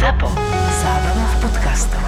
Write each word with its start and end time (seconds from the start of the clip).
ZAPO. 0.00 0.32
Zábrná 0.80 1.26
v 1.28 1.36
podcastov. 1.44 2.00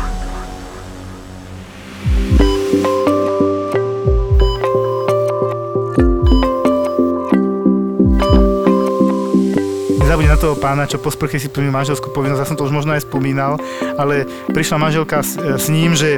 Nezabudni 10.00 10.32
na 10.32 10.40
toho 10.40 10.56
pána, 10.56 10.88
čo 10.88 10.96
po 10.96 11.12
sprche 11.12 11.36
si 11.36 11.52
plnil 11.52 11.68
manželskú 11.68 12.08
povinnosť, 12.16 12.40
ja 12.40 12.48
som 12.48 12.56
to 12.56 12.64
už 12.64 12.72
možno 12.72 12.96
aj 12.96 13.04
spomínal, 13.04 13.61
ale 14.00 14.24
prišla 14.48 14.80
manželka 14.80 15.20
s, 15.20 15.36
s 15.36 15.68
ním, 15.68 15.93
že 15.93 16.16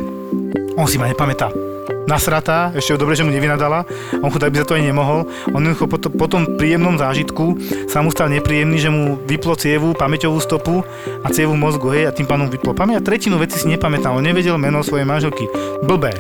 on 0.79 0.87
si 0.87 0.95
ma 0.95 1.11
nepamätá. 1.11 1.74
Nasratá, 2.05 2.69
ešte 2.77 2.95
je 2.95 3.01
dobre, 3.01 3.17
že 3.17 3.25
mu 3.25 3.33
nevynadala, 3.33 3.89
on 4.21 4.29
chudák 4.29 4.53
by 4.53 4.61
za 4.61 4.67
to 4.69 4.77
ani 4.77 4.93
nemohol. 4.93 5.25
On 5.57 5.61
jednoducho 5.61 5.89
po, 5.89 5.97
to, 5.97 6.09
po 6.13 6.27
tom 6.29 6.57
príjemnom 6.61 7.01
zážitku 7.01 7.57
sa 7.89 8.05
mu 8.05 8.13
stal 8.13 8.29
nepríjemný, 8.29 8.77
že 8.77 8.93
mu 8.93 9.17
vyplo 9.25 9.57
cievu, 9.57 9.97
pamäťovú 9.97 10.37
stopu 10.37 10.85
a 11.25 11.27
cievu 11.33 11.57
mozgu, 11.57 11.89
hej, 11.97 12.05
a 12.09 12.13
tým 12.13 12.29
pánom 12.29 12.53
vyplo 12.53 12.77
pamäť. 12.77 13.01
A 13.01 13.07
tretinu 13.09 13.41
veci 13.41 13.57
si 13.57 13.67
nepamätal, 13.73 14.13
on 14.13 14.25
nevedel 14.25 14.61
meno 14.61 14.85
svojej 14.85 15.09
manželky. 15.09 15.49
Blbé. 15.81 16.13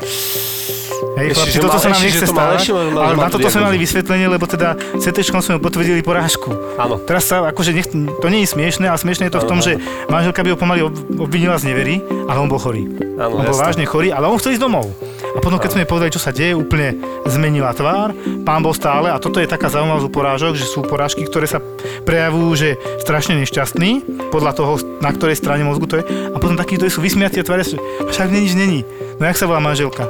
Hej, 1.15 1.39
chlapci, 1.39 1.59
toto 1.63 1.79
sa 1.79 1.95
nám 1.95 2.03
nechce 2.03 2.27
stávať, 2.27 2.61
ale 2.75 3.15
na 3.15 3.31
toto 3.31 3.47
sme 3.47 3.71
mali 3.71 3.79
vysvetlenie, 3.79 4.27
lebo 4.27 4.51
teda 4.51 4.75
CT 4.99 5.23
sme 5.23 5.63
potvrdili 5.63 6.03
porážku. 6.03 6.51
Áno. 6.75 6.99
Teraz 6.99 7.31
sa, 7.31 7.47
akože 7.55 7.71
nech, 7.71 7.87
to 7.93 8.27
nie 8.27 8.43
je 8.43 8.51
smiešné, 8.51 8.91
ale 8.91 8.99
smiešné 8.99 9.31
je 9.31 9.35
to 9.39 9.41
v 9.45 9.47
tom, 9.47 9.63
Áno, 9.63 9.67
že 9.67 9.79
manželka 10.11 10.43
by 10.43 10.49
ho 10.51 10.59
pomaly 10.59 10.81
ob- 10.83 10.99
obvinila 11.23 11.55
z 11.55 11.71
nevery, 11.71 12.03
ale 12.27 12.39
on 12.43 12.51
bol 12.51 12.59
chorý. 12.59 12.91
Áno, 13.15 13.39
on 13.39 13.47
bol 13.47 13.55
jasné. 13.55 13.63
vážne 13.63 13.85
chorý, 13.87 14.11
ale 14.11 14.27
on 14.27 14.43
chcel 14.43 14.59
ísť 14.59 14.65
domov. 14.67 14.91
A 15.35 15.39
potom, 15.43 15.59
keď 15.59 15.71
sme 15.75 15.83
jej 15.83 15.91
povedali, 15.91 16.15
čo 16.15 16.23
sa 16.23 16.31
deje, 16.31 16.55
úplne 16.55 16.95
zmenila 17.27 17.75
tvár. 17.75 18.15
Pán 18.47 18.63
bol 18.63 18.71
stále, 18.71 19.11
a 19.11 19.19
toto 19.19 19.43
je 19.43 19.51
taká 19.51 19.67
zaujímavosť 19.67 20.07
u 20.07 20.13
porážok, 20.15 20.53
že 20.55 20.71
sú 20.71 20.87
porážky, 20.87 21.27
ktoré 21.27 21.51
sa 21.51 21.59
prejavujú, 22.07 22.49
že 22.55 22.69
strašne 23.03 23.35
nešťastný, 23.43 24.07
podľa 24.31 24.53
toho, 24.55 24.79
na 25.03 25.11
ktorej 25.11 25.39
strane 25.39 25.67
mozgu 25.67 25.91
to 25.91 25.99
je. 25.99 26.05
A 26.07 26.37
potom 26.39 26.55
takí, 26.55 26.79
ktorí 26.79 26.91
sú 26.91 27.03
vysmiatí 27.03 27.43
a 27.43 27.47
tvária, 27.47 27.67
sa, 27.67 27.79
však 28.07 28.31
nič 28.31 28.55
není. 28.55 28.87
No 29.19 29.27
jak 29.27 29.39
sa 29.39 29.51
volá 29.51 29.59
manželka? 29.59 30.07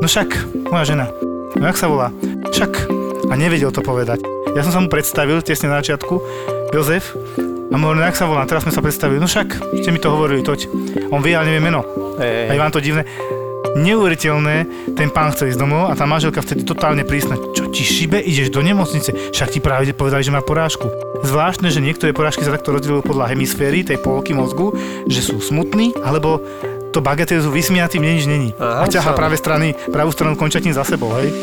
No 0.00 0.08
však, 0.08 0.32
moja 0.72 0.84
žena. 0.88 1.06
No 1.54 1.64
jak 1.68 1.76
sa 1.76 1.86
volá? 1.86 2.08
Však. 2.50 2.72
A 3.28 3.34
nevedel 3.36 3.72
to 3.72 3.84
povedať. 3.84 4.20
Ja 4.56 4.64
som 4.64 4.72
sa 4.72 4.80
mu 4.80 4.88
predstavil 4.88 5.40
tesne 5.44 5.72
na 5.72 5.80
začiatku, 5.80 6.20
Jozef, 6.72 7.16
a 7.72 7.74
mu 7.74 7.90
hovorím, 7.90 8.04
no 8.04 8.08
jak 8.08 8.18
sa 8.20 8.28
volá? 8.30 8.46
Teraz 8.46 8.62
sme 8.62 8.70
sa 8.70 8.84
predstavili. 8.84 9.18
No 9.18 9.26
však, 9.26 9.80
ste 9.82 9.90
mi 9.90 9.98
to 9.98 10.12
hovorili, 10.12 10.46
toť. 10.46 10.70
On 11.10 11.18
vie, 11.18 11.34
ale 11.34 11.50
nevie 11.50 11.64
meno. 11.64 11.82
Hej, 12.22 12.46
A 12.46 12.52
je 12.54 12.60
vám 12.60 12.70
to 12.70 12.78
divné? 12.78 13.02
Neuveriteľné, 13.74 14.56
ten 14.94 15.10
pán 15.10 15.34
chce 15.34 15.50
ísť 15.50 15.58
domov 15.58 15.90
a 15.90 15.98
tá 15.98 16.06
manželka 16.06 16.38
vtedy 16.38 16.62
totálne 16.62 17.02
prísna. 17.02 17.34
Čo 17.34 17.74
ti 17.74 17.82
šibe, 17.82 18.22
ideš 18.22 18.54
do 18.54 18.62
nemocnice? 18.62 19.34
Však 19.34 19.50
ti 19.50 19.58
práve 19.58 19.90
povedali, 19.90 20.22
že 20.22 20.30
má 20.30 20.38
porážku. 20.46 20.86
Zvláštne, 21.26 21.74
že 21.74 21.82
niektoré 21.82 22.14
porážky 22.14 22.46
sa 22.46 22.54
takto 22.54 22.70
rozdielujú 22.70 23.02
podľa 23.02 23.34
hemisféry, 23.34 23.82
tej 23.82 23.98
polky 23.98 24.30
mozgu, 24.30 24.78
že 25.10 25.26
sú 25.26 25.42
smutní, 25.42 25.90
alebo 26.06 26.38
to 26.94 27.02
bagatelizujú 27.02 27.50
vysmiatým, 27.50 28.06
nič 28.06 28.30
není. 28.30 28.54
Aha, 28.62 28.86
A 28.86 28.90
ťaha 28.90 29.10
práve 29.18 29.34
strany, 29.34 29.74
pravú 29.90 30.14
stranu 30.14 30.38
končatín 30.38 30.70
za 30.70 30.86
sebou, 30.86 31.10
hej? 31.18 31.34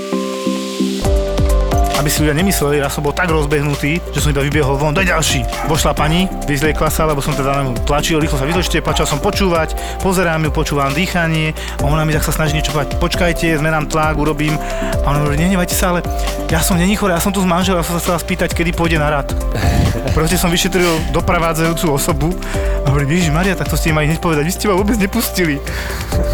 Aby 2.02 2.10
si 2.10 2.26
ľudia 2.26 2.34
nemysleli, 2.34 2.82
ja 2.82 2.90
som 2.90 3.06
bol 3.06 3.14
tak 3.14 3.30
rozbehnutý, 3.30 4.02
že 4.10 4.26
som 4.26 4.34
iba 4.34 4.42
vybiehol 4.42 4.74
von, 4.74 4.90
daj 4.90 5.06
ďalší. 5.06 5.70
Vošla 5.70 5.94
pani, 5.94 6.26
vyzliekla 6.50 6.90
sa, 6.90 7.06
lebo 7.06 7.22
som 7.22 7.38
teda 7.38 7.62
ňu 7.62 7.78
tlačil, 7.86 8.18
rýchlo 8.18 8.42
sa 8.42 8.50
vyzličte, 8.50 8.82
začal 8.82 9.06
som 9.06 9.22
počúvať, 9.22 9.78
pozerám 10.02 10.42
ju, 10.42 10.50
počúvam 10.50 10.90
dýchanie 10.98 11.54
a 11.78 11.86
ona 11.86 12.02
mi 12.02 12.18
tak 12.18 12.26
sa 12.26 12.34
snaží 12.34 12.58
niečo 12.58 12.74
povedať, 12.74 12.98
počkajte, 12.98 13.54
zmenám 13.62 13.86
tlak, 13.86 14.18
urobím. 14.18 14.58
A 15.06 15.14
ona 15.14 15.22
hovorí, 15.22 15.38
nehnevajte 15.38 15.78
sa, 15.78 15.94
ale 15.94 16.02
ja 16.50 16.58
som 16.66 16.74
není 16.74 16.98
chorý, 16.98 17.14
ja 17.14 17.22
som 17.22 17.30
tu 17.30 17.38
s 17.38 17.46
manželom, 17.46 17.78
ja 17.78 17.86
som 17.86 17.94
sa 17.94 18.02
chcela 18.02 18.18
spýtať, 18.18 18.50
kedy 18.58 18.74
pôjde 18.74 18.98
na 18.98 19.22
rad. 19.22 19.30
Proste 20.18 20.42
som 20.42 20.50
vyšetril 20.50 21.14
dopravádzajúcu 21.14 21.86
osobu 21.94 22.34
a 22.82 22.90
hovorím, 22.90 23.14
Ježiš 23.14 23.30
Maria, 23.30 23.54
tak 23.54 23.70
to 23.70 23.78
ste 23.78 23.94
mali 23.94 24.10
hneď 24.10 24.18
povedať, 24.18 24.42
vy 24.42 24.54
ste 24.58 24.66
ma 24.66 24.74
vôbec 24.74 24.98
nepustili. 24.98 25.62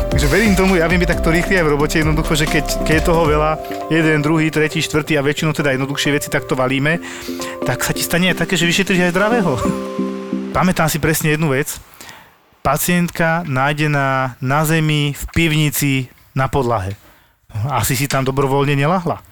Takže 0.07 0.31
verím 0.31 0.55
tomu, 0.55 0.79
ja 0.79 0.87
viem 0.87 0.97
byť 1.03 1.11
takto 1.13 1.29
rýchly 1.29 1.59
aj 1.59 1.65
v 1.67 1.71
robote, 1.75 1.99
jednoducho, 1.99 2.33
že 2.33 2.47
keď, 2.47 2.65
keď 2.87 2.95
je 2.97 3.03
toho 3.05 3.21
veľa, 3.27 3.52
jeden, 3.91 4.23
druhý, 4.23 4.49
tretí, 4.49 4.81
štvrtý 4.81 5.19
a 5.19 5.21
väčšinou 5.21 5.53
teda 5.57 5.73
jednoduchšie 5.73 6.13
veci 6.13 6.29
takto 6.29 6.53
valíme, 6.53 7.01
tak 7.65 7.81
sa 7.81 7.91
ti 7.97 8.05
stane 8.05 8.29
aj 8.29 8.45
také, 8.45 8.53
že 8.53 8.69
vyšetríš 8.69 9.09
aj 9.09 9.13
zdravého. 9.13 9.51
Pamätám 10.57 10.85
si 10.87 11.01
presne 11.01 11.33
jednu 11.33 11.49
vec. 11.53 11.81
Pacientka 12.61 13.41
nájdená 13.47 14.37
na 14.37 14.59
zemi 14.67 15.17
v 15.17 15.23
pivnici 15.33 15.93
na 16.37 16.45
podlahe. 16.51 16.93
Asi 17.73 17.97
si 17.97 18.05
tam 18.05 18.21
dobrovoľne 18.27 18.77
nelahla. 18.77 19.23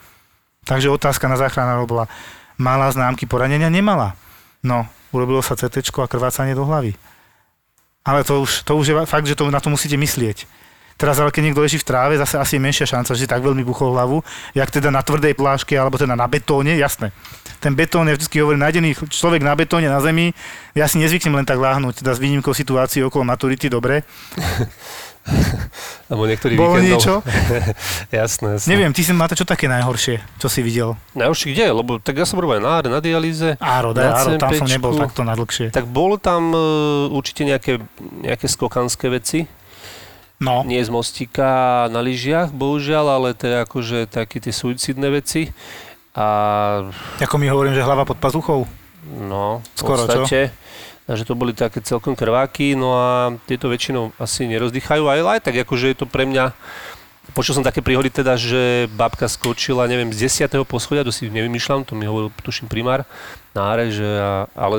Takže 0.65 0.89
otázka 0.89 1.29
na 1.29 1.37
záchranárov 1.37 1.85
bola, 1.85 2.05
mala 2.57 2.89
známky 2.89 3.29
poranenia? 3.29 3.69
Nemala. 3.69 4.17
No, 4.65 4.89
urobilo 5.13 5.45
sa 5.45 5.53
CT 5.53 5.85
a 6.01 6.09
krvácanie 6.09 6.57
do 6.57 6.65
hlavy. 6.65 6.97
Ale 8.05 8.25
to 8.25 8.41
už, 8.41 8.65
to 8.65 8.73
už 8.73 8.85
je 8.89 8.95
fakt, 9.05 9.29
že 9.29 9.37
to, 9.37 9.49
na 9.53 9.61
to 9.61 9.69
musíte 9.69 9.97
myslieť. 9.97 10.45
Teraz 10.95 11.19
ale 11.19 11.27
keď 11.27 11.51
niekto 11.51 11.59
leží 11.59 11.75
v 11.75 11.87
tráve, 11.87 12.15
zase 12.15 12.39
asi 12.39 12.55
je 12.55 12.63
menšia 12.63 12.87
šanca, 12.87 13.11
že 13.19 13.27
si 13.27 13.27
tak 13.27 13.43
veľmi 13.43 13.67
buchol 13.67 13.91
hlavu, 13.91 14.23
jak 14.55 14.71
teda 14.71 14.87
na 14.87 15.03
tvrdej 15.03 15.35
pláške, 15.35 15.75
alebo 15.75 15.99
teda 15.99 16.15
na 16.15 16.23
betóne, 16.23 16.79
jasné. 16.79 17.11
Ten 17.59 17.75
betón, 17.75 18.07
ja 18.07 18.15
vždy 18.15 18.31
hovorím, 18.39 18.63
nájdený 18.63 18.95
človek 19.11 19.43
na 19.43 19.59
betóne, 19.59 19.91
na 19.91 19.99
zemi, 19.99 20.31
ja 20.71 20.87
si 20.87 20.95
nezvyknem 20.95 21.35
len 21.35 21.47
tak 21.47 21.59
láhnuť, 21.59 21.99
teda 21.99 22.15
s 22.15 22.19
výnimkou 22.23 22.55
situácií 22.55 23.03
okolo 23.03 23.27
maturity, 23.27 23.67
dobre. 23.67 24.07
Alebo 26.05 26.29
niektorý 26.29 26.53
Bolo 26.53 26.77
víkendov. 26.77 27.01
niečo? 27.01 27.13
jasné, 28.21 28.47
jasné. 28.55 28.67
Neviem, 28.69 28.93
ty 28.93 29.01
si 29.01 29.09
to 29.09 29.35
čo 29.41 29.45
také 29.49 29.65
najhoršie, 29.65 30.21
čo 30.37 30.47
si 30.47 30.61
videl? 30.61 30.93
Najhoršie 31.17 31.57
kde? 31.57 31.65
Lebo 31.73 31.97
tak 31.97 32.21
ja 32.21 32.29
som 32.29 32.37
robil 32.37 32.61
na, 32.61 32.85
na 32.85 33.01
dialýze. 33.01 33.57
Áro, 33.57 33.97
Na 33.97 34.21
áro, 34.21 34.37
tam 34.37 34.53
som 34.53 34.69
nebol 34.69 34.93
takto 34.93 35.25
na 35.25 35.33
dlhšie. 35.33 35.73
Tak 35.73 35.89
bolo 35.89 36.21
tam 36.21 36.53
e, 36.53 36.61
určite 37.09 37.41
nejaké, 37.41 37.81
nejaké 38.21 38.45
skokanské 38.45 39.09
veci. 39.09 39.49
No, 40.35 40.67
Nie 40.67 40.83
z 40.83 40.91
mostíka 40.91 41.87
na 41.87 42.03
lyžiach, 42.03 42.51
bohužiaľ, 42.51 43.05
ale 43.23 43.29
teda 43.31 43.63
akože 43.63 44.03
také 44.11 44.43
tie 44.43 44.51
suicidné 44.51 45.07
veci. 45.07 45.55
A 46.11 46.25
ako 47.23 47.35
mi 47.39 47.47
hovorím, 47.47 47.71
že 47.75 47.83
hlava 47.83 48.03
pod 48.03 48.19
pazuchou. 48.19 48.67
no, 49.05 49.63
v 49.63 49.79
Skoro, 49.79 50.03
čo? 50.03 50.27
podstate, 50.27 50.51
takže 51.07 51.23
to 51.23 51.33
boli 51.39 51.55
také 51.55 51.79
celkom 51.79 52.15
krváky, 52.19 52.75
no 52.75 52.95
a 52.99 53.31
tieto 53.47 53.71
väčšinou 53.71 54.11
asi 54.19 54.47
nerozdychajú, 54.47 55.07
ale 55.07 55.39
aj 55.39 55.47
tak 55.47 55.55
akože 55.55 55.91
je 55.91 55.97
to 56.03 56.07
pre 56.07 56.27
mňa 56.27 56.51
Počul 57.33 57.57
som 57.57 57.65
také 57.65 57.81
príhody 57.81 58.13
teda, 58.13 58.37
že 58.37 58.85
babka 58.93 59.25
skočila, 59.25 59.89
neviem, 59.89 60.13
z 60.13 60.29
10. 60.29 60.61
poschodia, 60.61 61.01
to 61.01 61.09
si 61.09 61.25
nevymýšľam, 61.25 61.81
to 61.81 61.97
mi 61.97 62.05
hovoril, 62.05 62.29
tuším, 62.45 62.69
primár 62.69 63.01
na 63.57 63.73
áre, 63.73 63.89
že, 63.89 64.05
ale 64.53 64.77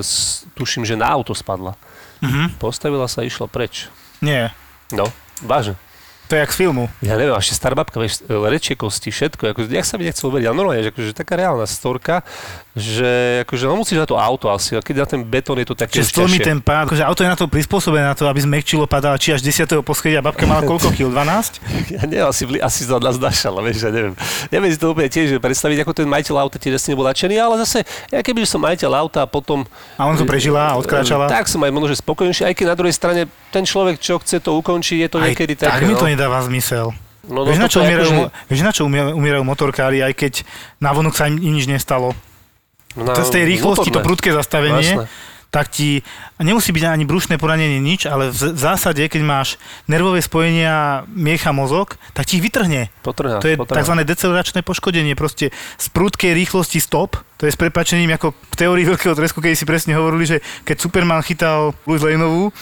tuším, 0.55 0.87
že 0.87 0.95
na 0.95 1.11
auto 1.11 1.35
spadla. 1.35 1.75
Mhm. 2.23 2.55
Postavila 2.63 3.11
sa 3.11 3.27
a 3.27 3.27
išla 3.27 3.51
preč. 3.51 3.91
Nie, 4.23 4.55
No, 4.95 5.11
vážne. 5.43 5.75
to 6.27 6.35
je 6.35 6.43
jak 6.43 6.53
z 6.53 6.59
filmu. 6.59 6.91
Ja 7.07 7.15
neviem, 7.15 7.39
ešte 7.39 7.55
stará 7.55 7.79
babka, 7.79 8.03
vieš, 8.03 8.27
rečie 8.27 8.75
kosti, 8.75 9.15
všetko, 9.15 9.55
ako, 9.55 9.61
jak 9.71 9.87
sa 9.87 9.95
mi 9.95 10.11
nechcel 10.11 10.35
veriť, 10.35 10.47
ale 10.51 10.59
normálne, 10.59 10.83
že 10.83 10.91
akože 10.91 11.15
taká 11.15 11.39
reálna 11.39 11.71
storka, 11.71 12.27
že 12.77 13.41
akože 13.49 13.65
no 13.65 13.81
musíš 13.81 14.05
na 14.05 14.05
to 14.05 14.21
auto 14.21 14.53
asi, 14.53 14.77
a 14.77 14.85
keď 14.85 14.97
na 15.01 15.07
ten 15.09 15.25
betón 15.25 15.57
je 15.57 15.65
to 15.65 15.73
také 15.73 15.97
Čiže 15.97 16.13
stlmi 16.13 16.37
ten 16.45 16.61
pád, 16.61 16.93
akože 16.93 17.09
auto 17.09 17.25
je 17.25 17.31
na 17.33 17.39
to 17.41 17.49
prispôsobené 17.49 18.05
na 18.05 18.13
to, 18.13 18.29
aby 18.29 18.37
zmekčilo 18.45 18.85
padala 18.85 19.17
či 19.17 19.33
až 19.33 19.41
10. 19.41 19.81
poschodia, 19.81 20.21
babka 20.21 20.45
mala 20.45 20.61
koľko 20.69 20.93
kil? 20.93 21.09
12? 21.09 21.97
Ja 21.97 22.05
neviem, 22.05 22.29
asi, 22.29 22.45
asi 22.61 22.85
od 22.85 23.01
nás 23.01 23.17
dašala, 23.17 23.65
vieš, 23.65 23.89
ja 23.89 23.91
neviem. 23.97 24.13
Neviem 24.53 24.69
si 24.69 24.77
to 24.77 24.93
úplne 24.93 25.09
tiež 25.09 25.41
predstaviť, 25.41 25.89
ako 25.89 25.93
ten 25.97 26.05
majiteľ 26.05 26.37
auta 26.37 26.61
tiež 26.61 26.77
asi 26.77 26.93
nebol 26.93 27.09
nadšený, 27.09 27.41
ale 27.41 27.57
zase, 27.65 27.81
ja 28.13 28.21
keby 28.21 28.45
som 28.45 28.61
majiteľ 28.61 28.93
auta 28.93 29.25
a 29.25 29.29
potom... 29.29 29.65
A 29.97 30.05
on 30.05 30.21
to 30.21 30.29
prežila 30.29 30.69
a 30.69 30.77
odkráčala. 30.77 31.33
Tak 31.33 31.49
som 31.49 31.65
aj 31.65 31.73
možno, 31.73 31.97
že 31.97 32.05
spokojnejší, 32.05 32.53
aj 32.53 32.55
keď 32.61 32.67
na 32.69 32.77
druhej 32.77 32.93
strane 32.93 33.25
ten 33.49 33.65
človek, 33.65 33.97
čo 33.97 34.21
chce 34.21 34.45
to 34.45 34.53
ukončiť, 34.53 35.09
je 35.09 35.09
to 35.09 35.19
Aj 35.25 35.33
niekedy 35.33 35.57
tak 35.57 35.81
také, 35.81 35.89
mi 35.89 35.97
no. 35.97 36.01
to 36.05 36.13
nedáva 36.13 36.45
zmysel. 36.45 36.93
No, 37.27 37.43
no, 37.43 37.49
vieš, 37.49 37.59
na 37.59 37.67
čo 37.67 37.81
toto 37.81 37.83
je 37.83 37.87
umierajú, 37.89 38.11
akože- 38.13 38.31
vieš, 38.53 38.61
na 38.63 38.73
čo 38.77 38.83
umie- 38.87 39.15
umierajú 39.17 39.43
motorkári, 39.43 39.99
aj 40.05 40.13
keď 40.15 40.33
na 40.79 40.93
vonok 40.95 41.17
sa 41.17 41.27
im 41.27 41.41
nič 41.41 41.67
nestalo. 41.67 42.13
Na 42.97 43.13
To 43.13 43.23
z 43.23 43.31
tej 43.31 43.45
rýchlosti, 43.47 43.89
to 43.89 44.01
vnútorné. 44.01 44.07
prudké 44.07 44.31
zastavenie, 44.33 44.89
Jasné. 44.97 45.07
tak 45.47 45.69
ti 45.69 46.01
nemusí 46.37 46.69
byť 46.69 46.85
ani 46.85 47.05
brúšne 47.05 47.37
poranenie, 47.37 47.77
nič, 47.79 48.05
ale 48.05 48.29
v, 48.29 48.53
v 48.53 48.61
zásade, 48.61 49.01
keď 49.05 49.23
máš 49.23 49.49
nervové 49.85 50.21
spojenia 50.21 51.05
miecha 51.09 51.53
mozog, 51.53 51.97
tak 52.13 52.27
ti 52.27 52.37
ich 52.37 52.45
vytrhne. 52.45 52.93
Potrhá, 53.01 53.41
To 53.41 53.49
je 53.49 53.57
potrhá. 53.57 53.81
tzv. 53.81 53.95
deceleračné 54.03 54.61
poškodenie, 54.61 55.13
proste 55.13 55.49
z 55.77 55.87
prudkej 55.91 56.33
rýchlosti 56.35 56.77
stop, 56.77 57.17
to 57.37 57.45
je 57.45 57.53
s 57.53 57.57
prepačením 57.57 58.13
ako 58.13 58.33
v 58.33 58.55
teórii 58.55 58.85
veľkého 58.85 59.13
tresku, 59.13 59.41
keď 59.41 59.53
si 59.55 59.65
presne 59.65 59.93
hovorili, 59.93 60.25
že 60.25 60.37
keď 60.65 60.77
Superman 60.79 61.21
chytal 61.21 61.73
Louis 61.85 62.01
Laneovú 62.01 62.53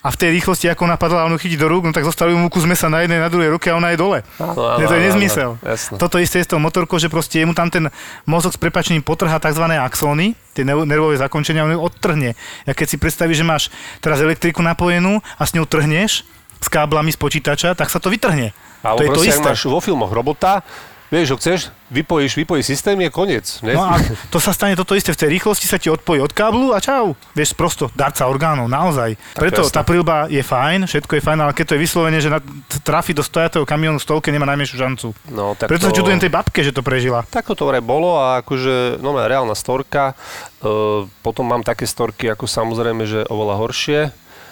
a 0.00 0.08
v 0.08 0.16
tej 0.16 0.30
rýchlosti, 0.40 0.64
ako 0.72 0.88
ona 0.88 0.96
padla, 0.96 1.22
a 1.22 1.28
on 1.28 1.36
ju 1.36 1.44
chytí 1.44 1.60
do 1.60 1.68
rúk, 1.68 1.84
no 1.84 1.92
tak 1.92 2.08
zostali 2.08 2.32
mu 2.32 2.48
kus 2.48 2.64
mesa 2.64 2.88
na 2.88 3.04
jednej, 3.04 3.20
na 3.20 3.28
druhej 3.28 3.52
ruke 3.52 3.68
a 3.68 3.76
ona 3.76 3.92
je 3.92 4.00
dole. 4.00 4.24
Áno, 4.40 4.56
áno, 4.56 4.88
to 4.88 4.96
je 4.96 5.02
nezmysel. 5.12 5.60
áno. 5.60 5.96
Toto 6.00 6.16
isté 6.16 6.40
je 6.40 6.48
s 6.48 6.50
tou 6.56 6.56
motorkou, 6.56 6.96
že 6.96 7.12
proste 7.12 7.44
mu 7.44 7.52
tam 7.52 7.68
ten 7.68 7.92
mozog 8.24 8.56
s 8.56 8.58
prepačením 8.60 9.04
potrhá 9.04 9.36
tzv. 9.36 9.60
axóny, 9.76 10.32
tie 10.56 10.64
nerv- 10.64 10.88
nervové 10.88 11.20
zakončenia, 11.20 11.68
on 11.68 11.76
ju 11.76 11.80
odtrhne. 11.84 12.32
Ja 12.64 12.72
keď 12.72 12.86
si 12.88 12.96
predstavíš, 12.96 13.44
že 13.44 13.46
máš 13.46 13.62
teraz 14.00 14.24
elektriku 14.24 14.64
napojenú 14.64 15.20
a 15.36 15.42
s 15.44 15.52
ňou 15.52 15.68
trhneš 15.68 16.24
s 16.60 16.68
káblami 16.68 17.12
z 17.12 17.18
počítača, 17.20 17.76
tak 17.76 17.92
sa 17.92 18.00
to 18.00 18.08
vytrhne. 18.08 18.56
Alebo 18.80 19.04
to 19.04 19.04
je 19.04 19.08
to 19.12 19.22
isté. 19.28 19.44
ak 19.44 19.52
máš 19.52 19.68
vo 19.68 19.80
filmoch 19.84 20.08
robota, 20.08 20.64
Vieš, 21.10 21.34
ho 21.34 21.36
chceš, 21.42 21.74
vypojíš, 21.90 22.38
vypojíš 22.38 22.70
systém, 22.70 22.94
je 23.02 23.10
koniec. 23.10 23.42
Ne? 23.66 23.74
No 23.74 23.82
a 23.82 23.98
to 24.30 24.38
sa 24.38 24.54
stane 24.54 24.78
toto 24.78 24.94
isté 24.94 25.10
v 25.10 25.18
tej 25.18 25.28
rýchlosti, 25.34 25.66
sa 25.66 25.74
ti 25.74 25.90
odpojí 25.90 26.22
od 26.22 26.30
káblu 26.30 26.70
a 26.70 26.78
čau. 26.78 27.18
Vieš, 27.34 27.58
prosto, 27.58 27.90
darca 27.98 28.30
orgánov, 28.30 28.70
naozaj. 28.70 29.18
Preto 29.34 29.66
jasné. 29.66 29.74
tá 29.74 29.82
prilba 29.82 30.30
je 30.30 30.38
fajn, 30.38 30.86
všetko 30.86 31.18
je 31.18 31.22
fajn, 31.26 31.38
ale 31.42 31.52
keď 31.52 31.64
to 31.66 31.74
je 31.74 31.80
vyslovene, 31.82 32.18
že 32.22 32.30
trafi 32.86 33.10
do 33.10 33.26
stojatého 33.26 33.66
kamionu 33.66 33.98
stovke, 33.98 34.30
nemá 34.30 34.46
najmenšiu 34.54 34.76
šancu. 34.78 35.06
No, 35.34 35.58
tak 35.58 35.66
Preto 35.66 35.90
sa 35.90 35.90
to- 35.90 35.98
čudujem 35.98 36.22
tej 36.22 36.30
babke, 36.30 36.62
že 36.62 36.70
to 36.70 36.86
prežila. 36.86 37.26
Tak 37.26 37.50
to 37.58 37.66
vraj 37.66 37.82
bolo 37.82 38.14
a 38.14 38.38
akože, 38.46 39.02
no 39.02 39.10
reálna 39.18 39.58
storka. 39.58 40.14
E, 40.62 41.10
potom 41.26 41.42
mám 41.42 41.66
také 41.66 41.90
storky, 41.90 42.30
ako 42.30 42.46
samozrejme, 42.46 43.02
že 43.02 43.26
oveľa 43.26 43.58
horšie, 43.58 44.00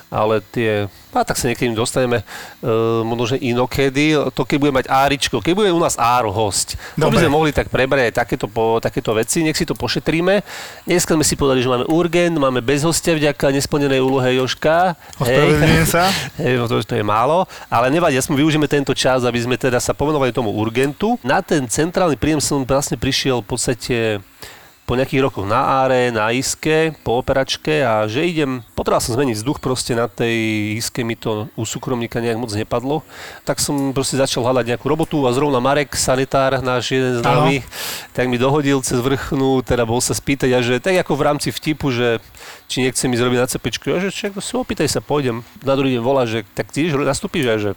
ale 0.08 0.40
tie, 0.40 0.88
a 1.12 1.20
tak 1.20 1.36
sa 1.36 1.52
niekedy 1.52 1.76
dostaneme, 1.76 2.24
e, 2.64 2.74
možno, 3.04 3.36
že 3.36 3.36
inokedy, 3.36 4.16
to 4.32 4.42
keď 4.48 4.56
bude 4.56 4.72
mať 4.72 4.86
Áričko, 4.88 5.44
keď 5.44 5.52
bude 5.52 5.68
u 5.68 5.80
nás 5.80 6.00
Áro 6.00 6.32
host, 6.32 6.80
to 6.96 7.12
by 7.12 7.20
sme 7.20 7.32
mohli 7.32 7.52
tak 7.52 7.68
prebrať 7.68 8.12
aj 8.12 8.14
takéto, 8.24 8.48
po, 8.48 8.80
takéto 8.80 9.12
veci, 9.12 9.44
nech 9.44 9.56
si 9.56 9.68
to 9.68 9.76
pošetríme. 9.76 10.40
Dneska 10.88 11.12
sme 11.12 11.24
si 11.24 11.36
povedali, 11.36 11.60
že 11.60 11.68
máme 11.68 11.86
urgent, 11.92 12.40
máme 12.40 12.64
bez 12.64 12.88
hostia 12.88 13.12
vďaka 13.12 13.52
nesplnenej 13.52 14.00
úlohe 14.00 14.40
Joška. 14.40 14.96
Ospravedlňujem 15.20 15.86
sa. 15.88 16.08
Hej, 16.40 16.56
no 16.56 16.64
to, 16.64 16.80
to 16.80 16.96
je 16.96 17.04
málo, 17.04 17.44
ale 17.68 17.92
nevadí, 17.92 18.16
aspoň 18.16 18.40
využijeme 18.40 18.68
tento 18.68 18.96
čas, 18.96 19.28
aby 19.28 19.36
sme 19.36 19.60
teda 19.60 19.76
sa 19.76 19.92
pomenovali 19.92 20.32
tomu 20.32 20.56
urgentu. 20.56 21.20
Na 21.20 21.44
ten 21.44 21.68
centrálny 21.68 22.16
príjem 22.16 22.40
som 22.40 22.64
vlastne 22.64 22.96
prišiel 22.96 23.44
v 23.44 23.48
podstate 23.48 23.96
po 24.88 24.96
nejakých 24.96 25.20
rokoch 25.28 25.44
na 25.44 25.84
áre, 25.84 26.08
na 26.08 26.32
iske, 26.32 26.96
po 27.04 27.20
operačke 27.20 27.84
a 27.84 28.08
že 28.08 28.24
idem, 28.24 28.64
potreboval 28.72 29.04
som 29.04 29.12
zmeniť 29.20 29.36
vzduch 29.36 29.60
proste 29.60 29.92
na 29.92 30.08
tej 30.08 30.32
iske 30.80 31.04
mi 31.04 31.12
to 31.12 31.52
u 31.52 31.68
súkromníka 31.68 32.24
nejak 32.24 32.40
moc 32.40 32.48
nepadlo, 32.56 33.04
tak 33.44 33.60
som 33.60 33.92
proste 33.92 34.16
začal 34.16 34.48
hľadať 34.48 34.72
nejakú 34.72 34.88
robotu 34.88 35.28
a 35.28 35.36
zrovna 35.36 35.60
Marek, 35.60 35.92
sanitár, 35.92 36.64
náš 36.64 36.96
jeden 36.96 37.20
z 37.20 37.22
nami, 37.22 37.60
tak 38.16 38.32
mi 38.32 38.40
dohodil 38.40 38.80
cez 38.80 38.96
vrchnú, 38.96 39.60
teda 39.60 39.84
bol 39.84 40.00
sa 40.00 40.16
spýtať 40.16 40.50
a 40.56 40.64
že 40.64 40.80
tak 40.80 40.96
ako 40.96 41.12
v 41.20 41.26
rámci 41.28 41.52
vtipu, 41.52 41.92
že 41.92 42.24
či 42.64 42.80
nechce 42.80 43.04
mi 43.12 43.20
zrobiť 43.20 43.38
na 43.44 43.48
cepečku, 43.52 43.92
a 43.92 44.00
že 44.00 44.08
čak, 44.08 44.40
si 44.40 44.56
opýtaj 44.56 44.88
sa, 44.88 45.04
pôjdem. 45.04 45.44
Na 45.60 45.76
druhý 45.76 46.00
deň 46.00 46.02
volá, 46.02 46.24
že 46.24 46.48
tak 46.56 46.72
ty 46.72 46.88
ideš, 46.88 46.96
nastúpiš? 46.96 47.44
A 47.44 47.56
že 47.60 47.70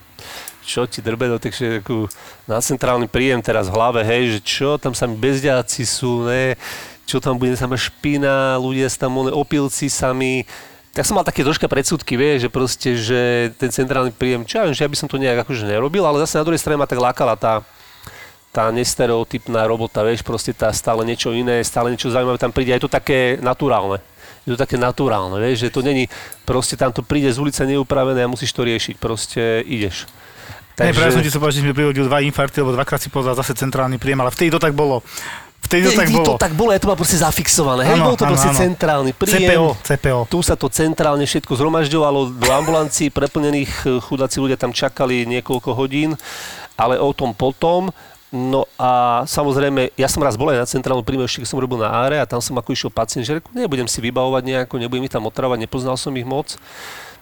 čo 0.62 0.86
ti 0.86 1.02
drbe, 1.02 1.28
takže 1.42 1.82
ako 1.82 2.08
na 2.46 2.62
centrálny 2.62 3.10
príjem 3.10 3.42
teraz 3.42 3.68
v 3.68 3.76
hlave, 3.76 4.02
hej, 4.06 4.38
že 4.38 4.40
čo, 4.46 4.70
tam 4.78 4.94
sami 4.94 5.18
bezďáci 5.18 5.84
sú, 5.84 6.30
ne, 6.30 6.56
čo 7.10 7.18
tam 7.20 7.36
bude, 7.36 7.58
sama 7.58 7.76
špina, 7.76 8.56
ľudia 8.62 8.88
sú 8.88 8.98
tam 9.02 9.18
one, 9.18 9.34
opilci 9.34 9.90
sami, 9.90 10.46
tak 10.92 11.08
som 11.08 11.16
mal 11.16 11.24
také 11.24 11.42
troška 11.42 11.72
predsudky, 11.72 12.20
vieš, 12.20 12.48
že 12.48 12.50
proste, 12.52 12.90
že 13.00 13.22
ten 13.56 13.72
centrálny 13.72 14.12
príjem, 14.12 14.44
čo 14.44 14.60
ja 14.60 14.64
viem, 14.68 14.76
že 14.76 14.84
ja 14.84 14.92
by 14.92 14.98
som 15.00 15.08
to 15.08 15.16
nejak 15.16 15.48
akože 15.48 15.64
nerobil, 15.64 16.04
ale 16.04 16.20
zase 16.24 16.38
na 16.40 16.46
druhej 16.46 16.60
strane 16.60 16.80
ma 16.80 16.88
tak 16.88 17.00
lákala 17.00 17.40
tá, 17.40 17.64
tá 18.52 18.68
nestereotypná 18.70 19.64
robota, 19.64 20.04
vieš, 20.04 20.22
proste 20.22 20.52
tá 20.52 20.68
stále 20.76 21.08
niečo 21.08 21.32
iné, 21.32 21.64
stále 21.64 21.96
niečo 21.96 22.12
zaujímavé 22.12 22.36
tam 22.36 22.52
príde, 22.52 22.76
je 22.76 22.84
to 22.84 22.92
také 22.92 23.40
naturálne. 23.40 24.04
Je 24.44 24.58
to 24.58 24.60
také 24.60 24.76
naturálne, 24.76 25.38
vieš, 25.40 25.70
že 25.70 25.74
to 25.74 25.86
není, 25.86 26.12
proste 26.44 26.76
tam 26.76 26.92
to 26.92 27.06
príde 27.06 27.32
z 27.32 27.40
ulice 27.40 27.64
neupravené 27.64 28.26
a 28.26 28.32
musíš 28.32 28.52
to 28.52 28.68
riešiť, 28.68 28.96
proste 29.00 29.64
ideš. 29.64 30.10
Takže... 30.90 30.98
práve 30.98 31.12
som 31.14 31.22
ti 31.22 31.32
sa 31.32 31.40
že 31.52 31.62
mi 31.62 31.76
prihodil 31.76 32.06
dva 32.10 32.20
infarkty, 32.26 32.64
lebo 32.64 32.74
dvakrát 32.74 32.98
si 32.98 33.14
povedal 33.14 33.38
zase 33.38 33.54
centrálny 33.54 34.02
príjem, 34.02 34.20
ale 34.24 34.34
vtedy 34.34 34.50
to 34.50 34.60
tak 34.62 34.74
bolo. 34.74 35.06
Vtedy 35.62 35.88
to 35.88 35.94
tak 35.94 36.10
Vtedy 36.10 36.18
bolo. 36.18 36.28
to 36.28 36.42
tak 36.42 36.54
bolo, 36.58 36.70
ja 36.74 36.80
to 36.82 36.90
mal 36.90 36.98
proste 36.98 37.22
zafixované, 37.22 37.86
hej, 37.86 38.02
bol 38.02 38.18
to 38.18 38.26
áno, 38.26 38.34
proste 38.34 38.50
áno. 38.50 38.60
centrálny 38.60 39.12
príjem. 39.14 39.46
CPO, 39.46 39.68
CPO. 39.86 40.20
Tu 40.28 40.40
sa 40.42 40.56
to 40.58 40.68
centrálne 40.74 41.24
všetko 41.24 41.54
zhromažďovalo 41.54 42.20
do 42.34 42.50
ambulancií, 42.50 43.14
preplnených 43.14 43.72
eh, 43.86 44.02
chudáci 44.02 44.42
ľudia 44.42 44.58
tam 44.58 44.74
čakali 44.74 45.24
niekoľko 45.30 45.70
hodín, 45.78 46.18
ale 46.76 46.98
o 46.98 47.14
tom 47.14 47.32
potom. 47.38 47.94
No 48.32 48.64
a 48.80 49.22
samozrejme, 49.28 49.92
ja 50.00 50.08
som 50.08 50.24
raz 50.24 50.40
bol 50.40 50.48
aj 50.56 50.64
na 50.64 50.68
centrálnom 50.68 51.04
príjme, 51.04 51.28
ešte 51.28 51.44
keď 51.44 51.50
som 51.52 51.60
robil 51.60 51.84
na 51.84 51.92
áre 51.92 52.16
a 52.16 52.24
tam 52.24 52.40
som 52.40 52.56
ako 52.56 52.72
išiel 52.72 52.88
pacient, 52.88 53.28
že 53.28 53.44
nebudem 53.52 53.92
si 53.92 54.00
vybavovať 54.00 54.44
nejako, 54.48 54.80
nebudem 54.80 55.04
ich 55.04 55.12
tam 55.12 55.28
otravať, 55.28 55.60
nepoznal 55.60 56.00
som 56.00 56.16
ich 56.16 56.24
moc 56.24 56.56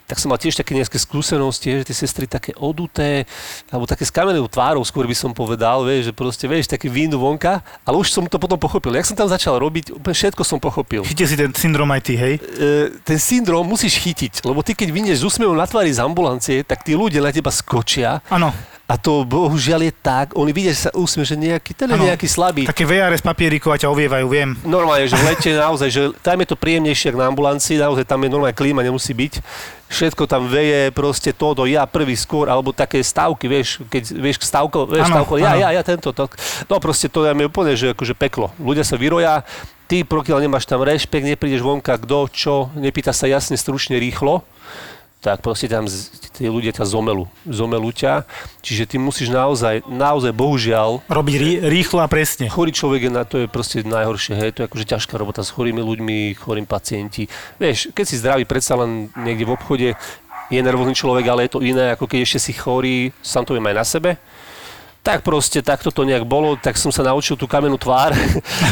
tak 0.10 0.18
som 0.18 0.34
mal 0.34 0.42
tiež 0.42 0.58
také 0.58 0.74
nejaké 0.74 0.98
skúsenosti, 0.98 1.86
že 1.86 1.94
tie 1.94 1.98
sestry 2.02 2.26
také 2.26 2.58
oduté, 2.58 3.30
alebo 3.70 3.86
také 3.86 4.02
s 4.02 4.10
kamenou 4.10 4.50
tvárou, 4.50 4.82
skôr 4.82 5.06
by 5.06 5.14
som 5.14 5.32
povedal, 5.38 5.86
vieš, 5.86 6.10
že 6.10 6.14
proste, 6.18 6.46
vieš, 6.50 6.66
také 6.66 6.90
vínu 6.90 7.22
vonka, 7.22 7.62
ale 7.86 7.96
už 8.02 8.10
som 8.10 8.26
to 8.26 8.42
potom 8.42 8.58
pochopil. 8.58 8.98
Jak 8.98 9.06
som 9.06 9.14
tam 9.14 9.30
začal 9.30 9.62
robiť, 9.62 9.94
úplne 9.94 10.18
všetko 10.18 10.42
som 10.42 10.58
pochopil. 10.58 11.06
Chytil 11.06 11.30
si 11.30 11.38
ten 11.38 11.54
syndrom 11.54 11.94
aj 11.94 12.02
ty, 12.02 12.18
hej? 12.18 12.42
E, 12.42 12.98
ten 13.06 13.22
syndrom 13.22 13.70
musíš 13.70 14.02
chytiť, 14.02 14.42
lebo 14.50 14.66
ty 14.66 14.74
keď 14.74 14.90
vynieš 14.90 15.22
z 15.22 15.28
úsmevom 15.30 15.54
na 15.54 15.70
tvári 15.70 15.94
z 15.94 16.02
ambulancie, 16.02 16.66
tak 16.66 16.82
tí 16.82 16.98
ľudia 16.98 17.22
na 17.22 17.30
teba 17.30 17.54
skočia 17.54 18.26
Áno. 18.34 18.50
A 18.90 18.98
to 18.98 19.22
bohužiaľ 19.22 19.86
je 19.86 19.94
tak, 20.02 20.34
oni 20.34 20.50
vidia, 20.50 20.74
že 20.74 20.90
sa 20.90 20.92
úsmev, 20.98 21.22
že 21.22 21.38
nejaký, 21.38 21.78
ten 21.78 21.94
je 21.94 21.94
Áno. 21.94 22.10
nejaký 22.10 22.26
slabý. 22.26 22.66
Také 22.66 22.90
VRS 22.90 23.22
papierikov 23.22 23.70
a 23.70 23.78
ťa 23.78 23.86
ovievajú, 23.86 24.26
viem. 24.26 24.58
Normálne, 24.66 25.06
že 25.06 25.14
v 25.14 25.26
lete 25.30 25.54
naozaj, 25.54 25.90
že 25.94 26.02
tam 26.26 26.42
je 26.42 26.50
to 26.50 26.58
príjemnejšie 26.58 27.14
ako 27.14 27.22
na 27.22 27.30
ambulancii, 27.30 27.78
naozaj 27.78 28.02
tam 28.10 28.26
je 28.26 28.34
normálne 28.34 28.58
klíma, 28.58 28.82
nemusí 28.82 29.14
byť. 29.14 29.46
Všetko 29.94 30.26
tam 30.26 30.50
veje, 30.50 30.90
proste 30.90 31.30
to 31.30 31.54
do 31.54 31.70
ja 31.70 31.86
prvý 31.86 32.18
skôr, 32.18 32.50
alebo 32.50 32.74
také 32.74 32.98
stavky, 33.06 33.46
vieš, 33.46 33.86
keď 33.94 34.10
vieš 34.10 34.42
stavko, 34.42 34.90
vieš, 34.90 35.06
Áno, 35.06 35.22
stavko, 35.22 35.38
ja, 35.38 35.54
áno. 35.54 35.62
ja, 35.62 35.70
ja, 35.78 35.82
tento, 35.86 36.10
to. 36.10 36.26
No 36.66 36.82
proste 36.82 37.14
to 37.14 37.30
je 37.30 37.34
úplne, 37.46 37.78
že 37.78 37.94
akože 37.94 38.18
peklo. 38.18 38.50
Ľudia 38.58 38.82
sa 38.82 38.98
vyroja, 38.98 39.46
ty 39.86 40.02
pokiaľ 40.02 40.50
nemáš 40.50 40.66
tam 40.66 40.82
rešpekt, 40.82 41.30
neprídeš 41.30 41.62
vonka, 41.62 41.94
kto, 42.02 42.26
čo, 42.34 42.54
nepýta 42.74 43.14
sa 43.14 43.30
jasne, 43.30 43.54
stručne, 43.54 44.02
rýchlo, 44.02 44.42
tak 45.20 45.44
proste 45.44 45.68
tam 45.68 45.84
tí 46.32 46.48
ľudia 46.48 46.72
ťa 46.72 46.88
zomelú. 46.88 47.28
Zomelú 47.44 47.92
ťa. 47.92 48.24
Čiže 48.64 48.88
ty 48.88 48.96
musíš 48.96 49.28
naozaj, 49.36 49.84
naozaj 49.92 50.32
bohužiaľ, 50.32 51.04
Robiť 51.12 51.36
rí- 51.36 51.60
rýchlo 51.68 52.00
a 52.00 52.08
presne. 52.08 52.48
Chorý 52.48 52.72
človek 52.72 53.08
je 53.08 53.12
na 53.12 53.28
to 53.28 53.44
je 53.44 53.52
proste 53.52 53.84
najhoršie, 53.84 54.40
hej, 54.40 54.52
to 54.56 54.60
je 54.64 54.68
akože 54.72 54.86
ťažká 54.88 55.20
robota 55.20 55.44
s 55.44 55.52
chorými 55.52 55.84
ľuďmi, 55.84 56.40
chorým 56.40 56.64
pacienti. 56.64 57.28
Vieš, 57.60 57.92
keď 57.92 58.06
si 58.08 58.16
zdravý, 58.16 58.48
predsa 58.48 58.80
len 58.80 59.12
niekde 59.20 59.44
v 59.44 59.56
obchode 59.60 59.90
je 60.50 60.60
nervózny 60.64 60.96
človek, 60.96 61.26
ale 61.30 61.46
je 61.46 61.54
to 61.54 61.62
iné, 61.62 61.94
ako 61.94 62.10
keď 62.10 62.20
ešte 62.26 62.40
si 62.40 62.54
chorý, 62.58 63.12
sám 63.22 63.46
to 63.46 63.54
viem 63.54 63.68
aj 63.70 63.76
na 63.76 63.86
sebe. 63.86 64.10
Tak 65.00 65.24
proste, 65.24 65.64
takto 65.64 65.96
to 65.96 66.04
nejak 66.04 66.28
bolo, 66.28 66.60
tak 66.60 66.76
som 66.76 66.92
sa 66.92 67.08
naučil 67.08 67.40
tú 67.40 67.48
kamenú 67.48 67.80
tvár. 67.80 68.12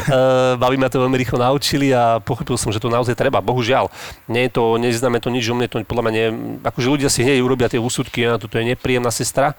Eh, 0.07 0.55
Babi 0.55 0.79
ma 0.79 0.87
to 0.87 1.03
veľmi 1.03 1.19
rýchlo 1.19 1.35
naučili 1.35 1.91
a 1.91 2.23
pochopil 2.23 2.55
som, 2.55 2.71
že 2.71 2.79
to 2.79 2.87
naozaj 2.87 3.11
treba. 3.11 3.43
Bohužiaľ, 3.43 3.91
nie 4.31 4.47
je 4.47 4.55
to, 4.55 4.79
neznamená 4.79 5.19
to 5.19 5.27
nič 5.27 5.43
o 5.51 5.55
mne, 5.55 5.67
to 5.67 5.83
podľa 5.83 6.03
mňa 6.07 6.13
nie, 6.15 6.27
akože 6.63 6.87
ľudia 6.87 7.09
si 7.11 7.27
hneď 7.27 7.43
urobia 7.43 7.67
tie 7.67 7.75
úsudky, 7.75 8.23
a 8.23 8.39
toto 8.39 8.55
je 8.55 8.71
nepríjemná 8.71 9.11
sestra. 9.11 9.51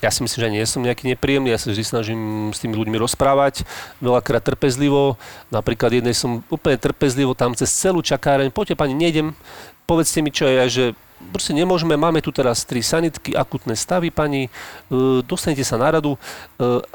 Ja 0.00 0.08
si 0.08 0.24
myslím, 0.24 0.40
že 0.40 0.48
nie 0.48 0.64
som 0.64 0.80
nejaký 0.80 1.12
nepríjemný, 1.12 1.52
ja 1.52 1.60
sa 1.60 1.68
vždy 1.68 1.84
snažím 1.84 2.20
s 2.56 2.58
tými 2.64 2.72
ľuďmi 2.72 2.96
rozprávať, 2.96 3.68
veľakrát 4.00 4.40
trpezlivo. 4.40 5.20
Napríklad 5.52 5.92
jednej 5.92 6.16
som 6.16 6.40
úplne 6.48 6.80
trpezlivo 6.80 7.36
tam 7.36 7.52
cez 7.52 7.68
celú 7.68 8.00
čakáreň, 8.00 8.48
poďte 8.48 8.80
pani, 8.80 8.96
nejdem, 8.96 9.36
povedzte 9.84 10.24
mi, 10.24 10.32
čo 10.32 10.48
je, 10.48 10.62
že 10.72 10.84
proste 11.30 11.54
nemôžeme, 11.54 11.94
máme 11.94 12.18
tu 12.18 12.34
teraz 12.34 12.66
tri 12.66 12.82
sanitky, 12.82 13.36
akutné 13.36 13.78
stavy, 13.78 14.10
pani, 14.10 14.48
e, 14.48 14.50
dostanete 15.22 15.62
sa 15.62 15.78
na 15.78 15.94
radu, 15.94 16.16
e, 16.16 16.18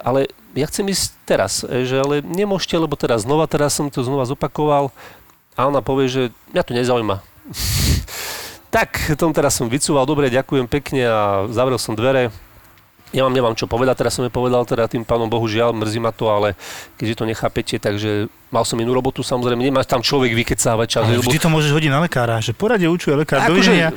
ale 0.02 0.28
ja 0.58 0.68
chcem 0.68 0.90
ísť 0.92 1.06
teraz, 1.24 1.64
e, 1.64 1.88
že 1.88 2.02
ale 2.02 2.20
nemôžete, 2.26 2.76
lebo 2.76 3.00
teraz 3.00 3.24
znova, 3.24 3.48
teraz 3.48 3.78
som 3.78 3.88
to 3.88 4.04
znova 4.04 4.28
zopakoval 4.28 4.92
a 5.56 5.60
ona 5.66 5.80
povie, 5.80 6.12
že 6.12 6.22
mňa 6.52 6.64
to 6.68 6.74
nezaujíma. 6.76 7.16
tak, 8.76 9.16
tom 9.16 9.32
teraz 9.32 9.56
som 9.56 9.72
vycúval, 9.72 10.04
dobre, 10.04 10.28
ďakujem 10.28 10.68
pekne 10.68 11.08
a 11.08 11.22
zavrel 11.48 11.80
som 11.80 11.96
dvere, 11.96 12.30
ja 13.16 13.24
vám 13.24 13.32
nemám 13.32 13.56
čo 13.56 13.72
povedať, 13.72 14.04
teraz 14.04 14.20
som 14.20 14.28
je 14.28 14.34
povedal 14.34 14.68
teda 14.68 14.92
tým 14.92 15.08
pánom, 15.08 15.32
bohužiaľ, 15.32 15.72
mrzí 15.72 16.00
ma 16.04 16.12
to, 16.12 16.28
ale 16.28 16.60
keďže 17.00 17.24
to 17.24 17.30
nechápete, 17.30 17.76
takže 17.80 18.28
mal 18.48 18.64
som 18.64 18.80
inú 18.80 18.96
robotu, 18.96 19.20
samozrejme, 19.24 19.60
nemáš 19.60 19.92
tam 19.92 20.00
človek 20.00 20.32
vykecávať 20.32 20.88
čas. 20.88 21.04
Ale 21.04 21.20
lebo- 21.20 21.28
vždy 21.28 21.40
to 21.40 21.50
môžeš 21.52 21.72
hodiť 21.76 21.92
na 21.92 22.00
lekára, 22.00 22.40
že 22.40 22.56
poradie 22.56 22.88
učuje 22.88 23.20
lekár, 23.20 23.44
Akože, 23.44 23.76
dovidenia. 23.76 23.92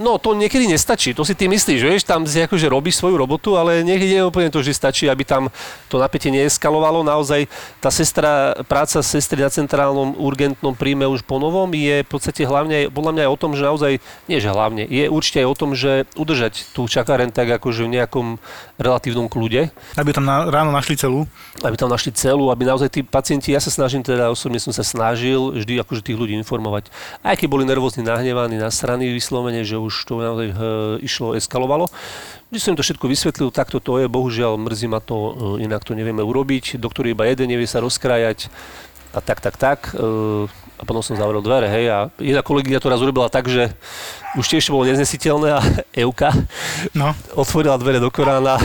no 0.00 0.16
to 0.16 0.32
niekedy 0.32 0.64
nestačí, 0.64 1.12
to 1.12 1.28
si 1.28 1.36
ty 1.36 1.44
myslíš, 1.44 1.80
vieš, 1.84 2.02
tam 2.08 2.24
si 2.24 2.40
akože 2.40 2.72
robíš 2.72 2.96
svoju 2.96 3.20
robotu, 3.20 3.60
ale 3.60 3.84
niekedy 3.84 4.16
je 4.16 4.24
úplne 4.24 4.48
to, 4.48 4.64
že 4.64 4.72
stačí, 4.72 5.12
aby 5.12 5.28
tam 5.28 5.52
to 5.92 6.00
napätie 6.00 6.32
neeskalovalo. 6.32 7.04
Naozaj 7.04 7.44
tá 7.84 7.92
sestra, 7.92 8.56
práca 8.64 9.04
sestry 9.04 9.44
na 9.44 9.52
centrálnom 9.52 10.16
urgentnom 10.16 10.72
príjme 10.72 11.04
už 11.04 11.20
po 11.28 11.36
novom 11.36 11.68
je 11.76 12.00
v 12.00 12.08
podstate 12.08 12.48
hlavne, 12.48 12.88
podľa 12.88 13.12
mňa 13.12 13.22
aj 13.28 13.30
o 13.30 13.40
tom, 13.40 13.52
že 13.52 13.62
naozaj, 13.68 13.92
nie 14.28 14.38
že 14.40 14.48
hlavne, 14.48 14.88
je 14.88 15.04
určite 15.12 15.44
aj 15.44 15.48
o 15.52 15.58
tom, 15.58 15.70
že 15.76 16.08
udržať 16.16 16.72
tú 16.72 16.88
čakáren 16.88 17.28
tak 17.28 17.48
akože 17.60 17.84
v 17.84 18.00
nejakom 18.00 18.26
relatívnom 18.82 19.30
kľude, 19.30 19.70
Aby 19.94 20.10
tam 20.10 20.26
na, 20.26 20.50
ráno 20.50 20.74
našli 20.74 20.98
celú. 20.98 21.24
aby 21.62 21.76
tam 21.78 21.88
našli 21.88 22.10
celú, 22.12 22.50
aby 22.50 22.66
naozaj 22.66 22.90
tí 22.90 23.00
pacienti, 23.06 23.54
ja 23.54 23.62
sa 23.62 23.70
snažím 23.70 24.02
teda, 24.02 24.28
osobne 24.28 24.58
som 24.58 24.74
sa 24.74 24.82
snažil 24.82 25.54
vždy 25.54 25.80
akože 25.80 26.02
tých 26.02 26.18
ľudí 26.18 26.34
informovať. 26.42 26.90
Aj 27.22 27.38
keď 27.38 27.48
boli 27.48 27.64
nervózni, 27.64 28.02
nahnevaní, 28.02 28.58
nasraní 28.58 29.08
vyslovene, 29.14 29.62
že 29.62 29.78
už 29.78 29.94
to 30.04 30.18
naozaj 30.18 30.48
e, 30.50 30.56
išlo, 31.06 31.38
eskalovalo. 31.38 31.86
Vždy 32.50 32.58
som 32.60 32.70
im 32.74 32.78
to 32.78 32.84
všetko 32.84 33.06
vysvetlil, 33.08 33.48
takto 33.48 33.80
to 33.80 34.02
je, 34.02 34.10
bohužiaľ 34.10 34.60
mrzí 34.60 34.90
ma 34.90 35.00
to, 35.00 35.16
e, 35.58 35.64
inak 35.64 35.86
to 35.86 35.96
nevieme 35.96 36.20
urobiť. 36.20 36.76
Doktor 36.76 37.08
iba 37.08 37.24
jeden, 37.24 37.48
nevie 37.48 37.70
sa 37.70 37.80
rozkrájať 37.80 38.50
a 39.12 39.20
tak, 39.20 39.44
tak, 39.44 39.56
tak. 39.60 39.92
E, 39.92 40.48
a 40.82 40.84
potom 40.84 40.98
som 40.98 41.14
zavrel 41.14 41.38
dvere, 41.38 41.70
hej, 41.70 41.84
a 41.86 41.98
jedna 42.18 42.42
kolegyňa 42.42 42.76
to 42.76 42.90
raz 42.90 42.98
urobila 42.98 43.30
tak, 43.30 43.46
že 43.46 43.70
už 44.34 44.44
tiež 44.44 44.66
bolo 44.66 44.82
neznesiteľné 44.82 45.48
a 45.48 45.60
Euka 46.02 46.34
No, 46.92 47.14
otvorila 47.32 47.78
dvere 47.78 47.96
do 47.96 48.10
Korána 48.10 48.58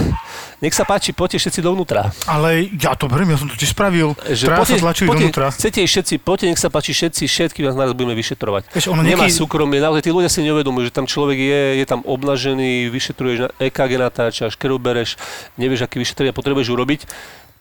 nech 0.58 0.74
sa 0.74 0.82
páči, 0.82 1.14
poďte 1.14 1.38
všetci 1.38 1.62
dovnútra. 1.62 2.10
Ale 2.26 2.66
ja 2.74 2.98
to 2.98 3.06
beriem, 3.06 3.30
ja 3.30 3.38
som 3.38 3.46
to 3.46 3.54
tiež 3.54 3.78
spravil. 3.78 4.18
Že 4.18 4.44
Traja 4.44 4.58
sa 4.58 4.62
poďte- 4.66 4.82
tlačili 4.82 5.06
poďte- 5.06 5.22
dovnútra. 5.22 5.46
Chcete 5.54 5.80
všetci, 5.80 6.14
poďte, 6.18 6.46
nech 6.50 6.58
sa 6.58 6.70
páči 6.70 6.92
všetci, 6.92 7.24
všetky 7.24 7.60
vás 7.62 7.78
naraz 7.78 7.94
budeme 7.94 8.18
vyšetrovať. 8.18 8.74
Vieš, 8.74 8.90
ono 8.90 9.06
Nemá 9.06 9.30
niekedy- 9.30 9.38
súkromie, 9.38 9.78
naozaj 9.78 10.02
tí 10.02 10.10
ľudia 10.10 10.26
si 10.26 10.42
neuvedomujú, 10.42 10.90
že 10.90 10.94
tam 10.96 11.06
človek 11.06 11.38
je, 11.38 11.62
je 11.78 11.86
tam 11.86 12.02
obnažený, 12.02 12.90
vyšetruješ 12.90 13.54
EKG 13.56 13.92
natáčaš, 14.00 14.58
krv 14.58 14.82
bereš, 14.82 15.14
nevieš, 15.54 15.86
aké 15.86 16.02
vyšetrenia 16.02 16.34
potrebuješ 16.34 16.74
urobiť. 16.74 17.02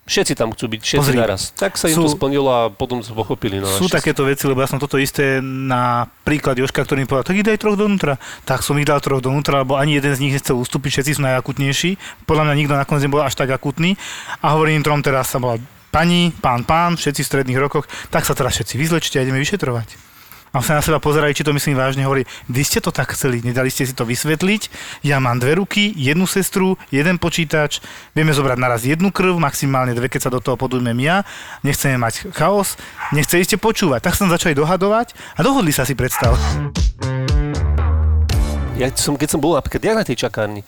Všetci 0.06 0.38
tam 0.38 0.54
chcú 0.54 0.70
byť, 0.70 0.80
všetci 0.86 1.02
Pozri, 1.02 1.18
naraz. 1.18 1.50
Tak 1.50 1.74
sa 1.74 1.90
im 1.90 1.98
sú- 1.98 2.06
to 2.06 2.14
splnilo 2.14 2.46
a 2.46 2.70
potom 2.70 3.02
to 3.02 3.10
pochopili. 3.10 3.58
No, 3.58 3.66
Sú 3.66 3.90
takéto 3.90 4.22
veci, 4.22 4.46
lebo 4.46 4.62
ja 4.62 4.70
som 4.70 4.78
toto 4.78 5.02
isté 5.02 5.42
na 5.42 6.06
príklad 6.22 6.54
Joška, 6.54 6.86
ktorý 6.86 7.02
mi 7.02 7.10
povedal, 7.10 7.26
tak 7.26 7.42
ich 7.42 7.46
daj 7.46 7.58
troch 7.58 7.74
dovnútra. 7.74 8.14
Tak 8.46 8.62
som 8.62 8.78
ich 8.78 8.86
dal 8.86 9.02
troch 9.02 9.18
dovnútra, 9.18 9.66
lebo 9.66 9.74
ani 9.74 9.98
jeden 9.98 10.14
z 10.14 10.22
nich 10.22 10.32
nechcel 10.38 10.54
ustúpiť, 10.62 11.02
všetci 11.02 11.18
sú 11.18 11.20
najakutnejší. 11.26 12.22
Podľa 12.22 12.42
mňa 12.46 12.54
nikto 12.54 12.74
nakoniec 12.78 13.02
nebol 13.02 13.18
až 13.18 13.34
tak 13.34 13.50
akutný. 13.50 13.98
A 14.46 14.54
hovorím 14.54 14.86
trom 14.86 15.02
teraz 15.02 15.34
sa 15.34 15.42
bola 15.42 15.58
pani, 15.90 16.30
pán, 16.30 16.62
pán, 16.62 16.94
všetci 16.94 17.26
v 17.26 17.26
stredných 17.26 17.58
rokoch, 17.58 17.90
tak 18.14 18.22
sa 18.22 18.38
teraz 18.38 18.54
všetci 18.54 18.78
vyzlečte 18.78 19.18
a 19.18 19.26
ideme 19.26 19.42
vyšetrovať. 19.42 20.15
A 20.56 20.64
sa 20.64 20.72
na 20.72 20.80
seba 20.80 20.96
pozerali, 20.96 21.36
či 21.36 21.44
to 21.44 21.52
myslím 21.52 21.76
vážne, 21.76 22.08
hovorí, 22.08 22.24
vy 22.48 22.64
ste 22.64 22.80
to 22.80 22.88
tak 22.88 23.12
chceli, 23.12 23.44
nedali 23.44 23.68
ste 23.68 23.84
si 23.84 23.92
to 23.92 24.08
vysvetliť, 24.08 24.72
ja 25.04 25.20
mám 25.20 25.36
dve 25.36 25.60
ruky, 25.60 25.92
jednu 25.92 26.24
sestru, 26.24 26.80
jeden 26.88 27.20
počítač, 27.20 27.84
vieme 28.16 28.32
zobrať 28.32 28.56
naraz 28.56 28.88
jednu 28.88 29.12
krv, 29.12 29.36
maximálne 29.36 29.92
dve, 29.92 30.08
keď 30.08 30.20
sa 30.24 30.30
do 30.32 30.40
toho 30.40 30.56
podujmem 30.56 30.96
ja, 31.04 31.28
nechceme 31.60 32.00
mať 32.00 32.32
chaos, 32.32 32.80
nechceli 33.12 33.44
ste 33.44 33.60
počúvať. 33.60 34.00
Tak 34.00 34.16
som 34.16 34.32
začali 34.32 34.56
dohadovať 34.56 35.12
a 35.36 35.44
dohodli 35.44 35.76
sa 35.76 35.84
si 35.84 35.92
predstav. 35.92 36.32
Ja 38.80 38.88
som, 38.96 39.20
keď 39.20 39.36
som 39.36 39.44
bol 39.44 39.60
napríklad 39.60 39.84
ja 39.84 39.92
na 39.92 40.08
tej 40.08 40.24
čakárni, 40.24 40.64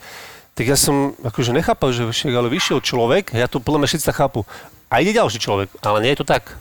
tak 0.53 0.69
ja 0.69 0.77
som 0.77 1.17
akože 1.25 1.57
nechápal, 1.57 1.97
že 1.97 2.05
však, 2.05 2.37
ale 2.37 2.53
vyšiel 2.53 2.85
človek, 2.85 3.33
ja 3.33 3.49
to 3.49 3.57
podľa 3.57 3.81
mňa 3.81 3.89
všetci 3.89 4.13
chápu. 4.13 4.45
A 4.93 5.01
ide 5.01 5.17
ďalší 5.17 5.41
človek, 5.41 5.73
ale 5.81 6.05
nie 6.05 6.13
je 6.13 6.21
to 6.21 6.29
tak. 6.29 6.61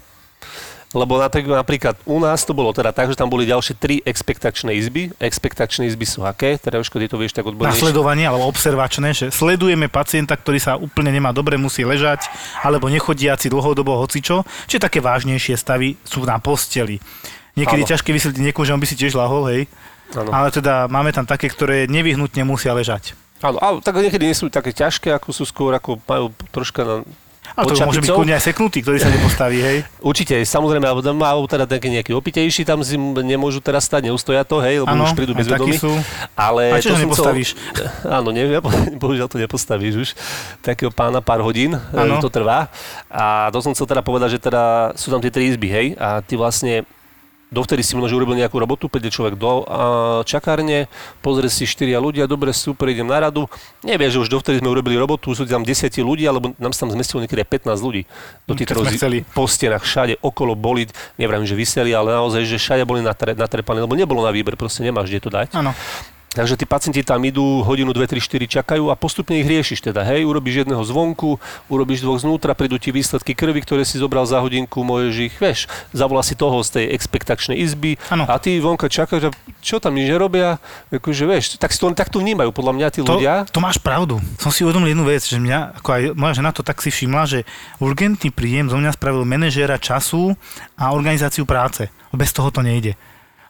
Lebo 0.95 1.19
napríklad, 1.19 1.67
napríklad 1.67 1.95
u 2.07 2.23
nás 2.23 2.47
to 2.47 2.55
bolo 2.55 2.71
teda 2.71 2.95
tak, 2.95 3.11
že 3.11 3.19
tam 3.19 3.27
boli 3.27 3.43
ďalšie 3.43 3.75
tri 3.75 3.99
expektačné 4.07 4.71
izby. 4.79 5.11
Expektačné 5.19 5.83
izby 5.83 6.07
sú 6.07 6.23
aké? 6.23 6.55
Teda 6.55 6.79
už 6.79 6.87
ty 6.87 7.11
to 7.11 7.19
vieš 7.19 7.35
tak 7.35 7.43
odbornejšie. 7.43 7.83
Nasledovanie 7.83 8.23
alebo 8.23 8.47
observačné, 8.47 9.11
že 9.11 9.27
sledujeme 9.27 9.91
pacienta, 9.91 10.39
ktorý 10.39 10.63
sa 10.63 10.79
úplne 10.79 11.11
nemá 11.11 11.35
dobre, 11.35 11.59
musí 11.59 11.83
ležať, 11.83 12.31
alebo 12.63 12.87
nechodiaci 12.87 13.51
dlhodobo 13.51 13.99
hocičo, 13.99 14.47
čiže 14.71 14.87
také 14.87 15.03
vážnejšie 15.03 15.59
stavy 15.59 15.99
sú 16.07 16.23
na 16.23 16.39
posteli. 16.39 17.03
Niekedy 17.59 17.83
Áno. 17.83 17.89
ťažké 17.91 18.09
vysvetliť 18.15 18.43
niekomu, 18.47 18.63
že 18.63 18.73
on 18.77 18.79
by 18.79 18.87
si 18.87 18.95
tiež 18.95 19.19
lahol, 19.19 19.43
hej. 19.51 19.67
Áno. 20.15 20.31
Ale 20.31 20.55
teda 20.55 20.87
máme 20.87 21.11
tam 21.11 21.27
také, 21.27 21.51
ktoré 21.51 21.83
nevyhnutne 21.91 22.47
musia 22.47 22.71
ležať. 22.71 23.11
Áno, 23.43 23.59
ale 23.59 23.83
tak 23.83 23.99
niekedy 23.99 24.23
nie 24.23 24.37
sú 24.37 24.47
také 24.47 24.71
ťažké, 24.71 25.11
ako 25.11 25.35
sú 25.35 25.43
skôr, 25.43 25.75
ako 25.75 25.99
majú 26.07 26.31
troška 26.55 26.81
na... 26.87 26.95
A 27.55 27.63
to 27.63 27.73
môže 27.77 28.01
byť 28.03 28.11
kľudne 28.11 28.35
aj 28.35 28.43
seknutý, 28.43 28.83
ktorý 28.83 28.97
sa 28.99 29.09
nepostaví, 29.13 29.57
hej. 29.61 29.77
Určite, 30.09 30.35
samozrejme, 30.43 30.83
alebo, 30.83 31.01
alebo 31.05 31.47
teda 31.47 31.69
nejaký 31.69 32.11
opitejší, 32.11 32.67
tam 32.67 32.83
si 32.83 32.99
nemôžu 32.99 33.63
teraz 33.63 33.87
stať, 33.87 34.11
neustoja 34.11 34.43
to, 34.43 34.59
hej, 34.59 34.83
lebo 34.83 34.91
Áno, 34.91 35.07
už 35.07 35.15
prídu 35.15 35.31
bezvedomí. 35.37 35.79
sú. 35.79 35.93
Ale 36.35 36.75
A 36.75 36.83
čo 36.83 36.93
to 36.93 36.99
nepostavíš? 36.99 37.55
Chcel, 37.55 37.87
áno, 38.17 38.29
neviem, 38.33 38.59
bohužiaľ 39.01 39.29
to 39.31 39.37
nepostavíš 39.39 39.95
už. 39.95 40.09
Takého 40.65 40.91
pána 40.91 41.23
pár 41.23 41.39
hodín 41.45 41.77
Áno. 41.93 42.17
e, 42.17 42.23
to 42.23 42.27
trvá. 42.27 42.67
A 43.07 43.47
to 43.53 43.61
som 43.63 43.71
chcel 43.71 43.87
teda 43.87 44.01
povedať, 44.03 44.37
že 44.37 44.39
teda 44.41 44.91
sú 44.97 45.13
tam 45.13 45.21
tie 45.21 45.31
tri 45.31 45.47
izby, 45.47 45.69
hej, 45.69 45.87
a 45.95 46.19
ty 46.25 46.35
vlastne 46.35 46.83
dovtedy 47.47 47.79
si 47.79 47.93
možno 47.93 48.07
že 48.07 48.15
urobil 48.15 48.35
nejakú 48.35 48.55
robotu, 48.55 48.85
príde 48.85 49.07
človek 49.07 49.33
do 49.33 49.63
a, 49.63 49.77
čakárne, 50.23 50.91
pozrie 51.19 51.47
si 51.47 51.63
štyria 51.63 51.97
ľudia, 51.97 52.25
dobre, 52.25 52.51
super, 52.51 52.87
idem 52.87 53.05
na 53.05 53.21
radu. 53.21 53.47
Nevie, 53.81 54.07
že 54.07 54.19
už 54.19 54.27
dovtedy 54.29 54.59
sme 54.59 54.67
urobili 54.67 54.95
robotu, 54.95 55.31
sú 55.31 55.43
tam 55.43 55.61
desiatí 55.61 55.99
ľudí, 55.99 56.23
alebo 56.23 56.51
nám 56.55 56.71
sa 56.71 56.83
tam 56.83 56.91
zmestilo 56.91 57.21
niekedy 57.21 57.39
aj 57.39 57.49
15 57.71 57.79
ľudí 57.79 58.01
do 58.43 58.53
tých 58.53 58.67
Keď 58.67 58.73
sme 58.73 58.83
rozi- 58.83 58.97
chceli. 58.97 59.17
po 59.27 59.43
stenách, 59.45 59.81
všade 59.81 60.19
okolo 60.19 60.53
boli, 60.53 60.87
neviem, 61.15 61.43
že 61.43 61.53
vyseli, 61.53 61.91
ale 61.91 62.11
naozaj, 62.13 62.43
že 62.43 62.57
všade 62.57 62.83
boli 62.83 62.99
natre, 62.99 63.31
natrepané, 63.31 63.79
lebo 63.79 63.93
nebolo 63.93 64.19
na 64.19 64.29
výber, 64.29 64.53
proste 64.53 64.81
nemáš 64.81 65.07
kde 65.07 65.19
to 65.19 65.29
dať. 65.29 65.47
Áno. 65.53 65.71
Takže 66.37 66.53
tí 66.53 66.69
pacienti 66.69 67.01
tam 67.01 67.17
idú, 67.25 67.65
hodinu, 67.65 67.89
dve, 67.97 68.05
tri, 68.05 68.21
štyri 68.21 68.45
čakajú 68.45 68.93
a 68.93 68.95
postupne 68.95 69.41
ich 69.41 69.49
riešiš 69.49 69.81
teda, 69.89 70.05
hej, 70.05 70.21
urobíš 70.21 70.61
jedného 70.61 70.85
zvonku, 70.85 71.41
urobíš 71.65 72.05
dvoch 72.05 72.21
znútra, 72.21 72.53
prídu 72.53 72.77
ti 72.77 72.93
výsledky 72.93 73.33
krvi, 73.33 73.65
ktoré 73.65 73.81
si 73.81 73.97
zobral 73.97 74.21
za 74.29 74.37
hodinku, 74.37 74.85
môžeš 74.85 75.15
ich, 75.17 75.35
vieš, 75.41 75.65
zavolá 75.97 76.21
si 76.21 76.37
toho 76.37 76.61
z 76.61 76.77
tej 76.77 76.85
expektačnej 76.93 77.57
izby 77.57 77.97
Áno. 78.13 78.29
a 78.29 78.37
ty 78.37 78.53
vonka 78.61 78.85
čakáš, 78.85 79.27
a 79.27 79.31
čo 79.65 79.81
tam 79.81 79.97
nič 79.97 80.13
nerobia, 80.13 80.61
akože 80.93 81.25
vieš, 81.25 81.57
tak, 81.57 81.73
si 81.73 81.81
to, 81.81 81.89
tak 81.97 82.13
to 82.13 82.21
vnímajú 82.21 82.53
podľa 82.53 82.73
mňa 82.77 82.87
tí 82.93 82.99
To, 83.01 83.17
ľudia. 83.17 83.49
to 83.49 83.57
máš 83.57 83.81
pravdu. 83.81 84.21
Som 84.37 84.53
si 84.53 84.61
uvedomil 84.61 84.93
jednu 84.93 85.09
vec, 85.09 85.25
že 85.25 85.41
mňa, 85.41 85.81
ako 85.81 85.89
aj 85.89 86.01
moja 86.13 86.37
žena 86.37 86.53
to 86.53 86.61
tak 86.61 86.77
si 86.85 86.93
všimla, 86.93 87.25
že 87.25 87.39
urgentný 87.81 88.29
príjem 88.29 88.69
zo 88.69 88.77
mňa 88.77 88.93
spravil 88.93 89.25
manažéra 89.25 89.81
času 89.81 90.37
a 90.77 90.93
organizáciu 90.93 91.49
práce. 91.49 91.89
Bez 92.13 92.29
toho 92.29 92.53
to 92.53 92.61
nejde. 92.61 92.93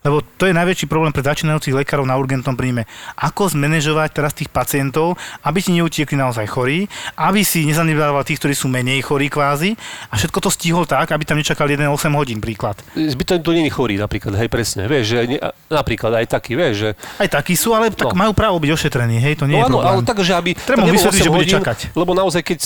Lebo 0.05 0.21
to 0.37 0.45
je 0.45 0.53
najväčší 0.53 0.85
problém 0.85 1.09
pre 1.13 1.25
začínajúcich 1.25 1.73
lekárov 1.73 2.05
na 2.05 2.15
urgentnom 2.17 2.53
príjme. 2.53 2.85
Ako 3.17 3.49
zmanéžovať 3.51 4.09
teraz 4.13 4.33
tých 4.33 4.49
pacientov, 4.49 5.17
aby 5.41 5.59
ti 5.61 5.71
neutiekli 5.73 6.17
naozaj 6.17 6.45
chorí, 6.49 6.85
aby 7.17 7.41
si 7.41 7.65
nezanedbával 7.65 8.21
tých, 8.25 8.37
ktorí 8.41 8.53
sú 8.53 8.69
menej 8.69 9.01
chorí 9.03 9.27
kvázi 9.27 9.73
a 10.09 10.17
všetko 10.17 10.37
to 10.43 10.49
stihol 10.53 10.85
tak, 10.85 11.09
aby 11.11 11.23
tam 11.25 11.37
nečakal 11.37 11.67
1-8 11.67 11.87
hodín 12.13 12.39
príklad. 12.39 12.77
Zbytočne 12.93 13.43
to 13.43 13.51
není 13.53 13.69
chorý 13.69 13.97
napríklad, 13.97 14.37
hej, 14.37 14.49
presne, 14.49 14.85
vieš, 14.85 15.13
že 15.13 15.17
ne, 15.25 15.37
napríklad 15.67 16.23
aj 16.23 16.25
taký, 16.29 16.53
vieš, 16.57 16.75
že 16.77 16.89
Aj 17.21 17.29
takí 17.29 17.53
sú, 17.57 17.73
ale 17.73 17.91
tak 17.93 18.07
No. 18.07 18.15
majú 18.15 18.31
právo 18.31 18.57
byť 18.57 18.71
ošetrení, 18.71 19.19
hej, 19.19 19.35
to 19.35 19.45
nie 19.45 19.59
no 19.59 19.59
je 19.59 19.65
áno, 19.67 19.77
problém. 19.83 19.91
ale 19.91 20.01
tak, 20.07 20.17
že 20.23 20.33
aby... 20.33 20.51
Treba 20.55 20.87
vysvetliť, 20.87 21.21
8 21.21 21.25
že 21.27 21.31
bude 21.33 21.43
hodín, 21.43 21.55
čakať. 21.59 21.77
Lebo 21.91 22.11
naozaj, 22.15 22.41
keď 22.41 22.59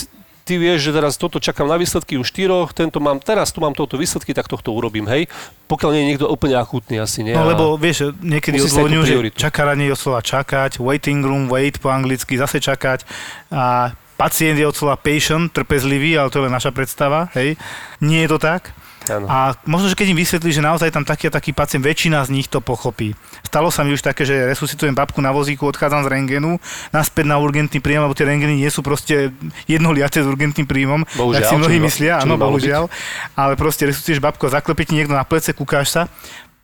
ty 0.51 0.59
vieš, 0.59 0.83
že 0.83 0.91
teraz 0.91 1.15
toto 1.15 1.39
čakám 1.39 1.63
na 1.63 1.79
výsledky 1.79 2.19
u 2.19 2.27
štyroch, 2.27 2.75
tento 2.75 2.99
mám, 2.99 3.23
teraz 3.23 3.55
tu 3.55 3.63
mám 3.63 3.71
toto 3.71 3.95
výsledky, 3.95 4.35
tak 4.35 4.51
tohto 4.51 4.75
urobím, 4.75 5.07
hej. 5.07 5.31
Pokiaľ 5.71 5.89
nie 5.95 6.01
je 6.03 6.09
niekto 6.11 6.27
úplne 6.27 6.59
akútny 6.59 6.99
asi, 6.99 7.23
nie? 7.23 7.31
No 7.31 7.47
lebo 7.47 7.79
vieš, 7.79 8.11
niekedy 8.19 8.59
odvodňujú, 8.59 9.31
že 9.31 9.47
čakáranie 9.47 9.87
je 9.87 9.95
slova 9.95 10.19
čakať, 10.19 10.83
waiting 10.83 11.23
room, 11.23 11.47
wait 11.47 11.79
po 11.79 11.87
anglicky, 11.87 12.35
zase 12.35 12.59
čakať 12.59 13.07
a 13.47 13.95
pacient 14.21 14.53
je 14.53 14.69
od 14.69 14.77
slova 14.77 15.01
patient, 15.01 15.49
trpezlivý, 15.49 16.13
ale 16.13 16.29
to 16.29 16.37
je 16.37 16.45
len 16.45 16.53
naša 16.53 16.69
predstava, 16.69 17.33
hej. 17.33 17.57
Nie 17.97 18.29
je 18.29 18.37
to 18.37 18.37
tak. 18.37 18.69
Áno. 19.09 19.25
A 19.25 19.57
možno, 19.65 19.89
že 19.89 19.97
keď 19.97 20.13
im 20.13 20.21
vysvetlí, 20.21 20.53
že 20.53 20.61
naozaj 20.61 20.93
tam 20.93 21.01
taký 21.01 21.25
a 21.25 21.33
taký 21.33 21.57
pacient, 21.57 21.81
väčšina 21.81 22.21
z 22.21 22.29
nich 22.29 22.45
to 22.45 22.61
pochopí. 22.61 23.17
Stalo 23.41 23.73
sa 23.73 23.81
mi 23.81 23.97
už 23.97 24.05
také, 24.05 24.29
že 24.29 24.45
resuscitujem 24.45 24.93
babku 24.93 25.17
na 25.25 25.33
vozíku, 25.33 25.65
odchádzam 25.65 26.05
z 26.05 26.11
rengenu, 26.13 26.61
naspäť 26.93 27.25
na 27.25 27.41
urgentný 27.41 27.81
príjem, 27.81 28.05
lebo 28.05 28.13
tie 28.13 28.29
rengeny 28.29 28.61
nie 28.61 28.69
sú 28.69 28.85
proste 28.85 29.33
jednoliace 29.65 30.21
s 30.21 30.27
urgentným 30.29 30.69
príjmom, 30.69 31.01
Bohužiaľ, 31.17 31.41
tak 31.41 31.49
si 31.49 31.55
mnohí 31.57 31.81
myslia, 31.81 32.21
áno, 32.21 32.37
bohužiaľ. 32.37 32.93
Ale 33.33 33.57
proste 33.57 33.89
resuscituješ 33.89 34.21
babku 34.21 34.45
a 34.45 34.61
zaklepie 34.61 34.85
ti 34.85 34.93
niekto 34.93 35.17
na 35.17 35.25
plece, 35.25 35.49
kúkáš 35.57 35.97
sa, 35.97 36.01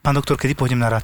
pán 0.07 0.15
doktor, 0.15 0.39
kedy 0.39 0.55
pôjdem 0.55 0.79
na 0.79 0.87
rad? 0.87 1.03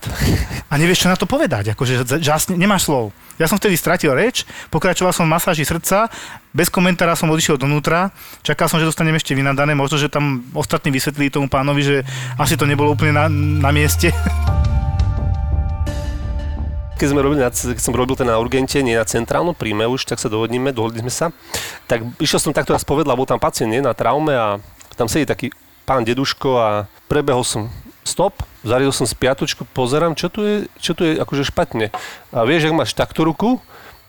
A 0.72 0.80
nevieš, 0.80 1.04
čo 1.04 1.12
na 1.12 1.20
to 1.20 1.28
povedať, 1.28 1.76
akože 1.76 2.08
žasne, 2.24 2.56
nemáš 2.56 2.88
slov. 2.88 3.12
Ja 3.36 3.52
som 3.52 3.60
vtedy 3.60 3.76
stratil 3.76 4.16
reč, 4.16 4.48
pokračoval 4.72 5.12
som 5.12 5.28
v 5.28 5.36
masáži 5.36 5.68
srdca, 5.68 6.08
bez 6.56 6.72
komentára 6.72 7.12
som 7.20 7.28
odišiel 7.28 7.60
donútra, 7.60 8.16
čakal 8.48 8.72
som, 8.72 8.80
že 8.80 8.88
dostanem 8.88 9.20
ešte 9.20 9.36
vynadané, 9.36 9.76
možno, 9.76 10.00
že 10.00 10.08
tam 10.08 10.48
ostatní 10.56 10.88
vysvetlili 10.96 11.28
tomu 11.28 11.52
pánovi, 11.52 11.84
že 11.84 11.98
asi 12.40 12.56
to 12.56 12.64
nebolo 12.64 12.96
úplne 12.96 13.12
na, 13.12 13.28
na 13.68 13.76
mieste. 13.76 14.16
keď, 16.96 17.08
sme 17.12 17.20
robili 17.20 17.44
keď 17.44 17.84
som 17.84 17.92
robil 17.92 18.16
ten 18.16 18.32
na 18.32 18.40
urgente, 18.40 18.80
nie 18.80 18.96
na 18.96 19.04
centrálnom 19.04 19.52
príjme 19.52 19.84
už, 19.84 20.08
tak 20.08 20.16
sa 20.24 20.32
dohodníme, 20.32 20.72
dohodli 20.72 21.04
sme 21.04 21.12
sa. 21.12 21.28
Tak 21.92 22.24
išiel 22.24 22.40
som 22.40 22.56
takto 22.56 22.72
raz 22.72 22.88
povedal, 22.88 23.20
bol 23.20 23.28
tam 23.28 23.36
pacient 23.36 23.68
nie, 23.68 23.84
na 23.84 23.92
traume 23.92 24.32
a 24.32 24.64
tam 24.96 25.12
sedí 25.12 25.28
taký 25.28 25.52
pán 25.84 26.08
deduško 26.08 26.50
a 26.56 26.88
prebehol 27.12 27.44
som 27.44 27.68
stop, 28.04 28.44
zariadil 28.64 28.96
som 28.96 29.08
spiatočku, 29.08 29.68
pozerám, 29.72 30.16
čo 30.16 30.28
tu 30.32 30.44
je, 30.44 30.56
čo 30.80 30.96
tu 30.96 31.04
je 31.08 31.20
akože 31.20 31.48
špatne. 31.48 31.90
A 32.32 32.44
vieš, 32.48 32.70
ak 32.70 32.78
máš 32.78 32.92
takto 32.96 33.24
ruku, 33.26 33.60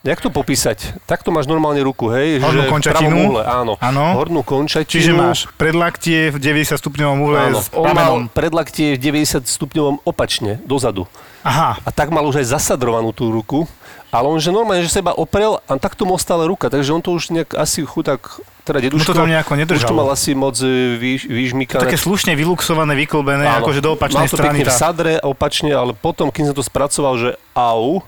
Jak 0.05 0.21
to 0.21 0.29
popísať? 0.29 1.01
Takto 1.09 1.33
máš 1.33 1.49
normálne 1.49 1.81
ruku, 1.81 2.13
hej? 2.13 2.37
Hornú 2.37 2.69
že 2.69 2.69
končatinu. 2.69 3.17
uhle, 3.33 3.41
áno. 3.41 3.81
Áno. 3.81 4.21
Hornú 4.21 4.45
končatinu. 4.45 5.01
Čiže 5.01 5.13
máš 5.17 5.49
predlaktie 5.57 6.29
v 6.29 6.37
90 6.37 6.77
stupňovom 6.77 7.19
uhle 7.25 7.39
Áno, 7.49 7.65
s 7.65 7.73
on 7.73 7.89
mal 7.97 8.13
predlaktie 8.29 9.01
v 9.01 9.01
90 9.01 9.49
stupňovom 9.49 10.05
opačne, 10.05 10.61
dozadu. 10.69 11.09
Aha, 11.45 11.77
A 11.79 11.91
tak 11.91 12.09
mal 12.09 12.25
už 12.25 12.41
aj 12.41 12.51
zasadrovanú 12.51 13.13
tú 13.13 13.29
ruku, 13.29 13.69
ale 14.09 14.27
on 14.27 14.39
že 14.39 14.49
normálne, 14.49 14.81
že 14.81 14.89
seba 14.91 15.13
oprel 15.13 15.61
a 15.61 15.77
takto 15.77 16.03
mu 16.03 16.15
ostala 16.15 16.45
ruka, 16.45 16.67
takže 16.67 16.89
on 16.89 16.99
to 16.99 17.13
už 17.13 17.29
nejak 17.31 17.53
asi 17.53 17.85
chudák, 17.85 18.19
teda 18.63 18.79
No 18.79 18.85
deduško, 18.89 19.13
to 19.13 19.19
tam 19.19 19.29
nejako 19.29 19.53
nedržalo. 19.55 19.77
už 19.77 19.91
to 19.91 19.95
mal 19.95 20.09
asi 20.09 20.33
moc 20.33 20.57
e, 20.57 20.67
vyž, 20.97 21.27
vyžmýkané. 21.27 21.85
také 21.85 21.95
slušne 21.95 22.33
vyluxované, 22.33 22.97
vyklbené, 22.97 23.45
Áno. 23.45 23.61
akože 23.61 23.79
do 23.79 23.93
opačnej 23.93 24.25
Mal 24.25 24.33
to 24.33 24.35
strany. 24.35 24.57
pekne 24.57 24.65
v 24.65 24.71
Tá. 24.71 24.81
sadre, 24.81 25.13
opačne, 25.21 25.71
ale 25.71 25.93
potom, 25.93 26.29
kým 26.29 26.49
som 26.49 26.55
to 26.55 26.63
spracoval, 26.63 27.15
že 27.15 27.31
au, 27.53 28.01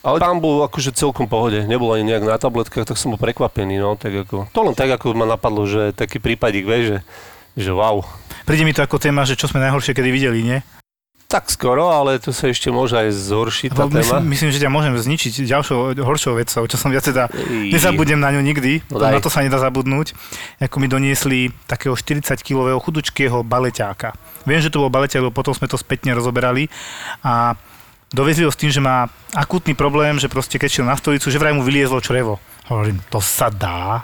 ale 0.00 0.16
tam 0.18 0.38
bol 0.38 0.64
akože 0.64 0.90
celkom 0.92 1.26
v 1.26 1.30
pohode, 1.30 1.58
nebol 1.62 1.90
ani 1.90 2.02
nejak 2.04 2.24
na 2.24 2.34
tabletkách, 2.34 2.82
tak 2.82 2.96
som 2.96 3.12
bol 3.12 3.20
prekvapený, 3.20 3.76
no, 3.76 3.94
tak 3.94 4.26
ako, 4.26 4.48
to 4.48 4.60
len 4.60 4.74
tak, 4.74 4.90
ako 4.90 5.12
ma 5.12 5.26
napadlo, 5.26 5.62
že 5.62 5.92
taký 5.92 6.18
prípadík, 6.18 6.64
vieš, 6.64 6.84
že, 6.88 6.98
že 7.60 7.70
wow. 7.70 8.02
Príde 8.42 8.64
mi 8.64 8.72
to 8.72 8.80
ako 8.80 8.96
téma, 8.96 9.22
že 9.22 9.34
čo 9.34 9.46
sme 9.46 9.60
najhoršie 9.60 9.92
kedy 9.92 10.08
videli, 10.08 10.40
nie? 10.42 10.58
Tak 11.28 11.52
skoro, 11.52 11.92
ale 11.92 12.16
to 12.16 12.32
sa 12.32 12.48
ešte 12.48 12.72
môže 12.72 12.96
aj 12.96 13.12
zhoršiť 13.12 13.76
tá 13.76 13.84
Lebo 13.84 13.92
téma. 13.92 14.00
myslím, 14.00 14.22
myslím, 14.32 14.48
že 14.48 14.64
ťa 14.64 14.70
môžem 14.72 14.94
zničiť 14.96 15.44
ďalšou 15.44 16.00
horšou 16.00 16.32
vecou, 16.32 16.64
čo 16.64 16.80
som 16.80 16.88
ja 16.88 17.04
teda 17.04 17.28
Ej. 17.28 17.68
nezabudnem 17.68 18.16
na 18.16 18.32
ňu 18.32 18.40
nikdy, 18.40 18.80
No 18.88 18.96
daj. 18.96 19.12
na 19.12 19.20
to 19.20 19.28
sa 19.28 19.44
nedá 19.44 19.60
zabudnúť, 19.60 20.16
ako 20.56 20.76
mi 20.80 20.88
doniesli 20.88 21.52
takého 21.68 21.92
40-kilového 21.92 22.80
chudučkého 22.80 23.44
baleťáka. 23.44 24.16
Viem, 24.48 24.64
že 24.64 24.72
to 24.72 24.80
bol 24.80 24.88
baleťák, 24.88 25.20
lebo 25.20 25.36
potom 25.36 25.52
sme 25.52 25.68
to 25.68 25.76
spätne 25.76 26.16
rozoberali 26.16 26.72
a 27.20 27.52
dovezli 28.08 28.48
ho 28.48 28.50
s 28.50 28.56
tým, 28.56 28.72
že 28.72 28.80
má 28.80 29.04
akútny 29.36 29.76
problém, 29.76 30.16
že 30.16 30.32
proste 30.32 30.56
keď 30.56 30.68
šiel 30.72 30.88
na 30.88 30.96
stolicu, 30.96 31.28
že 31.28 31.36
vraj 31.36 31.52
mu 31.52 31.60
vyliezlo 31.60 32.00
črevo. 32.00 32.40
Hovorím, 32.72 33.04
to 33.12 33.20
sa 33.20 33.52
dá? 33.52 34.00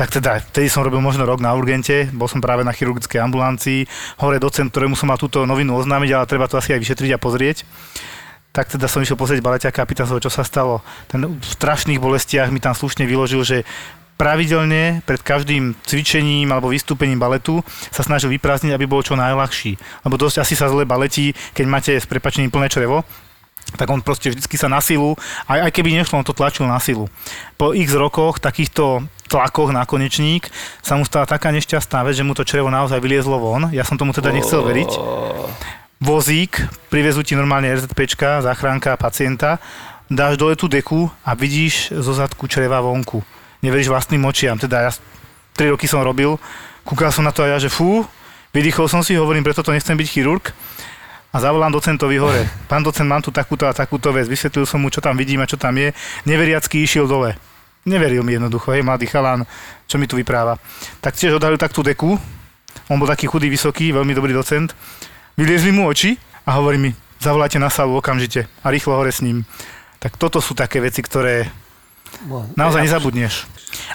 Tak 0.00 0.16
teda, 0.16 0.40
vtedy 0.40 0.72
som 0.72 0.80
robil 0.80 1.04
možno 1.04 1.28
rok 1.28 1.44
na 1.44 1.52
urgente, 1.52 2.08
bol 2.16 2.24
som 2.24 2.40
práve 2.40 2.64
na 2.64 2.72
chirurgickej 2.72 3.20
ambulancii, 3.20 3.84
hore 4.16 4.40
docent, 4.40 4.72
ktorému 4.72 4.96
som 4.96 5.12
mal 5.12 5.20
túto 5.20 5.44
novinu 5.44 5.76
oznámiť, 5.76 6.10
ale 6.16 6.24
treba 6.24 6.48
to 6.48 6.56
asi 6.56 6.72
aj 6.72 6.80
vyšetriť 6.80 7.12
a 7.12 7.20
pozrieť. 7.20 7.68
Tak 8.48 8.72
teda 8.72 8.88
som 8.88 9.04
išiel 9.04 9.20
pozrieť 9.20 9.44
baleťaka 9.44 9.84
a 9.84 9.84
pýtal 9.84 10.08
sa 10.08 10.16
čo 10.16 10.32
sa 10.32 10.40
stalo. 10.40 10.80
Ten 11.04 11.28
v 11.28 11.44
strašných 11.44 12.00
bolestiach 12.00 12.48
mi 12.48 12.64
tam 12.64 12.72
slušne 12.72 13.04
vyložil, 13.04 13.44
že 13.44 13.68
pravidelne 14.16 15.04
pred 15.04 15.20
každým 15.20 15.76
cvičením 15.84 16.48
alebo 16.48 16.72
vystúpením 16.72 17.20
baletu 17.20 17.60
sa 17.92 18.00
snažil 18.00 18.32
vyprázdniť, 18.32 18.72
aby 18.72 18.88
bol 18.88 19.04
čo 19.04 19.20
najľahší. 19.20 19.76
Lebo 20.08 20.16
dosť 20.16 20.40
asi 20.40 20.56
sa 20.56 20.72
zle 20.72 20.88
baletí, 20.88 21.36
keď 21.52 21.64
máte 21.68 21.92
s 22.00 22.08
prepačením 22.08 22.48
plné 22.48 22.72
črevo, 22.72 23.04
tak 23.76 23.90
on 23.90 24.02
proste 24.02 24.30
vždycky 24.30 24.56
sa 24.58 24.70
na 24.70 24.78
silu, 24.82 25.14
aj, 25.46 25.68
aj 25.68 25.70
keby 25.74 25.94
nešlo, 26.00 26.20
on 26.20 26.26
to 26.26 26.36
tlačil 26.36 26.66
na 26.66 26.78
silu. 26.78 27.06
Po 27.54 27.74
x 27.74 27.94
rokoch 27.94 28.38
takýchto 28.42 29.04
tlakoch 29.30 29.70
na 29.70 29.86
konečník 29.86 30.50
sa 30.82 30.98
mu 30.98 31.06
stala 31.06 31.30
taká 31.30 31.54
nešťastná 31.54 32.02
vec, 32.02 32.18
že 32.18 32.26
mu 32.26 32.34
to 32.34 32.42
črevo 32.42 32.66
naozaj 32.66 32.98
vyliezlo 32.98 33.38
von. 33.38 33.70
Ja 33.70 33.86
som 33.86 33.94
tomu 33.94 34.10
teda 34.10 34.34
nechcel 34.34 34.66
veriť. 34.66 34.90
Vozík, 36.00 36.64
privezú 36.88 37.20
ti 37.20 37.36
normálne 37.36 37.70
RZPčka, 37.76 38.40
zachránka 38.40 38.96
pacienta, 38.96 39.60
dáš 40.10 40.40
dole 40.40 40.56
tú 40.56 40.66
deku 40.66 41.12
a 41.22 41.36
vidíš 41.36 41.94
zo 41.94 42.16
zadku 42.16 42.48
čreva 42.50 42.82
vonku. 42.82 43.22
Neveríš 43.60 43.92
vlastným 43.92 44.24
očiam. 44.24 44.56
Teda 44.56 44.88
ja 44.88 44.90
3 45.54 45.76
roky 45.76 45.84
som 45.84 46.00
robil, 46.00 46.40
kúkal 46.82 47.12
som 47.12 47.22
na 47.22 47.30
to 47.30 47.44
a 47.44 47.52
ja, 47.52 47.58
že 47.60 47.68
fú, 47.68 48.02
vydýchol 48.50 48.88
som 48.88 49.04
si, 49.04 49.14
hovorím, 49.14 49.44
preto 49.44 49.60
to 49.60 49.70
nechcem 49.76 49.94
byť 49.94 50.08
chirurg. 50.08 50.50
A 51.30 51.36
zavolám 51.38 51.70
docentovi 51.70 52.18
hore. 52.18 52.42
Pán 52.66 52.82
docent, 52.82 53.06
mám 53.06 53.22
tu 53.22 53.30
takúto 53.30 53.62
a 53.62 53.72
takúto 53.72 54.10
vec. 54.10 54.26
Vysvetlil 54.26 54.66
som 54.66 54.82
mu, 54.82 54.90
čo 54.90 54.98
tam 54.98 55.14
vidím 55.14 55.38
a 55.38 55.46
čo 55.46 55.54
tam 55.54 55.78
je. 55.78 55.94
Neveriacky 56.26 56.82
išiel 56.82 57.06
dole. 57.06 57.38
Neveril 57.86 58.20
mi 58.26 58.36
jednoducho, 58.36 58.76
hej, 58.76 58.84
mladý 58.84 59.08
chalán, 59.08 59.48
čo 59.88 59.96
mi 59.96 60.04
tu 60.04 60.18
vypráva. 60.18 60.60
Tak 61.00 61.16
tiež 61.16 61.40
odhalil 61.40 61.56
tak 61.56 61.72
tú 61.72 61.80
deku. 61.80 62.18
On 62.90 62.98
bol 62.98 63.08
taký 63.08 63.24
chudý, 63.30 63.48
vysoký, 63.48 63.94
veľmi 63.94 64.12
dobrý 64.12 64.34
docent. 64.34 64.74
Vyliezli 65.38 65.72
mu 65.72 65.88
oči 65.88 66.18
a 66.44 66.60
hovorí 66.60 66.76
mi, 66.76 66.90
zavolajte 67.22 67.56
na 67.56 67.72
salu 67.72 67.96
okamžite 67.96 68.50
a 68.60 68.66
rýchlo 68.68 68.98
hore 68.98 69.14
s 69.14 69.24
ním. 69.24 69.46
Tak 69.96 70.18
toto 70.20 70.42
sú 70.44 70.52
také 70.52 70.82
veci, 70.82 71.00
ktoré 71.00 71.48
naozaj 72.58 72.84
nezabudneš. 72.84 73.46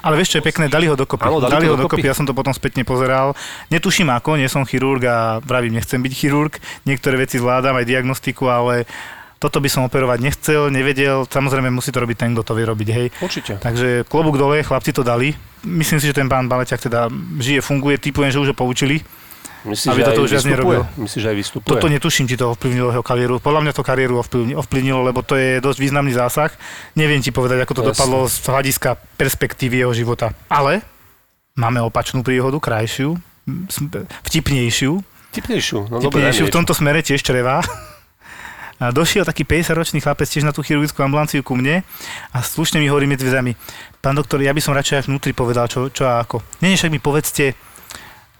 Ale 0.02 0.18
vieš, 0.20 0.36
čo 0.36 0.38
je 0.40 0.48
pekné, 0.48 0.68
dali 0.68 0.88
ho 0.88 0.96
dokopy. 0.96 1.28
Áno, 1.28 1.40
dali 1.40 1.68
to 1.68 1.74
ho 1.74 1.80
dokopy. 1.80 2.02
dokopy, 2.02 2.06
ja 2.10 2.16
som 2.16 2.28
to 2.28 2.36
potom 2.36 2.52
spätne 2.52 2.82
pozeral. 2.82 3.32
Netuším 3.72 4.12
ako, 4.12 4.36
nie 4.36 4.48
som 4.50 4.66
chirurg 4.68 5.02
a 5.08 5.38
vravím, 5.40 5.76
nechcem 5.76 6.00
byť 6.02 6.12
chirurg. 6.12 6.58
Niektoré 6.84 7.20
veci 7.20 7.40
zvládam, 7.40 7.76
aj 7.76 7.88
diagnostiku, 7.88 8.48
ale 8.48 8.84
toto 9.36 9.60
by 9.60 9.68
som 9.68 9.84
operovať 9.84 10.18
nechcel, 10.24 10.72
nevedel. 10.72 11.28
Samozrejme 11.28 11.68
musí 11.68 11.92
to 11.92 12.00
robiť 12.00 12.16
ten, 12.16 12.32
kto 12.32 12.42
to 12.42 12.52
vie 12.56 12.64
robiť, 12.64 12.88
hej. 12.88 13.06
Určite. 13.20 13.52
Takže 13.60 14.08
klobúk 14.08 14.40
dole, 14.40 14.64
chlapci 14.64 14.96
to 14.96 15.04
dali. 15.04 15.36
Myslím 15.60 16.00
si, 16.00 16.08
že 16.08 16.16
ten 16.16 16.28
pán 16.28 16.48
Baleťak 16.48 16.80
teda 16.80 17.12
žije, 17.38 17.60
funguje, 17.60 18.00
typujem, 18.00 18.32
že 18.32 18.40
už 18.40 18.52
ho 18.52 18.56
poučili. 18.56 19.04
Myslíš, 19.66 19.90
Aby 19.90 20.00
že 20.00 20.06
toto 20.06 20.22
aj 20.22 20.24
už 20.24 20.30
viac 20.30 20.46
nerobil. 20.46 20.80
Myslíš, 20.94 21.22
že 21.22 21.28
aj 21.28 21.36
vystupuje? 21.36 21.70
Toto 21.74 21.86
netuším, 21.90 22.26
či 22.30 22.38
to 22.38 22.54
ovplyvnilo 22.54 22.94
jeho 22.94 23.02
kariéru. 23.02 23.42
Podľa 23.42 23.60
mňa 23.66 23.72
to 23.74 23.82
kariéru 23.82 24.14
ovplyvni- 24.22 24.54
ovplyvnilo, 24.54 25.00
lebo 25.02 25.26
to 25.26 25.34
je 25.34 25.58
dosť 25.58 25.78
významný 25.82 26.14
zásah. 26.14 26.54
Neviem 26.94 27.18
ti 27.18 27.34
povedať, 27.34 27.66
ako 27.66 27.74
to 27.74 27.82
Jasne. 27.82 27.90
dopadlo 27.92 28.18
z 28.30 28.36
hľadiska 28.46 28.90
perspektívy 29.18 29.82
jeho 29.82 29.92
života. 29.92 30.30
Ale 30.46 30.86
máme 31.58 31.82
opačnú 31.82 32.22
príhodu, 32.22 32.56
krajšiu, 32.62 33.18
vtipnejšiu. 34.24 35.02
Tipnejšiu. 35.34 35.78
No 35.90 35.98
Vtipnejšiu 36.00 36.48
v 36.48 36.54
tomto 36.54 36.72
smere 36.72 37.02
tiež 37.02 37.20
črevá. 37.20 37.60
A 38.76 38.92
došiel 38.92 39.24
taký 39.24 39.48
50-ročný 39.48 40.04
chlapec 40.04 40.28
tiež 40.28 40.44
na 40.44 40.52
tú 40.52 40.60
chirurgickú 40.60 41.00
ambulanciu 41.00 41.40
ku 41.40 41.56
mne 41.56 41.80
a 42.28 42.38
slušne 42.44 42.76
mi 42.76 42.92
hovorí 42.92 43.08
medzi 43.08 43.24
dverami, 43.24 43.56
pán 44.04 44.12
doktor, 44.12 44.36
ja 44.44 44.52
by 44.52 44.60
som 44.60 44.76
radšej 44.76 44.96
až 45.00 45.04
vnútri 45.08 45.32
povedal, 45.32 45.64
čo, 45.64 45.88
čo 45.88 46.04
a 46.04 46.20
ako. 46.20 46.44
Nie, 46.60 46.76
však 46.76 46.92
mi 46.92 47.00
povedzte, 47.00 47.56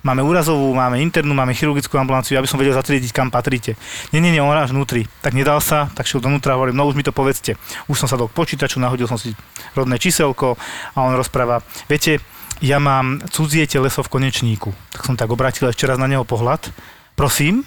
máme 0.06 0.22
úrazovú, 0.22 0.70
máme 0.70 1.02
internú, 1.02 1.34
máme 1.34 1.50
chirurgickú 1.50 1.98
ambulanciu, 1.98 2.38
aby 2.38 2.46
som 2.46 2.62
vedel 2.62 2.78
zatriediť, 2.78 3.10
kam 3.10 3.34
patríte. 3.34 3.74
Nie, 4.14 4.22
nie, 4.22 4.30
nie, 4.30 4.38
on 4.38 4.54
až 4.54 4.70
vnútri. 4.70 5.10
Tak 5.18 5.34
nedal 5.34 5.58
sa, 5.58 5.90
tak 5.90 6.06
šiel 6.06 6.22
donútra 6.22 6.54
a 6.54 6.56
hovorím, 6.62 6.78
no 6.78 6.86
už 6.86 6.94
mi 6.94 7.02
to 7.02 7.10
povedzte. 7.10 7.58
Už 7.90 7.98
som 7.98 8.06
sa 8.06 8.14
k 8.14 8.30
počítaču, 8.30 8.78
nahodil 8.78 9.10
som 9.10 9.18
si 9.18 9.34
rodné 9.74 9.98
číselko 9.98 10.54
a 10.94 10.98
on 11.02 11.18
rozpráva, 11.18 11.66
viete, 11.90 12.22
ja 12.62 12.78
mám 12.78 13.20
cudzie 13.28 13.66
teleso 13.66 14.00
v 14.00 14.12
konečníku. 14.16 14.70
Tak 14.94 15.02
som 15.04 15.18
tak 15.18 15.28
obrátil 15.28 15.68
ešte 15.68 15.84
raz 15.84 16.00
na 16.00 16.08
neho 16.08 16.24
pohľad. 16.24 16.72
Prosím? 17.18 17.66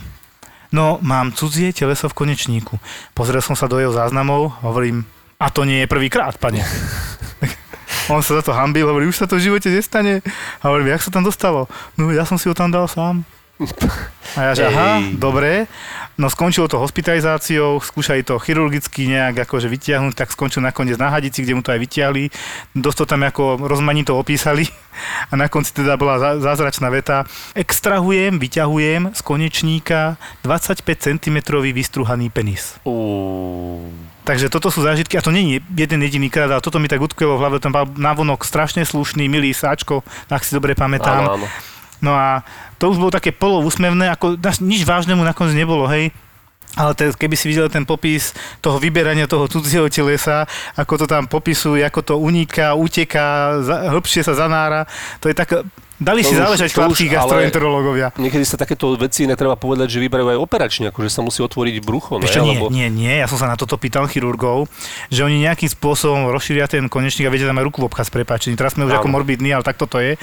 No, 0.74 0.98
mám 1.02 1.34
cudzie 1.34 1.76
teleso 1.76 2.10
v 2.10 2.18
konečníku. 2.18 2.80
Pozrel 3.14 3.42
som 3.44 3.54
sa 3.54 3.70
do 3.70 3.78
jeho 3.78 3.94
záznamov, 3.94 4.62
hovorím, 4.66 5.06
a 5.40 5.50
to 5.54 5.66
nie 5.66 5.86
je 5.86 5.92
prvýkrát, 5.92 6.38
pane. 6.38 6.66
On 8.10 8.26
sa 8.26 8.42
za 8.42 8.44
to 8.44 8.58
hambil, 8.58 8.90
hovorí, 8.90 9.06
už 9.06 9.22
sa 9.22 9.30
to 9.30 9.38
v 9.38 9.46
živote 9.46 9.70
nestane. 9.70 10.26
A 10.60 10.64
hovorím, 10.66 10.98
jak 10.98 11.06
sa 11.06 11.14
tam 11.14 11.22
dostalo? 11.22 11.70
No, 11.94 12.10
ja 12.10 12.26
som 12.26 12.42
si 12.42 12.50
ho 12.50 12.58
tam 12.58 12.74
dal 12.74 12.90
sám. 12.90 13.22
A 14.38 14.40
ja, 14.40 14.52
že 14.56 14.64
aha, 14.72 15.04
dobre. 15.20 15.68
No 16.20 16.28
skončilo 16.28 16.68
to 16.68 16.80
hospitalizáciou, 16.84 17.80
skúšali 17.80 18.28
to 18.28 18.36
chirurgicky 18.40 19.08
nejak 19.08 19.48
akože 19.48 19.72
vytiahnuť, 19.72 20.14
tak 20.16 20.36
skončil 20.36 20.60
nakoniec 20.60 21.00
na 21.00 21.08
hadici, 21.08 21.44
kde 21.44 21.56
mu 21.56 21.64
to 21.64 21.72
aj 21.72 21.80
vytiahli. 21.80 22.28
Dosť 22.76 22.98
to 23.04 23.06
tam 23.16 23.24
ako 23.24 23.56
rozmanito 23.64 24.16
opísali. 24.20 24.68
A 25.32 25.40
na 25.40 25.48
konci 25.48 25.72
teda 25.72 25.96
bola 25.96 26.20
zá- 26.20 26.40
zázračná 26.44 26.92
veta. 26.92 27.24
Extrahujem, 27.56 28.36
vyťahujem 28.36 29.16
z 29.16 29.22
konečníka 29.24 30.20
25 30.44 30.84
cm 30.84 31.38
vystruhaný 31.72 32.28
penis. 32.28 32.76
Uú, 32.84 33.88
Takže 34.28 34.52
toto 34.52 34.70
sú 34.70 34.84
zážitky, 34.84 35.18
a 35.18 35.26
to 35.26 35.32
nie 35.34 35.58
je 35.58 35.60
jeden 35.74 36.04
jediný 36.06 36.28
krát, 36.30 36.52
ale 36.52 36.62
toto 36.62 36.78
mi 36.78 36.86
tak 36.86 37.02
utkvelo 37.02 37.40
v 37.40 37.42
hlave, 37.42 37.58
ten 37.58 37.72
bol 37.74 37.88
návonok 37.98 38.46
strašne 38.46 38.86
slušný, 38.86 39.26
milý 39.26 39.56
sáčko, 39.56 40.06
ak 40.30 40.46
si 40.46 40.54
dobre 40.54 40.78
pamätám. 40.78 41.26
áno, 41.26 41.34
áno. 41.42 41.48
No 42.00 42.16
a 42.16 42.44
to 42.80 42.92
už 42.92 42.98
bolo 42.98 43.12
také 43.12 43.36
polovúsmevné, 43.36 44.12
ako 44.16 44.40
nič 44.64 44.88
vážnemu 44.88 45.20
nakoniec 45.20 45.56
nebolo, 45.56 45.88
hej. 45.92 46.12
Ale 46.78 46.94
te, 46.94 47.10
keby 47.10 47.36
si 47.36 47.50
videl 47.50 47.66
ten 47.68 47.82
popis 47.84 48.32
toho 48.62 48.78
vyberania 48.78 49.26
toho 49.26 49.50
cudzieho 49.50 49.90
telesa, 49.90 50.46
ako 50.78 51.02
to 51.02 51.06
tam 51.10 51.26
popisuje, 51.26 51.82
ako 51.82 52.02
to 52.06 52.14
uniká, 52.22 52.78
uteká, 52.78 53.58
za, 53.66 53.90
hĺbšie 53.90 54.22
sa 54.22 54.38
zanára, 54.38 54.86
to 55.20 55.28
je 55.28 55.36
tak... 55.36 55.66
Dali 56.00 56.24
To 56.24 56.32
si 56.32 56.36
už- 56.36 56.40
záležať 56.40 56.70
to 56.72 56.80
chlapci 56.80 57.12
gastroenterológovia. 57.12 58.16
Niekedy 58.16 58.48
sa 58.48 58.56
takéto 58.56 58.96
veci 58.96 59.28
netreba 59.28 59.54
povedať, 59.54 59.92
že 59.92 60.00
vyberajú 60.00 60.32
aj 60.32 60.40
operačne, 60.40 60.86
akože 60.90 61.12
sa 61.12 61.20
musí 61.20 61.44
otvoriť 61.44 61.84
brucho, 61.84 62.24
Vieš 62.24 62.40
čo, 62.40 62.48
ne? 62.48 62.56
nie, 62.56 62.58
nie, 62.72 62.88
nie, 62.88 63.14
ja 63.20 63.28
som 63.28 63.36
sa 63.36 63.52
na 63.52 63.60
toto 63.60 63.76
pýtal 63.76 64.08
chirurgov, 64.08 64.72
že 65.12 65.28
oni 65.28 65.44
nejakým 65.44 65.68
spôsobom 65.68 66.32
rozšíria 66.32 66.72
ten 66.72 66.88
konečník 66.88 67.28
a 67.28 67.32
viete, 67.32 67.44
tam 67.44 67.60
aj 67.60 67.68
ruku 67.68 67.84
v 67.84 67.92
obchaz 67.92 68.08
s 68.08 68.16
prepáčením. 68.16 68.56
Teraz 68.56 68.80
sme 68.80 68.88
už 68.88 68.96
Áno. 68.96 69.04
ako 69.04 69.12
morbidní, 69.12 69.52
ale 69.52 69.62
tak 69.62 69.76
toto 69.76 70.00
je. 70.00 70.16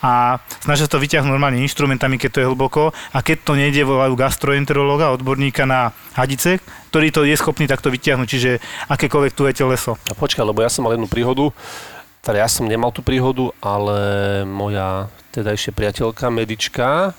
A 0.00 0.38
snažia 0.62 0.86
sa 0.86 0.94
to 0.94 1.02
vyťahnuť 1.02 1.26
normálne 1.26 1.58
inštrumentami, 1.60 2.14
keď 2.14 2.30
to 2.30 2.38
je 2.40 2.46
hlboko. 2.46 2.94
A 3.10 3.18
keď 3.18 3.42
to 3.42 3.52
nejde, 3.58 3.82
volajú 3.82 4.14
gastroenterológa, 4.14 5.10
odborníka 5.10 5.66
na 5.66 5.90
hadice, 6.14 6.62
ktorý 6.94 7.10
to 7.10 7.26
je 7.26 7.34
schopný 7.34 7.66
takto 7.66 7.90
vyťahnuť, 7.90 8.28
čiže 8.30 8.50
akékoľvek 8.86 9.32
tu 9.34 9.50
je 9.50 9.52
teleso. 9.52 9.98
A 10.06 10.14
počkaj, 10.14 10.46
lebo 10.46 10.62
ja 10.62 10.70
som 10.70 10.86
mal 10.86 10.94
jednu 10.94 11.10
príhodu, 11.10 11.50
teda 12.24 12.40
ja 12.40 12.48
som 12.48 12.64
nemal 12.64 12.88
tú 12.88 13.04
príhodu, 13.04 13.52
ale 13.60 13.98
moja 14.48 15.12
tedajšia 15.36 15.76
priateľka, 15.76 16.32
medička, 16.32 17.12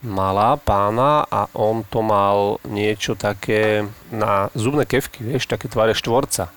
mala 0.00 0.56
pána 0.56 1.28
a 1.28 1.52
on 1.52 1.84
to 1.84 2.00
mal 2.00 2.56
niečo 2.64 3.12
také 3.12 3.84
na 4.08 4.48
zubné 4.56 4.88
kevky, 4.88 5.20
vieš, 5.20 5.44
také 5.44 5.68
tváre 5.68 5.92
štvorca. 5.92 6.48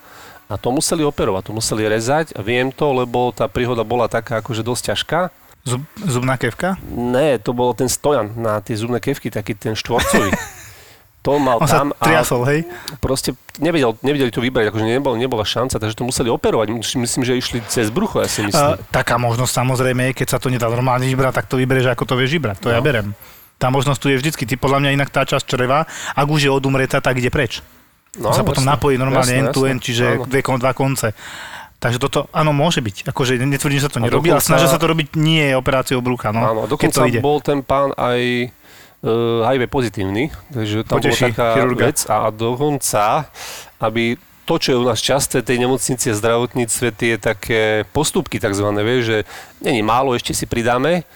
A 0.50 0.58
to 0.58 0.74
museli 0.74 1.06
operovať, 1.06 1.50
to 1.50 1.52
museli 1.54 1.86
rezať 1.86 2.34
viem 2.42 2.74
to, 2.74 2.90
lebo 2.90 3.30
tá 3.30 3.46
príhoda 3.46 3.86
bola 3.86 4.10
taká 4.10 4.42
akože 4.42 4.66
dosť 4.66 4.82
ťažká. 4.94 5.20
Zub, 5.62 5.84
zubná 6.00 6.40
kevka? 6.40 6.80
Ne, 6.88 7.36
to 7.36 7.52
bol 7.52 7.76
ten 7.76 7.86
stojan 7.86 8.32
na 8.34 8.64
tie 8.64 8.74
zubné 8.74 8.98
kevky, 8.98 9.28
taký 9.28 9.52
ten 9.52 9.76
štvorcový. 9.76 10.32
To 11.20 11.36
mal 11.36 11.60
On 11.60 11.68
sa 11.68 11.84
tam 11.84 11.92
a 11.92 12.00
triasol, 12.00 12.48
hej? 12.48 12.60
proste 12.96 13.36
nevedel, 13.60 13.92
nevedeli 14.00 14.32
to 14.32 14.40
vybrať, 14.40 14.72
akože 14.72 14.88
nebol, 14.88 15.12
nebola 15.14 15.44
šanca, 15.44 15.76
takže 15.76 15.92
to 15.92 16.02
museli 16.02 16.32
operovať. 16.32 16.72
Myslím, 16.96 17.22
že 17.22 17.36
išli 17.36 17.60
cez 17.66 17.92
brucho, 17.92 18.18
ja 18.18 18.28
si 18.28 18.40
myslím. 18.40 18.56
Uh, 18.72 18.80
taká 18.88 19.20
možnosť 19.20 19.52
samozrejme, 19.52 20.10
je, 20.10 20.12
keď 20.16 20.28
sa 20.30 20.38
to 20.40 20.48
nedá 20.48 20.64
normálne 20.66 21.04
vybrať, 21.04 21.36
tak 21.36 21.46
to 21.46 21.60
vyberieš, 21.60 21.92
ako 21.92 22.04
to 22.04 22.14
vieš 22.16 22.32
vybrať. 22.32 22.56
To 22.64 22.72
ja 22.72 22.80
No. 22.80 22.84
berem. 22.84 23.12
Tá 23.56 23.68
možnosť 23.68 24.00
tu 24.00 24.08
je 24.08 24.16
vždycky. 24.16 24.48
Ty 24.48 24.56
podľa 24.56 24.80
mňa 24.80 24.90
inak 24.96 25.12
tá 25.12 25.20
časť 25.20 25.44
čreva, 25.44 25.84
ak 26.16 26.24
už 26.24 26.40
je 26.40 26.50
odumretá, 26.50 27.04
tak 27.04 27.20
ide 27.20 27.28
preč. 27.28 27.60
no, 28.16 28.32
sa 28.32 28.40
potom 28.40 28.64
jasné, 28.64 28.72
napojí 28.72 28.96
normálne 28.96 29.28
jasné, 29.28 29.44
end 29.44 29.52
to 29.52 29.68
end, 29.68 29.80
čiže 29.84 30.24
dve, 30.24 30.40
dva 30.40 30.72
konce. 30.72 31.12
Takže 31.76 31.96
toto, 31.96 32.28
áno, 32.32 32.52
môže 32.52 32.80
byť. 32.80 33.08
Akože 33.08 33.36
netvrdím, 33.36 33.80
že 33.80 33.88
sa 33.88 33.92
to 33.92 34.00
A 34.00 34.08
nerobí, 34.08 34.28
ale 34.28 34.40
dokonca- 34.40 34.48
snažia 34.56 34.68
sa 34.68 34.76
to 34.76 34.88
robiť 34.88 35.16
nie 35.16 35.52
operáciou 35.52 36.00
brucha, 36.00 36.28
no. 36.28 36.40
Áno, 36.40 36.60
keď 36.64 36.68
to 36.68 36.72
dokonca 36.76 37.00
ide. 37.08 37.20
bol 37.20 37.38
ten 37.40 37.60
pán 37.60 37.92
aj 37.96 38.48
uh, 39.02 39.46
HIV 39.46 39.68
pozitívny, 39.68 40.30
takže 40.52 40.84
tam 40.84 41.00
bola 41.00 41.10
Poteší 41.10 41.24
taká 41.32 41.46
chirurga. 41.54 41.84
vec 41.86 41.98
a 42.08 42.16
dokonca, 42.30 43.28
aby 43.80 44.16
to, 44.44 44.54
čo 44.58 44.68
je 44.74 44.80
u 44.82 44.86
nás 44.86 44.98
časté, 44.98 45.46
tej 45.46 45.62
nemocnici 45.62 46.10
a 46.10 46.18
zdravotníctve, 46.18 46.86
tie 46.98 47.14
také 47.22 47.86
postupky 47.94 48.42
takzvané, 48.42 48.82
vieš, 48.82 49.02
že 49.06 49.18
není 49.62 49.78
málo, 49.78 50.10
ešte 50.18 50.34
si 50.34 50.42
pridáme, 50.42 51.06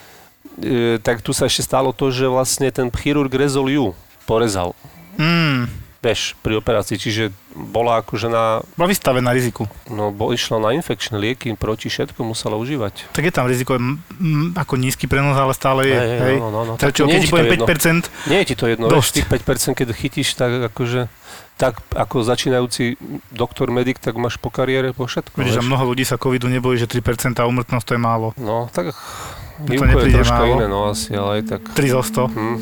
e, 0.62 1.02
tak 1.02 1.18
tu 1.18 1.34
sa 1.34 1.50
ešte 1.50 1.66
stalo 1.66 1.90
to, 1.90 2.14
že 2.14 2.30
vlastne 2.30 2.70
ten 2.70 2.94
chirurg 2.94 3.34
rezol 3.34 3.66
ju, 3.66 3.86
porezal, 4.22 4.70
Mm, 5.18 5.70
vieš, 6.04 6.36
pri 6.38 6.54
operácii, 6.54 6.94
čiže 6.94 7.32
bola 7.50 7.98
akože 7.98 8.28
na, 8.28 8.60
bola 8.76 8.86
vystavená 8.86 9.32
riziku. 9.32 9.64
no, 9.88 10.10
bo 10.10 10.30
išla 10.30 10.60
na 10.60 10.70
infekčné 10.70 11.16
lieky, 11.16 11.56
proti 11.56 11.88
všetko 11.88 12.20
musela 12.20 12.54
užívať. 12.54 13.08
Tak 13.10 13.24
je 13.24 13.32
tam 13.32 13.48
riziko 13.48 13.74
m, 13.74 13.96
m, 14.12 14.52
ako 14.52 14.76
nízky 14.76 15.06
prenos, 15.06 15.32
ale 15.32 15.50
stále 15.50 15.86
je. 15.86 15.96
Hej, 15.96 16.18
hej, 16.20 16.36
no, 16.36 16.48
no, 16.48 16.60
no. 16.62 16.72
Tak 16.76 16.92
čo, 16.92 17.04
keď 17.04 17.16
ti 17.16 17.26
to 17.26 17.32
poviem 17.32 17.46
jedno. 17.48 17.66
5%, 17.66 18.28
Nie 18.28 18.38
je 18.38 18.46
ti 18.46 18.54
to 18.54 18.64
jedno, 18.66 18.86
Dosť. 18.86 19.12
tých 19.16 19.28
5%, 19.72 19.72
keď 19.74 19.86
chytíš, 19.90 20.28
tak 20.34 20.50
akože 20.68 21.08
tak 21.54 21.78
ako 21.94 22.26
začínajúci 22.26 22.98
doktor, 23.30 23.70
medic, 23.70 23.96
tak 23.96 24.18
máš 24.18 24.36
po 24.36 24.50
kariére 24.50 24.90
po 24.90 25.06
všetko. 25.06 25.38
vidíš, 25.38 25.54
že 25.54 25.62
vieš. 25.62 25.70
mnoho 25.70 25.84
ľudí 25.86 26.02
sa 26.02 26.18
covidu 26.18 26.50
nebojí, 26.50 26.74
že 26.76 26.90
3% 26.90 27.00
a 27.38 27.46
úmrtnosť 27.46 27.84
to 27.86 27.94
je 27.94 28.00
málo. 28.02 28.34
No, 28.34 28.66
tak 28.68 28.90
To 28.90 29.70
výuko 29.70 30.02
je 30.02 30.10
troška 30.12 30.34
málo. 30.36 30.54
iné, 30.58 30.66
no 30.66 30.90
asi, 30.90 31.14
ale 31.14 31.38
aj 31.38 31.42
tak. 31.46 31.62
3 31.70 31.94
zo 31.94 32.02
100. 32.02 32.26
Hm. 32.28 32.56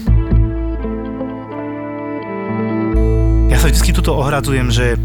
Sa 3.62 3.70
vždy 3.70 3.94
tuto 3.94 4.18
ohradzujem, 4.18 4.74
že 4.74 4.98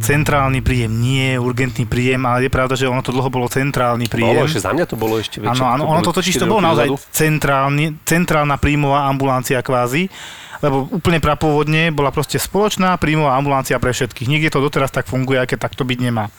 centrálny 0.00 0.64
príjem 0.64 0.88
nie 0.88 1.36
je 1.36 1.38
urgentný 1.44 1.84
príjem, 1.84 2.24
ale 2.24 2.48
je 2.48 2.50
pravda, 2.50 2.72
že 2.72 2.88
ono 2.88 3.04
to 3.04 3.12
dlho 3.12 3.28
bolo 3.28 3.44
centrálny 3.44 4.08
príjem. 4.08 4.40
Bolo 4.40 4.48
ešte, 4.48 4.64
za 4.64 4.72
mňa 4.72 4.86
to 4.88 4.96
bolo 4.96 5.20
ešte 5.20 5.36
väčšie. 5.36 5.60
Áno, 5.60 5.64
áno, 5.68 5.84
ono 5.84 6.00
to 6.00 6.16
totiž 6.16 6.40
to 6.40 6.48
bolo 6.48 6.64
naozaj 6.64 6.88
centrálny, 7.12 8.00
centrálna 8.08 8.56
príjmová 8.56 9.04
ambulancia 9.04 9.60
kvázi, 9.60 10.08
lebo 10.64 10.88
úplne 10.88 11.20
prapôvodne 11.20 11.92
bola 11.92 12.08
proste 12.08 12.40
spoločná 12.40 12.96
príjmová 12.96 13.36
ambulancia 13.36 13.76
pre 13.76 13.92
všetkých. 13.92 14.32
Niekde 14.32 14.56
to 14.56 14.64
doteraz 14.64 14.88
tak 14.88 15.04
funguje, 15.04 15.36
aj 15.36 15.52
keď 15.52 15.68
tak 15.68 15.76
to 15.76 15.84
byť 15.84 15.98
nemá. 16.00 16.32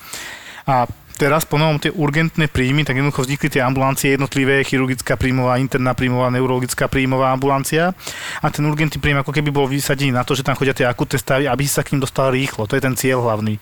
A 0.65 0.89
teraz 1.21 1.45
po 1.45 1.61
novom 1.61 1.77
tie 1.77 1.93
urgentné 1.93 2.49
príjmy, 2.49 2.81
tak 2.81 2.97
jednoducho 2.97 3.21
vznikli 3.21 3.53
tie 3.53 3.61
ambulancie 3.61 4.17
jednotlivé, 4.17 4.65
chirurgická 4.65 5.13
príjmová, 5.13 5.61
interná 5.61 5.93
príjmová, 5.93 6.33
neurologická 6.33 6.89
príjmová 6.89 7.29
ambulancia. 7.29 7.93
A 8.41 8.49
ten 8.49 8.65
urgentný 8.65 8.97
príjm 8.97 9.21
ako 9.21 9.29
keby 9.29 9.53
bol 9.53 9.69
vysadený 9.69 10.09
na 10.09 10.25
to, 10.25 10.33
že 10.33 10.41
tam 10.41 10.57
chodia 10.57 10.73
tie 10.73 10.89
akutné 10.89 11.21
stavy, 11.21 11.45
aby 11.45 11.63
sa 11.69 11.85
k 11.85 11.93
ním 11.93 12.01
dostal 12.01 12.33
rýchlo. 12.33 12.65
To 12.65 12.73
je 12.73 12.81
ten 12.81 12.97
cieľ 12.97 13.21
hlavný 13.21 13.61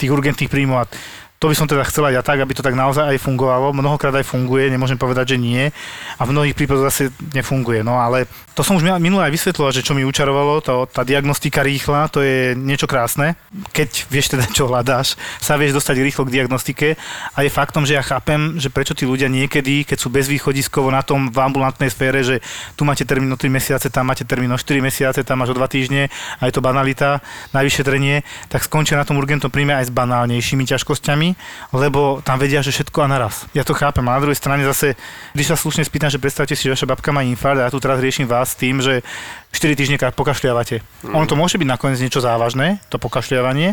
tých 0.00 0.08
urgentných 0.08 0.48
príjmov. 0.48 0.88
To 1.36 1.52
by 1.52 1.54
som 1.54 1.68
teda 1.68 1.84
chcela 1.84 2.08
ja 2.08 2.24
tak, 2.24 2.40
aby 2.40 2.56
to 2.56 2.64
tak 2.64 2.72
naozaj 2.72 3.12
aj 3.12 3.20
fungovalo. 3.20 3.76
Mnohokrát 3.76 4.16
aj 4.16 4.24
funguje, 4.24 4.72
nemôžem 4.72 4.96
povedať, 4.96 5.36
že 5.36 5.38
nie. 5.40 5.68
A 6.16 6.22
v 6.24 6.32
mnohých 6.32 6.56
prípadoch 6.56 6.88
zase 6.88 7.12
nefunguje. 7.36 7.84
No 7.84 8.00
ale 8.00 8.24
to 8.56 8.64
som 8.64 8.80
už 8.80 8.88
minule 8.96 9.20
aj 9.20 9.36
vysvetloval, 9.36 9.68
že 9.68 9.84
čo 9.84 9.92
mi 9.92 10.00
učarovalo, 10.00 10.64
to, 10.64 10.88
tá 10.88 11.04
diagnostika 11.04 11.60
rýchla, 11.60 12.08
to 12.08 12.24
je 12.24 12.56
niečo 12.56 12.88
krásne. 12.88 13.36
Keď 13.76 14.08
vieš 14.08 14.32
teda, 14.32 14.48
čo 14.48 14.64
hľadáš, 14.64 15.20
sa 15.36 15.60
vieš 15.60 15.76
dostať 15.76 16.00
rýchlo 16.00 16.24
k 16.24 16.40
diagnostike. 16.40 16.96
A 17.36 17.44
je 17.44 17.52
faktom, 17.52 17.84
že 17.84 18.00
ja 18.00 18.02
chápem, 18.02 18.56
že 18.56 18.72
prečo 18.72 18.96
tí 18.96 19.04
ľudia 19.04 19.28
niekedy, 19.28 19.84
keď 19.84 20.00
sú 20.00 20.08
bezvýchodiskovo 20.08 20.88
na 20.88 21.04
tom 21.04 21.28
v 21.28 21.36
ambulantnej 21.36 21.92
sfére, 21.92 22.24
že 22.24 22.40
tu 22.80 22.88
máte 22.88 23.04
termín 23.04 23.28
o 23.28 23.36
3 23.36 23.52
mesiace, 23.52 23.92
tam 23.92 24.08
máte 24.08 24.24
termín 24.24 24.48
o 24.48 24.56
4 24.56 24.80
mesiace, 24.80 25.20
tam 25.20 25.44
máš 25.44 25.52
o 25.52 25.56
2 25.60 25.68
týždne 25.68 26.08
a 26.40 26.42
je 26.48 26.52
to 26.56 26.64
banalita 26.64 27.20
na 27.52 27.60
vyšetrenie, 27.60 28.24
tak 28.48 28.64
skončia 28.64 28.96
na 28.96 29.04
tom 29.04 29.20
urgentnom 29.20 29.52
príjme 29.52 29.76
aj 29.76 29.88
s 29.88 29.92
banálnejšími 29.92 30.64
ťažkosťami, 30.64 31.25
lebo 31.72 32.20
tam 32.20 32.36
vedia, 32.36 32.60
že 32.60 32.70
všetko 32.70 32.98
a 33.00 33.08
naraz. 33.08 33.48
Ja 33.50 33.64
to 33.64 33.72
chápem. 33.72 34.04
A 34.04 34.14
na 34.14 34.20
druhej 34.20 34.36
strane 34.36 34.62
zase, 34.62 34.94
když 35.32 35.48
sa 35.48 35.56
slušne 35.56 35.82
spýtam, 35.82 36.06
že 36.06 36.20
predstavte 36.20 36.52
si, 36.52 36.62
že 36.62 36.76
vaša 36.76 36.86
babka 36.86 37.10
má 37.10 37.24
infarkt 37.24 37.58
a 37.58 37.66
ja 37.66 37.72
tu 37.72 37.80
teraz 37.80 37.98
riešim 37.98 38.24
vás 38.24 38.52
tým, 38.52 38.78
že 38.78 39.00
4 39.50 39.72
týždne 39.72 39.96
ka- 39.96 40.12
pokašľiavate. 40.12 40.84
Ono 41.08 41.24
to 41.24 41.34
môže 41.34 41.56
byť 41.56 41.66
nakoniec 41.66 41.96
niečo 41.96 42.20
závažné, 42.20 42.84
to 42.86 43.00
pokašľiavanie, 43.00 43.72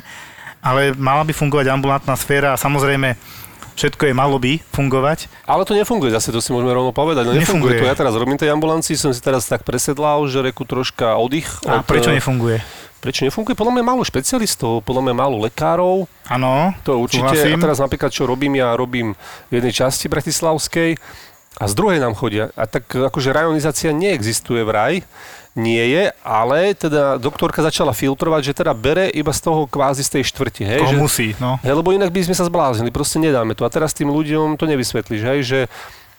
ale 0.63 0.95
mala 0.95 1.21
by 1.21 1.35
fungovať 1.35 1.67
ambulantná 1.67 2.15
sféra 2.15 2.55
a 2.55 2.57
samozrejme 2.57 3.19
všetko 3.73 4.05
je 4.05 4.13
malo 4.13 4.37
by 4.37 4.61
fungovať. 4.69 5.25
Ale 5.43 5.65
to 5.65 5.73
nefunguje, 5.73 6.13
zase 6.13 6.29
to 6.29 6.37
si 6.37 6.53
môžeme 6.53 6.69
rovno 6.69 6.93
povedať. 6.93 7.25
No 7.25 7.33
nefunguje, 7.33 7.73
Nefunguje. 7.73 7.81
to. 7.81 7.89
Ja 7.89 7.97
teraz 7.97 8.13
robím 8.13 8.37
tej 8.37 8.53
ambulancii, 8.53 8.93
som 8.93 9.09
si 9.09 9.17
teraz 9.17 9.49
tak 9.49 9.65
presedlal, 9.65 10.21
že 10.29 10.45
reku 10.45 10.61
troška 10.61 11.17
oddych. 11.17 11.49
A 11.65 11.81
od, 11.81 11.89
prečo 11.89 12.13
eh, 12.13 12.21
nefunguje? 12.21 12.61
Prečo 13.03 13.27
nefunguje? 13.27 13.51
Podľa 13.51 13.75
mňa 13.75 13.83
málo 13.83 14.01
špecialistov, 14.07 14.79
podľa 14.87 15.11
mňa 15.11 15.15
málo 15.19 15.35
lekárov. 15.43 16.07
Áno, 16.31 16.71
To 16.87 17.03
určite. 17.03 17.27
súhlasím. 17.27 17.59
A 17.59 17.63
teraz 17.67 17.83
napríklad, 17.83 18.15
čo 18.15 18.23
robím, 18.23 18.55
ja 18.55 18.79
robím 18.79 19.11
v 19.51 19.59
jednej 19.59 19.75
časti 19.75 20.07
bratislavskej 20.07 20.95
a 21.59 21.63
z 21.67 21.73
druhej 21.75 21.99
nám 21.99 22.15
chodia. 22.15 22.55
A 22.55 22.63
tak 22.63 22.87
akože 22.87 23.35
rajonizácia 23.35 23.91
neexistuje 23.91 24.63
vraj, 24.63 25.03
nie 25.53 25.83
je, 25.85 26.03
ale 26.25 26.73
teda 26.73 27.21
doktorka 27.21 27.61
začala 27.61 27.93
filtrovať, 27.93 28.41
že 28.41 28.53
teda 28.57 28.73
bere 28.73 29.05
iba 29.13 29.29
z 29.29 29.41
toho 29.51 29.69
kvázi 29.69 30.01
z 30.01 30.17
tej 30.17 30.23
štvrti, 30.33 30.63
hej, 30.65 30.81
Koho 30.81 30.95
že, 30.95 30.97
musí, 30.97 31.27
no. 31.37 31.61
hej, 31.61 31.77
lebo 31.77 31.93
inak 31.93 32.09
by 32.09 32.25
sme 32.25 32.33
sa 32.33 32.49
zbláznili, 32.49 32.89
proste 32.89 33.21
nedáme 33.21 33.53
to. 33.53 33.61
A 33.61 33.69
teraz 33.69 33.93
tým 33.93 34.09
ľuďom 34.09 34.57
to 34.57 34.65
nevysvetlíš, 34.65 35.21
hej, 35.21 35.39
že 35.45 35.59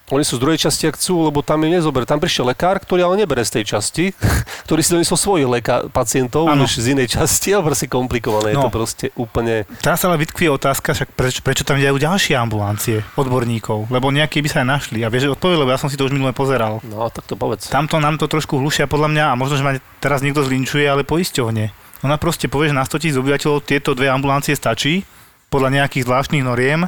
oni 0.07 0.21
sú 0.21 0.37
z 0.37 0.43
druhej 0.43 0.59
časti, 0.59 0.85
ak 0.85 0.95
chcú, 0.95 1.25
lebo 1.25 1.41
tam 1.41 1.63
im 1.63 1.73
nezober. 1.73 2.05
Tam 2.05 2.17
prišiel 2.17 2.45
lekár, 2.47 2.77
ktorý 2.77 3.01
ale 3.03 3.17
nebere 3.17 3.41
z 3.41 3.57
tej 3.57 3.65
časti, 3.71 4.13
ktorý 4.67 4.81
si 4.81 4.93
donesol 4.93 5.17
svojich 5.17 5.49
leka- 5.49 5.89
pacientov 5.89 6.45
Áno. 6.47 6.63
už 6.63 6.77
z 6.77 6.93
inej 6.93 7.09
časti, 7.11 7.51
ale 7.55 7.65
proste 7.65 7.87
komplikované. 7.87 8.53
Je 8.53 8.57
No. 8.57 8.69
to 8.69 8.75
proste 8.75 9.07
úplne... 9.15 9.65
Teraz 9.79 10.01
sa 10.01 10.09
ale 10.09 10.21
vytkvie 10.21 10.49
otázka, 10.51 10.93
však 10.93 11.09
prečo, 11.11 11.41
prečo 11.41 11.63
tam 11.63 11.77
dajú 11.77 11.97
ďalšie 11.97 12.35
ambulancie 12.35 13.01
odborníkov, 13.15 13.89
lebo 13.89 14.09
nejaké 14.09 14.39
by 14.39 14.49
sa 14.49 14.61
aj 14.61 14.69
našli. 14.71 15.01
A 15.01 15.09
vieš, 15.09 15.33
odpoveď, 15.33 15.57
lebo 15.59 15.71
ja 15.71 15.79
som 15.79 15.89
si 15.89 15.97
to 15.97 16.05
už 16.05 16.13
minule 16.13 16.31
pozeral. 16.31 16.85
No, 16.85 17.09
tak 17.09 17.25
to 17.25 17.35
povedz. 17.35 17.67
Tamto 17.67 17.97
nám 17.97 18.17
to 18.17 18.27
trošku 18.27 18.57
hlušia 18.57 18.85
podľa 18.85 19.09
mňa 19.09 19.25
a 19.27 19.35
možno, 19.35 19.57
že 19.57 19.65
ma 19.65 19.73
teraz 19.99 20.21
niekto 20.21 20.41
zlinčuje, 20.41 20.85
ale 20.85 21.01
poisťovne. 21.03 21.73
Ona 22.03 22.17
proste 22.17 22.47
povie, 22.47 22.69
že 22.69 22.77
na 22.77 22.85
100 22.85 23.01
tisíc 23.01 23.17
obyvateľov 23.17 23.65
tieto 23.65 23.93
dve 23.93 24.07
ambulancie 24.07 24.53
stačí 24.53 25.09
podľa 25.49 25.81
nejakých 25.81 26.05
zvláštnych 26.05 26.43
noriem 26.43 26.85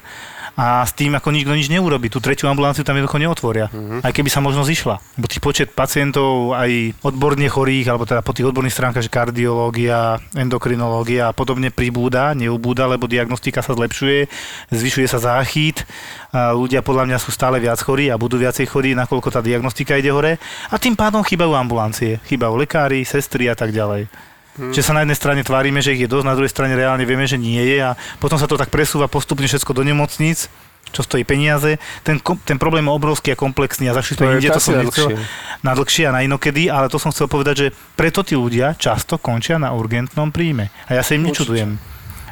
a 0.56 0.80
s 0.82 0.96
tým 0.96 1.12
ako 1.12 1.28
nikto 1.36 1.52
nič 1.52 1.68
neurobi. 1.68 2.08
Tú 2.08 2.18
tretiu 2.18 2.48
ambulanciu 2.48 2.80
tam 2.80 2.96
jednoducho 2.96 3.20
neotvoria. 3.20 3.68
Mhm. 3.68 4.00
Aj 4.00 4.12
keby 4.12 4.32
sa 4.32 4.40
možno 4.40 4.64
zišla. 4.64 4.96
Bo 5.20 5.28
tých 5.28 5.44
počet 5.44 5.68
pacientov 5.76 6.56
aj 6.56 6.96
odborne 7.04 7.44
chorých, 7.44 7.92
alebo 7.92 8.08
teda 8.08 8.24
po 8.24 8.32
tých 8.32 8.48
odborných 8.48 8.72
stránkach, 8.72 9.04
že 9.04 9.12
kardiológia, 9.12 10.16
endokrinológia 10.32 11.28
a 11.28 11.36
podobne 11.36 11.68
pribúda, 11.68 12.32
neubúda, 12.32 12.88
lebo 12.88 13.04
diagnostika 13.04 13.60
sa 13.60 13.76
zlepšuje, 13.76 14.26
zvyšuje 14.72 15.06
sa 15.06 15.20
záchyt, 15.20 15.84
a 16.32 16.56
ľudia 16.56 16.80
podľa 16.80 17.04
mňa 17.08 17.18
sú 17.20 17.30
stále 17.32 17.60
viac 17.60 17.80
chorí 17.80 18.08
a 18.08 18.16
budú 18.16 18.40
viacej 18.40 18.64
chorí, 18.68 18.96
nakoľko 18.96 19.28
tá 19.28 19.40
diagnostika 19.44 19.96
ide 20.00 20.12
hore 20.12 20.40
a 20.72 20.76
tým 20.80 20.96
pádom 20.96 21.20
chýbajú 21.20 21.52
ambulancie, 21.52 22.20
chýbajú 22.24 22.56
lekári, 22.56 23.04
sestry 23.04 23.52
a 23.52 23.56
tak 23.56 23.72
ďalej. 23.76 24.08
Hmm. 24.56 24.72
Že 24.72 24.82
sa 24.82 24.92
na 24.96 25.04
jednej 25.04 25.18
strane 25.20 25.40
tvárime, 25.44 25.84
že 25.84 25.92
ich 25.92 26.04
je 26.04 26.10
dosť, 26.10 26.26
na 26.26 26.36
druhej 26.36 26.52
strane 26.52 26.72
reálne 26.72 27.04
vieme, 27.04 27.28
že 27.28 27.36
nie 27.36 27.60
je 27.60 27.78
a 27.84 27.92
potom 28.16 28.40
sa 28.40 28.48
to 28.48 28.56
tak 28.56 28.72
presúva 28.72 29.04
postupne 29.04 29.44
všetko 29.44 29.76
do 29.76 29.84
nemocníc, 29.84 30.48
čo 30.96 31.04
stojí 31.04 31.28
peniaze. 31.28 31.76
Ten, 32.00 32.16
ten 32.20 32.56
problém 32.56 32.88
je 32.88 32.92
obrovský 32.96 33.28
a 33.34 33.36
komplexný 33.36 33.92
a 33.92 33.96
zašli 33.96 34.16
sme 34.16 34.26
inde, 34.38 34.48
to 34.48 34.62
som 34.62 34.80
nechcel 34.80 35.12
na 35.60 35.72
dlhšie 35.76 36.08
a 36.08 36.14
na 36.14 36.24
inokedy, 36.24 36.72
ale 36.72 36.88
to 36.88 36.96
som 36.96 37.12
chcel 37.12 37.28
povedať, 37.28 37.54
že 37.54 37.66
preto 37.98 38.24
tí 38.24 38.32
ľudia 38.32 38.72
často 38.78 39.20
končia 39.20 39.60
na 39.60 39.76
urgentnom 39.76 40.32
príjme. 40.32 40.72
A 40.88 40.96
ja 40.96 41.02
sa 41.04 41.12
im 41.12 41.26
Určite. 41.26 41.52
nečudujem. 41.52 41.70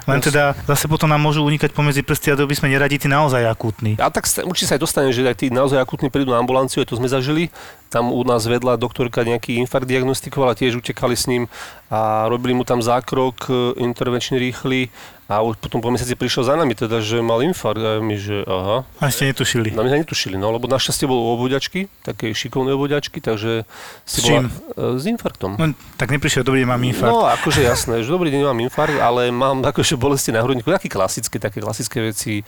Len 0.04 0.20
teda 0.20 0.52
zase 0.68 0.84
potom 0.84 1.08
nám 1.08 1.20
môžu 1.20 1.40
unikať 1.40 1.72
pomedzi 1.72 2.04
prsty 2.04 2.32
a 2.32 2.36
by 2.36 2.52
sme 2.52 2.68
neradi 2.68 3.00
tí 3.00 3.08
naozaj 3.08 3.40
akútni. 3.48 3.96
A 3.96 4.12
tak 4.12 4.28
určite 4.44 4.68
sa 4.68 4.76
aj 4.76 4.82
dostane, 4.84 5.08
že 5.16 5.24
aj 5.24 5.36
tí 5.40 5.46
naozaj 5.48 5.80
akutní 5.80 6.12
prídu 6.12 6.36
na 6.36 6.44
ambulanciu, 6.44 6.84
aj 6.84 6.92
to 6.92 7.00
sme 7.00 7.08
zažili. 7.08 7.48
Tam 7.88 8.10
u 8.10 8.22
nás 8.26 8.42
vedla 8.46 8.74
doktorka 8.74 9.22
nejaký 9.22 9.54
infarkt 9.62 9.86
diagnostikovala, 9.86 10.58
tiež 10.58 10.82
utekali 10.82 11.14
s 11.14 11.30
ním 11.30 11.46
a 11.86 12.26
robili 12.26 12.50
mu 12.50 12.66
tam 12.66 12.82
zákrok 12.82 13.46
e, 13.46 13.52
intervenčný 13.86 14.34
rýchly 14.40 14.90
a 15.24 15.40
už 15.40 15.56
potom 15.56 15.80
po 15.80 15.88
mesiaci 15.88 16.18
prišiel 16.18 16.44
za 16.44 16.54
nami 16.58 16.74
teda, 16.74 17.00
že 17.00 17.22
mal 17.24 17.40
infarkt 17.40 17.80
a 17.80 18.02
my, 18.02 18.16
že 18.18 18.42
aha. 18.44 18.82
A 19.00 19.08
ste 19.08 19.30
netušili. 19.30 19.72
Na 19.72 19.86
mňa 19.86 20.02
netušili, 20.04 20.34
no, 20.36 20.50
lebo 20.52 20.66
našťastie 20.68 21.06
bol 21.06 21.16
u 21.16 21.28
obvoďačky, 21.38 21.86
také 22.02 22.34
šikovné 22.34 22.74
obvoďačky, 22.74 23.22
takže 23.22 23.62
si 24.04 24.18
S 24.20 24.24
čím? 24.26 24.50
bola 24.50 24.98
e, 24.98 24.98
s 24.98 25.04
infarktom. 25.06 25.54
No, 25.54 25.64
tak 25.94 26.10
neprišiel, 26.10 26.42
dobrý, 26.42 26.66
mám 26.66 26.82
infarkt. 26.82 27.14
No, 27.14 27.30
akože 27.30 27.62
jasné, 27.62 28.02
že 28.02 28.10
dobrý 28.10 28.34
deň, 28.34 28.42
mám 28.42 28.58
infarkt, 28.58 28.98
ale 28.98 29.30
mám 29.30 29.62
akože 29.62 29.94
bolesti 29.96 30.34
na 30.34 30.42
hrudníku, 30.42 30.68
také 30.68 30.90
klasické, 30.90 31.38
také 31.38 31.62
klasické 31.62 32.10
veci, 32.10 32.42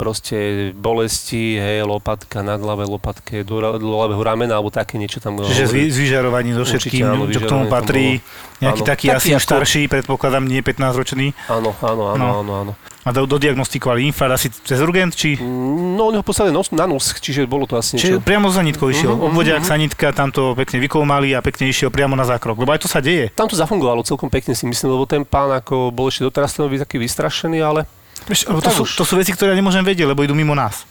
proste 0.00 0.36
bolesti, 0.72 1.60
hej, 1.60 1.84
lopatka, 1.84 2.40
nad 2.40 2.56
hlavé 2.56 2.88
lopatke, 2.88 3.44
do, 3.44 3.60
ľavého 3.76 4.22
ramena, 4.24 4.56
alebo 4.56 4.72
také 4.72 4.96
niečo 4.96 5.20
tam. 5.20 5.36
Čiže 5.36 5.92
s 5.92 5.96
vyžarovaním 6.00 6.56
so 6.56 6.64
všetkým, 6.64 7.04
áno, 7.04 7.28
čo 7.28 7.44
k 7.44 7.46
tomu 7.46 7.68
patrí. 7.68 8.24
Nejaký 8.60 8.80
Áno. 8.84 8.88
taký, 8.88 9.06
Taký 9.08 9.16
asi 9.16 9.30
ako- 9.32 9.44
starší, 9.44 9.82
predpokladám, 9.88 10.44
nie 10.44 10.60
15-ročný. 10.60 11.32
Áno, 11.48 11.72
áno, 11.80 12.12
áno, 12.12 12.16
No. 12.16 12.28
áno, 12.40 12.52
áno. 12.60 12.72
A 13.00 13.08
do, 13.10 13.24
dodiagnostikovali 13.24 14.04
infarkt 14.04 14.36
asi 14.36 14.48
cez 14.52 14.76
urgent, 14.78 15.16
či... 15.16 15.40
No, 15.40 16.12
oni 16.12 16.20
ho 16.20 16.24
poslali 16.24 16.52
nos, 16.52 16.68
na 16.68 16.84
nos, 16.84 17.16
čiže 17.16 17.48
bolo 17.48 17.64
to 17.64 17.80
asi 17.80 17.96
Čiže 17.96 18.20
niečo. 18.20 18.20
priamo 18.20 18.52
za 18.52 18.60
nitkou 18.60 18.92
išiel. 18.92 19.16
Mhm, 19.16 19.24
Obvodiak, 19.32 19.64
mhm. 19.64 19.68
sanitka, 19.68 20.12
tam 20.12 20.28
to 20.28 20.52
pekne 20.52 20.76
vykoumali 20.78 21.32
a 21.32 21.40
pekne 21.40 21.72
išiel 21.72 21.88
priamo 21.88 22.12
na 22.12 22.28
zákrok. 22.28 22.60
Lebo 22.60 22.68
aj 22.70 22.84
to 22.84 22.88
sa 22.88 23.00
deje. 23.00 23.32
Tam 23.32 23.48
to 23.48 23.56
zafungovalo 23.56 24.04
celkom 24.04 24.28
pekne 24.28 24.52
si 24.52 24.68
myslím, 24.68 24.92
lebo 24.92 25.08
ten 25.08 25.24
pán 25.24 25.48
ako 25.50 25.88
bol 25.88 26.12
ešte 26.12 26.20
doteraz 26.22 26.52
ten 26.52 26.68
byť 26.68 26.84
taký 26.84 27.00
vystrašený, 27.00 27.64
ale 27.64 27.88
Vieš, 28.26 28.50
to, 28.50 28.70
sú, 28.72 28.82
už. 28.84 28.90
to 28.98 29.04
sú 29.06 29.14
veci, 29.16 29.32
ktoré 29.32 29.54
ja 29.54 29.58
nemôžem 29.58 29.84
vedieť, 29.84 30.10
lebo 30.10 30.24
idú 30.24 30.36
mimo 30.36 30.52
nás. 30.52 30.84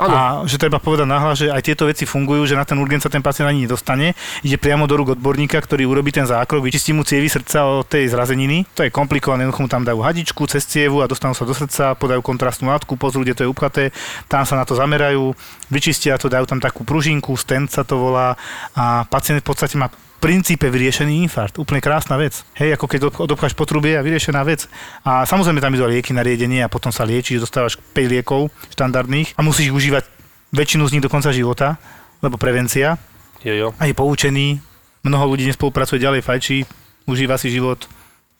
Áno. 0.00 0.14
A 0.16 0.22
že 0.48 0.56
treba 0.56 0.80
povedať 0.80 1.04
nahlas, 1.04 1.36
že 1.36 1.52
aj 1.52 1.62
tieto 1.64 1.84
veci 1.84 2.08
fungujú, 2.08 2.48
že 2.48 2.56
na 2.56 2.64
ten 2.64 2.80
urgent 2.80 3.04
sa 3.04 3.12
ten 3.12 3.20
pacient 3.20 3.44
ani 3.44 3.68
nedostane. 3.68 4.16
Ide 4.40 4.56
priamo 4.56 4.88
do 4.88 4.96
rúk 4.96 5.12
odborníka, 5.20 5.60
ktorý 5.60 5.84
urobí 5.84 6.08
ten 6.08 6.24
zákrok, 6.24 6.64
vyčistí 6.64 6.96
mu 6.96 7.04
cievy 7.04 7.28
srdca 7.28 7.68
od 7.68 7.84
tej 7.84 8.08
zrazeniny. 8.08 8.64
To 8.72 8.88
je 8.88 8.90
komplikované, 8.94 9.44
jednoducho 9.44 9.64
mu 9.64 9.68
tam 9.68 9.84
dajú 9.84 10.00
hadičku 10.00 10.48
cez 10.48 10.64
cievu 10.64 11.04
a 11.04 11.10
dostanú 11.10 11.36
sa 11.36 11.44
do 11.44 11.52
srdca, 11.52 11.92
podajú 11.92 12.24
kontrastnú 12.24 12.72
látku, 12.72 12.96
pozrú, 12.96 13.20
kde 13.20 13.36
to 13.36 13.42
je 13.44 13.52
upchaté, 13.52 13.84
tam 14.32 14.48
sa 14.48 14.56
na 14.56 14.64
to 14.64 14.72
zamerajú, 14.72 15.36
vyčistia 15.68 16.16
to, 16.16 16.32
dajú 16.32 16.48
tam 16.48 16.60
takú 16.62 16.88
pružinku, 16.88 17.36
stent 17.36 17.68
sa 17.68 17.84
to 17.84 18.00
volá 18.00 18.40
a 18.72 19.04
pacient 19.12 19.44
v 19.44 19.48
podstate 19.52 19.76
má 19.76 19.92
princípe 20.22 20.70
vyriešený 20.70 21.26
infarkt. 21.26 21.58
Úplne 21.58 21.82
krásna 21.82 22.14
vec. 22.14 22.46
Hej, 22.54 22.78
ako 22.78 22.86
keď 22.86 23.00
od- 23.10 23.18
odopcháš 23.26 23.58
potrubie 23.58 23.98
a 23.98 24.06
vyriešená 24.06 24.46
vec. 24.46 24.70
A 25.02 25.26
samozrejme 25.26 25.58
tam 25.58 25.74
idú 25.74 25.82
lieky 25.90 26.14
na 26.14 26.22
riedenie 26.22 26.62
a 26.62 26.70
potom 26.70 26.94
sa 26.94 27.02
liečíš, 27.02 27.42
dostávaš 27.42 27.74
5 27.90 28.06
liekov 28.06 28.54
štandardných 28.70 29.34
a 29.34 29.42
musíš 29.42 29.74
ich 29.74 29.76
užívať 29.76 30.06
väčšinu 30.54 30.86
z 30.86 30.92
nich 30.94 31.02
do 31.02 31.10
konca 31.10 31.34
života, 31.34 31.74
lebo 32.22 32.38
prevencia. 32.38 33.02
Jo, 33.42 33.54
jo. 33.58 33.68
A 33.82 33.90
je 33.90 33.98
poučený, 33.98 34.62
mnoho 35.02 35.34
ľudí 35.34 35.42
nespolupracuje 35.50 35.98
ďalej, 35.98 36.22
fajčí, 36.22 36.62
užíva 37.10 37.34
si 37.34 37.50
život, 37.50 37.90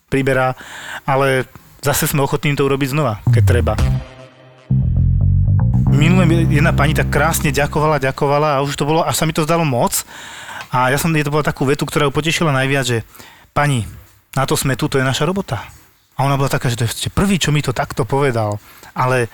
priberá, 0.06 0.54
ale 1.02 1.50
zase 1.82 2.06
sme 2.06 2.22
ochotní 2.22 2.54
to 2.54 2.62
urobiť 2.62 2.94
znova, 2.94 3.18
keď 3.34 3.42
treba. 3.42 3.74
Minulé 5.92 6.24
mi 6.24 6.36
jedna 6.46 6.70
pani 6.70 6.94
tak 6.94 7.10
krásne 7.10 7.50
ďakovala, 7.50 7.98
ďakovala 7.98 8.48
a 8.56 8.62
už 8.62 8.78
to 8.78 8.86
bolo, 8.86 9.02
až 9.02 9.18
sa 9.18 9.26
mi 9.26 9.34
to 9.34 9.42
zdalo 9.42 9.66
moc. 9.66 10.06
A 10.72 10.88
ja 10.88 10.96
som 10.96 11.12
jej 11.12 11.20
to 11.20 11.30
bola 11.30 11.44
takú 11.44 11.68
vetu, 11.68 11.84
ktorá 11.84 12.08
ju 12.08 12.12
potešila 12.16 12.48
najviac, 12.48 12.84
že 12.88 12.98
pani, 13.52 13.84
na 14.32 14.48
to 14.48 14.56
sme 14.56 14.72
tu, 14.72 14.88
to 14.88 14.96
je 14.96 15.04
naša 15.04 15.28
robota. 15.28 15.60
A 16.16 16.24
ona 16.24 16.40
bola 16.40 16.48
taká, 16.48 16.72
že 16.72 16.80
to 16.80 16.88
je 16.88 17.12
prvý, 17.12 17.36
čo 17.36 17.52
mi 17.52 17.60
to 17.60 17.76
takto 17.76 18.08
povedal. 18.08 18.56
Ale 18.96 19.28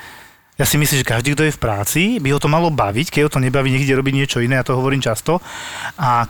ja 0.59 0.66
si 0.66 0.74
myslím, 0.74 0.98
že 0.98 1.07
každý, 1.07 1.38
kto 1.38 1.46
je 1.46 1.55
v 1.55 1.62
práci, 1.62 2.03
by 2.18 2.35
ho 2.35 2.42
to 2.42 2.51
malo 2.51 2.74
baviť, 2.74 3.14
keď 3.14 3.20
ho 3.27 3.31
to 3.31 3.42
nebaví, 3.42 3.70
ide 3.70 3.94
robiť 3.94 4.14
niečo 4.14 4.42
iné, 4.42 4.59
ja 4.59 4.66
to 4.66 4.74
hovorím 4.74 4.98
často. 4.98 5.38
A 5.94 6.27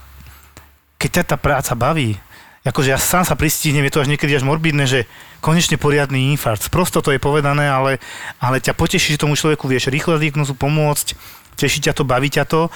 keď 1.00 1.10
ťa 1.20 1.24
tá 1.24 1.36
práca 1.40 1.72
baví, 1.72 2.20
akože 2.68 2.92
ja 2.92 3.00
sám 3.00 3.24
sa 3.24 3.32
pristihnem, 3.32 3.88
je 3.88 3.96
to 3.96 4.02
až 4.04 4.12
niekedy 4.12 4.36
až 4.36 4.44
morbidné, 4.44 4.84
že 4.84 5.08
konečne 5.40 5.80
poriadny 5.80 6.36
infarkt. 6.36 6.68
Prosto 6.68 7.00
to 7.00 7.16
je 7.16 7.22
povedané, 7.22 7.64
ale, 7.64 7.96
ale 8.36 8.60
ťa 8.60 8.76
poteší, 8.76 9.16
že 9.16 9.24
tomu 9.24 9.32
človeku 9.40 9.64
vieš 9.64 9.88
rýchlo 9.88 10.20
diagnozu 10.20 10.52
pomôcť, 10.52 11.16
teší 11.56 11.88
ťa 11.88 11.96
to, 11.96 12.04
baví 12.04 12.28
ťa 12.28 12.44
to, 12.44 12.68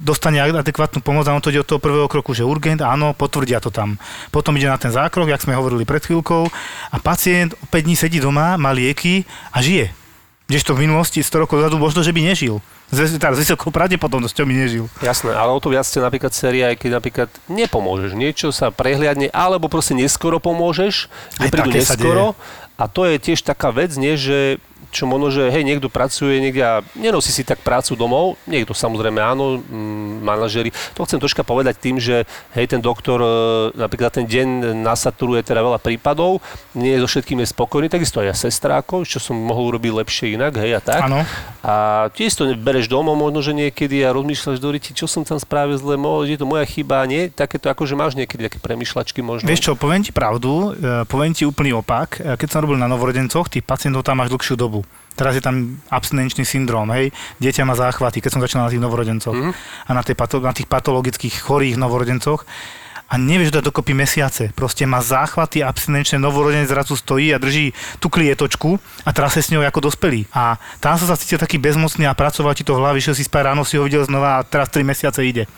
dostane 0.00 0.40
adekvátnu 0.40 1.04
pomoc 1.04 1.28
a 1.28 1.36
on 1.36 1.44
to 1.44 1.52
ide 1.52 1.60
od 1.60 1.68
toho 1.68 1.78
prvého 1.78 2.08
kroku, 2.08 2.32
že 2.32 2.48
urgent, 2.48 2.80
áno, 2.80 3.12
potvrdia 3.12 3.60
to 3.60 3.68
tam. 3.68 4.00
Potom 4.32 4.56
ide 4.56 4.66
na 4.66 4.80
ten 4.80 4.88
zákrok, 4.88 5.28
jak 5.28 5.44
sme 5.44 5.52
hovorili 5.52 5.84
pred 5.84 6.00
chvíľkou 6.00 6.48
a 6.90 6.96
pacient 6.98 7.52
5 7.68 7.84
dní 7.84 7.94
sedí 7.94 8.18
doma, 8.18 8.56
má 8.56 8.72
lieky 8.72 9.28
a 9.52 9.60
žije. 9.60 9.92
Kdežto 10.48 10.74
v 10.74 10.88
minulosti 10.88 11.22
100 11.22 11.46
rokov 11.46 11.62
dozadu 11.62 11.78
možno, 11.78 12.02
že 12.02 12.10
by 12.10 12.26
nežil. 12.26 12.58
Z, 12.90 13.22
teda, 13.22 13.38
s 13.38 13.46
vysokou 13.46 13.70
pravdepodobnosťou 13.70 14.42
by 14.50 14.54
nežil. 14.66 14.90
Jasné, 14.98 15.30
ale 15.30 15.54
o 15.54 15.62
to 15.62 15.70
viac 15.70 15.86
ste 15.86 16.02
napríklad 16.02 16.34
séria, 16.34 16.74
aj 16.74 16.76
keď 16.82 16.90
napríklad 16.98 17.30
nepomôžeš, 17.46 18.18
niečo 18.18 18.50
sa 18.50 18.74
prehliadne, 18.74 19.30
alebo 19.30 19.70
proste 19.70 19.94
neskoro 19.94 20.42
pomôžeš, 20.42 21.06
neprídu 21.38 21.70
neskoro. 21.70 22.34
A 22.74 22.90
to 22.90 23.06
je 23.06 23.22
tiež 23.22 23.46
taká 23.46 23.70
vec, 23.70 23.94
nie, 23.94 24.18
že 24.18 24.58
čo 24.90 25.06
možno, 25.06 25.30
že 25.30 25.48
hej, 25.48 25.62
niekto 25.62 25.86
pracuje 25.86 26.42
niekde 26.42 26.62
a 26.62 26.74
nenosí 26.98 27.30
si 27.30 27.46
tak 27.46 27.62
prácu 27.62 27.94
domov, 27.94 28.36
niekto 28.44 28.74
samozrejme 28.74 29.22
áno, 29.22 29.62
mm, 29.62 30.26
manažeri. 30.26 30.74
To 30.98 31.06
chcem 31.06 31.22
troška 31.22 31.46
povedať 31.46 31.78
tým, 31.78 31.96
že 32.02 32.26
hej, 32.54 32.66
ten 32.66 32.82
doktor 32.82 33.18
e, 33.22 33.30
napríklad 33.78 34.10
ten 34.10 34.26
deň 34.26 34.76
nasaturuje 34.82 35.46
teda 35.46 35.62
veľa 35.62 35.78
prípadov, 35.78 36.42
nie 36.74 36.94
je 36.98 37.02
so 37.02 37.08
všetkým 37.08 37.40
je 37.42 37.48
spokojný, 37.54 37.86
takisto 37.86 38.20
aj 38.20 38.26
ja 38.26 38.36
sestráko, 38.36 39.06
čo 39.06 39.22
som 39.22 39.38
mohol 39.38 39.74
urobiť 39.74 39.92
lepšie 40.04 40.26
inak, 40.34 40.58
hej 40.58 40.76
a 40.76 40.82
tak. 40.82 41.06
Áno. 41.06 41.22
A 41.62 42.06
tiež 42.16 42.34
to 42.34 42.44
bereš 42.58 42.90
domov 42.90 43.14
možno, 43.14 43.40
že 43.44 43.54
niekedy 43.54 44.02
a 44.02 44.10
rozmýšľaš 44.10 44.58
do 44.58 44.68
ryti, 44.74 44.90
čo 44.96 45.06
som 45.06 45.22
tam 45.22 45.38
spravil 45.38 45.78
zle, 45.78 45.96
je 46.26 46.36
to 46.38 46.46
moja 46.48 46.64
chyba, 46.66 47.06
nie? 47.06 47.30
Takéto 47.30 47.70
akože 47.70 47.94
máš 47.94 48.18
niekedy 48.18 48.48
také 48.50 48.58
premyšľačky 48.58 49.20
možno. 49.22 49.46
Vieš 49.46 49.70
čo, 49.70 49.72
poviem 49.76 50.02
ti 50.02 50.10
pravdu, 50.10 50.74
e, 50.74 51.04
poviem 51.06 51.32
ti 51.36 51.44
úplný 51.46 51.76
opak. 51.76 52.18
E, 52.18 52.34
Keď 52.34 52.48
som 52.48 52.64
robil 52.64 52.80
na 52.80 52.88
novorodencoch, 52.90 53.52
tých 53.52 53.64
pacientov 53.64 54.02
tam 54.02 54.18
máš 54.18 54.32
dlhšiu 54.32 54.56
dobu. 54.56 54.79
Teraz 55.18 55.36
je 55.36 55.42
tam 55.44 55.76
abstinenčný 55.92 56.46
syndrom, 56.48 56.88
hej. 56.94 57.12
Dieťa 57.42 57.66
má 57.68 57.76
záchvaty, 57.76 58.24
keď 58.24 58.30
som 58.32 58.42
začal 58.42 58.64
na 58.64 58.72
tých 58.72 58.82
novorodencoch. 58.82 59.36
Mhm. 59.36 59.52
A 59.86 59.90
na, 59.92 60.02
tej, 60.02 60.16
na 60.40 60.54
tých 60.54 60.68
patologických 60.70 61.34
chorých 61.44 61.76
novorodencoch. 61.76 62.46
A 63.10 63.18
nevieš 63.18 63.50
dať 63.50 63.74
dokopy 63.74 63.90
mesiace. 63.90 64.54
Proste 64.54 64.86
má 64.86 65.02
záchvaty 65.02 65.66
abstinenčné, 65.66 66.22
novorodenec 66.22 66.70
zrazu 66.70 66.94
stojí 66.94 67.34
a 67.34 67.42
drží 67.42 67.74
tú 67.98 68.06
klietočku 68.06 68.78
a 69.02 69.10
trase 69.10 69.42
s 69.42 69.50
ňou 69.50 69.66
ako 69.66 69.90
dospelý. 69.90 70.30
A 70.30 70.62
tam 70.78 70.94
som 70.94 71.10
sa 71.10 71.18
cítil 71.18 71.42
taký 71.42 71.58
bezmocný 71.58 72.06
a 72.06 72.14
pracoval 72.14 72.54
ti 72.54 72.62
to 72.62 72.78
v 72.78 72.86
hlavi, 72.86 73.02
šiel 73.02 73.18
si 73.18 73.26
spať 73.26 73.50
ráno, 73.50 73.66
si 73.66 73.74
ho 73.74 73.82
videl 73.82 74.06
znova 74.06 74.38
a 74.38 74.46
teraz 74.46 74.70
3 74.70 74.86
mesiace 74.86 75.26
ide. 75.26 75.50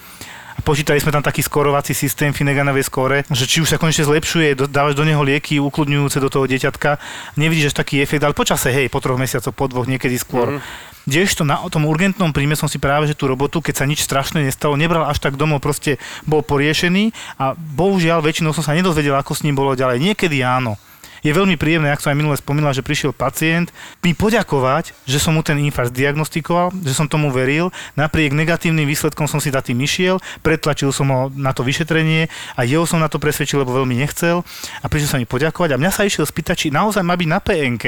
Počítali 0.63 1.03
sme 1.03 1.11
tam 1.11 1.27
taký 1.27 1.43
skorovací 1.43 1.91
systém 1.91 2.31
Finneganovej 2.31 2.87
skóre, 2.87 3.27
že 3.35 3.51
či 3.51 3.59
už 3.59 3.75
sa 3.75 3.83
konečne 3.83 4.07
zlepšuje, 4.07 4.55
do- 4.55 4.71
dávaš 4.71 4.95
do 4.95 5.03
neho 5.03 5.19
lieky 5.19 5.59
ukludňujúce 5.59 6.23
do 6.23 6.31
toho 6.31 6.47
dieťatka, 6.47 7.03
nevidíš 7.35 7.75
až 7.75 7.83
taký 7.83 7.99
efekt, 7.99 8.23
ale 8.23 8.31
počase, 8.31 8.71
hej, 8.71 8.87
po 8.87 9.03
troch 9.03 9.19
mesiacoch, 9.19 9.51
po 9.51 9.67
dvoch, 9.67 9.91
niekedy 9.91 10.15
skôr. 10.15 10.63
Mm-hmm. 10.63 10.91
Kdežto 11.03 11.43
na 11.43 11.59
tom 11.67 11.91
urgentnom 11.91 12.31
príjme 12.31 12.55
som 12.55 12.71
si 12.71 12.79
práve, 12.79 13.11
že 13.11 13.19
tú 13.19 13.27
robotu, 13.27 13.59
keď 13.59 13.83
sa 13.83 13.91
nič 13.91 14.07
strašné 14.07 14.47
nestalo, 14.47 14.79
nebral 14.79 15.03
až 15.03 15.19
tak 15.19 15.35
domov, 15.35 15.59
proste 15.59 15.99
bol 16.31 16.47
poriešený 16.47 17.11
a 17.43 17.59
bohužiaľ 17.59 18.23
väčšinou 18.23 18.55
som 18.55 18.63
sa 18.63 18.79
nedozvedel, 18.79 19.19
ako 19.19 19.35
s 19.35 19.43
ním 19.43 19.59
bolo 19.59 19.75
ďalej. 19.75 19.99
Niekedy 19.99 20.47
áno. 20.47 20.79
Je 21.23 21.31
veľmi 21.31 21.55
príjemné, 21.55 21.95
ak 21.95 22.03
som 22.03 22.11
aj 22.11 22.19
minule 22.19 22.35
spomínala, 22.35 22.75
že 22.75 22.83
prišiel 22.83 23.15
pacient, 23.15 23.71
mi 24.03 24.11
poďakovať, 24.11 24.91
že 25.07 25.23
som 25.23 25.39
mu 25.39 25.47
ten 25.47 25.55
infarkt 25.63 25.95
diagnostikoval, 25.95 26.75
že 26.83 26.99
som 26.99 27.07
tomu 27.07 27.31
veril, 27.31 27.71
napriek 27.95 28.35
negatívnym 28.35 28.83
výsledkom 28.91 29.31
som 29.31 29.39
si 29.39 29.55
za 29.55 29.63
tým 29.63 29.79
išiel, 29.87 30.19
pretlačil 30.43 30.91
som 30.91 31.07
ho 31.15 31.31
na 31.31 31.55
to 31.55 31.63
vyšetrenie 31.63 32.27
a 32.59 32.67
jeho 32.67 32.83
som 32.91 32.99
na 32.99 33.07
to 33.07 33.23
presvedčil, 33.23 33.63
lebo 33.63 33.71
veľmi 33.71 33.95
nechcel 34.03 34.43
a 34.83 34.87
prišiel 34.91 35.11
sa 35.15 35.19
mi 35.23 35.27
poďakovať 35.31 35.79
a 35.79 35.81
mňa 35.81 35.91
sa 35.95 36.03
išiel 36.03 36.27
spýtať, 36.27 36.67
či 36.67 36.75
naozaj 36.75 37.07
má 37.07 37.15
byť 37.15 37.29
na 37.31 37.39
PNK. 37.39 37.85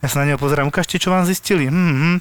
Ja 0.00 0.08
sa 0.08 0.24
na 0.24 0.32
neho 0.32 0.40
pozerám, 0.40 0.72
ukážte, 0.72 0.96
čo 0.96 1.12
vám 1.12 1.28
zistili. 1.28 1.68
Hm, 1.68 1.76
hm. 1.76 2.16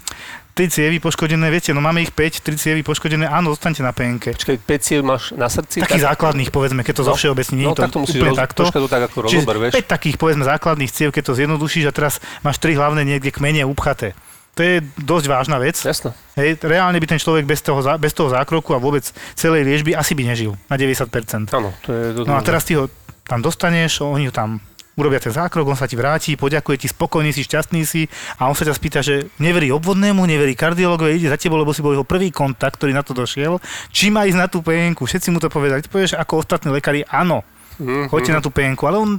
Tri 0.50 0.68
cievy 0.68 0.98
poškodené, 0.98 1.48
viete, 1.48 1.72
no 1.72 1.80
máme 1.80 2.00
ich 2.00 2.12
5, 2.12 2.42
tri 2.42 2.54
cievy 2.54 2.82
poškodené, 2.82 3.24
áno, 3.24 3.50
zostanete 3.50 3.80
na 3.80 3.90
PNK. 3.90 4.36
Počkaj, 4.36 4.58
peciev 4.60 5.00
máš 5.02 5.32
na 5.32 5.48
srdci? 5.48 5.80
Takých 5.80 6.04
základných, 6.06 6.50
povedzme, 6.50 6.82
keď 6.82 6.94
to 6.96 7.04
zo 7.06 7.14
No, 7.14 7.16
všeobecní, 7.16 7.56
nie 7.56 7.64
no, 7.64 7.72
je 7.72 7.78
to 7.78 7.82
tak 7.82 7.92
to 7.92 8.00
musíš 8.02 8.16
úplne 8.18 8.34
roz- 8.34 8.42
takto. 8.42 8.62
to 8.68 8.88
tak 8.88 9.04
ako 9.06 9.18
rozober, 9.24 9.56
vieš. 9.58 9.74
5 9.74 9.88
takých, 9.88 10.16
povedzme, 10.16 10.44
základných 10.44 10.92
ciev, 10.92 11.10
keď 11.10 11.24
to 11.24 11.34
zjednodušíš 11.34 11.86
a 11.86 11.94
teraz 11.94 12.14
máš 12.42 12.58
tri 12.58 12.76
hlavné 12.76 13.02
niekde 13.02 13.30
kmene 13.30 13.64
upchaté. 13.64 14.12
To 14.52 14.60
je 14.60 14.76
dosť 15.00 15.26
vážna 15.30 15.56
vec. 15.56 15.80
Jasné. 15.80 16.12
Hej, 16.36 16.60
reálne 16.60 16.98
by 16.98 17.08
ten 17.08 17.16
človek 17.16 17.48
bez 17.48 17.64
toho, 17.64 17.80
bez 17.96 18.12
toho 18.12 18.28
zákroku 18.28 18.76
a 18.76 18.78
vôbec 18.78 19.08
celej 19.32 19.64
liečby 19.64 19.96
asi 19.96 20.12
by 20.12 20.28
nežil 20.28 20.60
na 20.68 20.76
90%. 20.76 21.48
Áno, 21.50 21.72
to 21.80 21.90
je... 21.90 22.04
To, 22.12 22.28
No 22.28 22.36
a 22.36 22.44
teraz 22.44 22.68
ty 22.68 22.76
ho 22.76 22.92
tam 23.24 23.40
dostaneš, 23.40 24.04
oni 24.04 24.28
ho 24.28 24.34
tam 24.34 24.60
urobia 25.00 25.24
ten 25.24 25.32
zákrok, 25.32 25.64
on 25.64 25.80
sa 25.80 25.88
ti 25.88 25.96
vráti, 25.96 26.36
poďakuje 26.36 26.76
ti, 26.84 26.88
spokojný 26.92 27.32
si, 27.32 27.48
šťastný 27.48 27.82
si 27.88 28.12
a 28.36 28.52
on 28.52 28.56
sa 28.56 28.68
ťa 28.68 28.76
spýta, 28.76 29.00
že 29.00 29.32
neverí 29.40 29.72
obvodnému, 29.72 30.20
neverí 30.28 30.54
kardiologovi, 30.60 31.16
ide 31.16 31.32
za 31.32 31.40
tebou, 31.40 31.56
lebo 31.56 31.72
si 31.72 31.80
bol 31.80 31.96
jeho 31.96 32.04
prvý 32.04 32.30
kontakt, 32.36 32.76
ktorý 32.76 32.92
na 32.92 33.02
to 33.02 33.16
došiel, 33.16 33.64
či 33.96 34.12
má 34.12 34.28
ísť 34.28 34.38
na 34.38 34.52
tú 34.52 34.60
PNK. 34.60 35.00
Všetci 35.00 35.32
mu 35.32 35.40
to 35.40 35.48
povedali. 35.48 35.80
Ty 35.80 35.88
povieš 35.88 36.20
ako 36.20 36.44
ostatní 36.44 36.76
lekári, 36.76 37.08
áno, 37.08 37.48
Mhm. 37.80 38.12
choďte 38.12 38.36
na 38.36 38.44
tú 38.44 38.52
PNK, 38.52 38.80
ale 38.92 38.98
on 39.00 39.10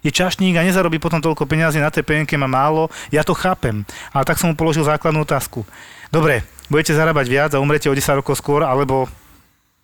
je 0.00 0.08
čašník 0.08 0.56
a 0.56 0.64
nezarobí 0.64 0.96
potom 0.96 1.20
toľko 1.20 1.44
peniazy 1.44 1.84
na 1.84 1.92
tej 1.92 2.00
PNK, 2.00 2.40
má 2.40 2.48
málo, 2.48 2.88
ja 3.12 3.20
to 3.20 3.36
chápem. 3.36 3.84
Ale 4.16 4.24
tak 4.24 4.40
som 4.40 4.48
mu 4.48 4.56
položil 4.56 4.88
základnú 4.88 5.20
otázku. 5.20 5.68
Dobre, 6.08 6.48
budete 6.72 6.96
zarábať 6.96 7.26
viac 7.28 7.50
a 7.52 7.60
umrete 7.60 7.92
o 7.92 7.94
10 7.94 8.16
rokov 8.16 8.40
skôr, 8.40 8.64
alebo 8.64 9.04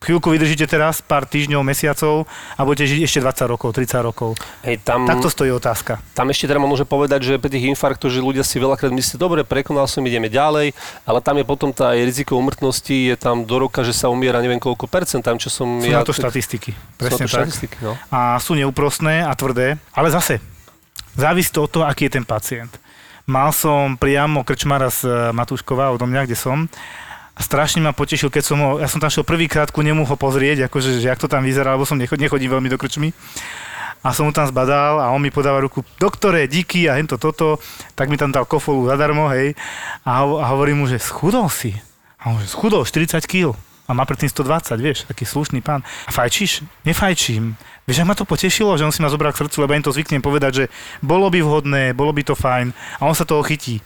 chvíľku 0.03 0.29
vydržíte 0.29 0.67
teraz, 0.67 0.99
pár 1.01 1.23
týždňov, 1.25 1.63
mesiacov 1.63 2.27
a 2.55 2.61
budete 2.67 2.91
žiť 2.91 3.01
ešte 3.07 3.19
20 3.23 3.53
rokov, 3.55 3.69
30 3.73 4.03
rokov. 4.03 4.35
Hej, 4.67 4.83
tam, 4.83 5.07
Takto 5.07 5.31
stojí 5.31 5.55
otázka. 5.55 6.03
tam 6.13 6.29
ešte 6.29 6.51
teda 6.51 6.59
môže 6.59 6.83
povedať, 6.83 7.23
že 7.23 7.39
pri 7.39 7.51
tých 7.55 7.71
infarktoch, 7.73 8.11
že 8.11 8.19
ľudia 8.19 8.43
si 8.43 8.59
veľakrát 8.59 8.91
myslí, 8.91 9.15
dobre, 9.17 9.41
prekonal 9.47 9.87
som, 9.87 10.03
ideme 10.03 10.27
ďalej, 10.27 10.75
ale 11.07 11.19
tam 11.23 11.39
je 11.39 11.45
potom 11.47 11.71
tá 11.71 11.95
aj 11.95 12.03
riziko 12.03 12.35
umrtnosti, 12.35 12.93
je 12.93 13.17
tam 13.17 13.47
do 13.47 13.57
roka, 13.63 13.87
že 13.87 13.95
sa 13.95 14.11
umiera 14.11 14.43
neviem 14.43 14.59
koľko 14.59 14.91
percent, 14.91 15.23
tam 15.23 15.39
čo 15.39 15.49
som 15.49 15.79
Sú 15.79 15.89
ja... 15.89 16.03
na 16.03 16.07
to 16.07 16.13
štatistiky. 16.13 16.75
sú 16.75 16.83
na 16.83 16.99
Presne 16.99 17.25
to 17.25 17.31
tak. 17.31 17.47
štatistiky, 17.47 17.77
no. 17.81 17.95
A 18.11 18.37
sú 18.43 18.59
neúprostné 18.59 19.23
a 19.23 19.33
tvrdé, 19.39 19.79
ale 19.95 20.09
zase, 20.11 20.43
závisí 21.15 21.53
to 21.53 21.65
od 21.65 21.71
toho, 21.71 21.85
aký 21.87 22.11
je 22.11 22.19
ten 22.19 22.27
pacient. 22.27 22.75
Mal 23.23 23.55
som 23.55 23.95
priamo 23.95 24.43
krčmara 24.43 24.91
z 24.91 25.07
e, 25.07 25.11
Matúškova, 25.31 25.95
odo 25.95 26.11
mňa, 26.11 26.27
kde 26.27 26.35
som, 26.35 26.67
a 27.33 27.41
strašne 27.41 27.81
ma 27.81 27.97
potešil, 27.97 28.29
keď 28.29 28.45
som 28.45 28.59
ho, 28.61 28.71
ja 28.77 28.89
som 28.89 29.01
tam 29.01 29.09
šiel 29.09 29.25
prvýkrát 29.25 29.73
ku 29.73 29.81
nemu 29.81 30.05
ho 30.05 30.17
pozrieť, 30.21 30.69
akože, 30.69 31.01
že 31.01 31.09
jak 31.09 31.17
to 31.17 31.33
tam 31.33 31.41
vyzerá, 31.41 31.73
lebo 31.73 31.89
som 31.89 31.97
necho- 31.97 32.21
nechodím 32.21 32.53
veľmi 32.53 32.69
do 32.69 32.77
krčmy. 32.77 33.17
A 34.03 34.11
som 34.11 34.27
mu 34.27 34.35
tam 34.35 34.45
zbadal 34.51 34.99
a 34.99 35.15
on 35.15 35.23
mi 35.23 35.31
podáva 35.31 35.63
ruku, 35.63 35.87
doktore, 35.97 36.51
díky 36.51 36.91
a 36.91 36.99
hento 36.99 37.17
toto, 37.17 37.63
tak 37.95 38.11
mi 38.11 38.19
tam 38.19 38.35
dal 38.35 38.43
kofolu 38.45 38.91
zadarmo, 38.91 39.31
hej. 39.31 39.55
A, 40.03 40.27
ho- 40.27 40.43
a 40.43 40.51
hovorím 40.51 40.83
mu, 40.83 40.87
že 40.91 40.99
schudol 40.99 41.47
si. 41.47 41.73
A 42.19 42.35
on 42.35 42.43
že 42.43 42.51
schudol 42.51 42.83
40 42.83 43.23
kg. 43.25 43.55
A 43.87 43.95
má 43.95 44.03
predtým 44.07 44.31
120, 44.31 44.79
vieš, 44.79 44.99
taký 45.07 45.27
slušný 45.27 45.63
pán. 45.63 45.87
A 46.07 46.11
fajčíš? 46.11 46.67
Nefajčím. 46.87 47.55
Vieš, 47.87 47.99
ak 48.03 48.09
ma 48.11 48.15
to 48.15 48.27
potešilo, 48.27 48.75
že 48.79 48.87
on 48.87 48.95
si 48.95 49.03
ma 49.03 49.11
zobral 49.11 49.35
k 49.35 49.43
srdcu, 49.43 49.57
lebo 49.63 49.75
ja 49.75 49.79
im 49.79 49.87
to 49.87 49.95
zvyknem 49.95 50.23
povedať, 50.23 50.53
že 50.55 50.65
bolo 51.03 51.27
by 51.31 51.43
vhodné, 51.43 51.83
bolo 51.95 52.15
by 52.15 52.23
to 52.23 52.35
fajn. 52.39 52.71
A 52.99 53.03
on 53.07 53.15
sa 53.15 53.27
toho 53.27 53.43
chytí. 53.43 53.83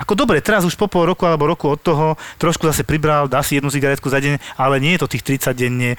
Ako 0.00 0.16
dobre, 0.16 0.40
teraz 0.40 0.64
už 0.64 0.80
po 0.80 0.88
pol 0.88 1.12
roku 1.12 1.28
alebo 1.28 1.44
roku 1.44 1.68
od 1.68 1.80
toho 1.80 2.16
trošku 2.40 2.64
zase 2.64 2.88
pribral, 2.88 3.28
dá 3.28 3.44
si 3.44 3.60
jednu 3.60 3.68
cigaretku 3.68 4.08
za 4.08 4.16
deň, 4.16 4.40
ale 4.56 4.80
nie 4.80 4.96
je 4.96 5.00
to 5.04 5.12
tých 5.12 5.44
30 5.44 5.52
denne, 5.52 5.90
e, 5.94 5.98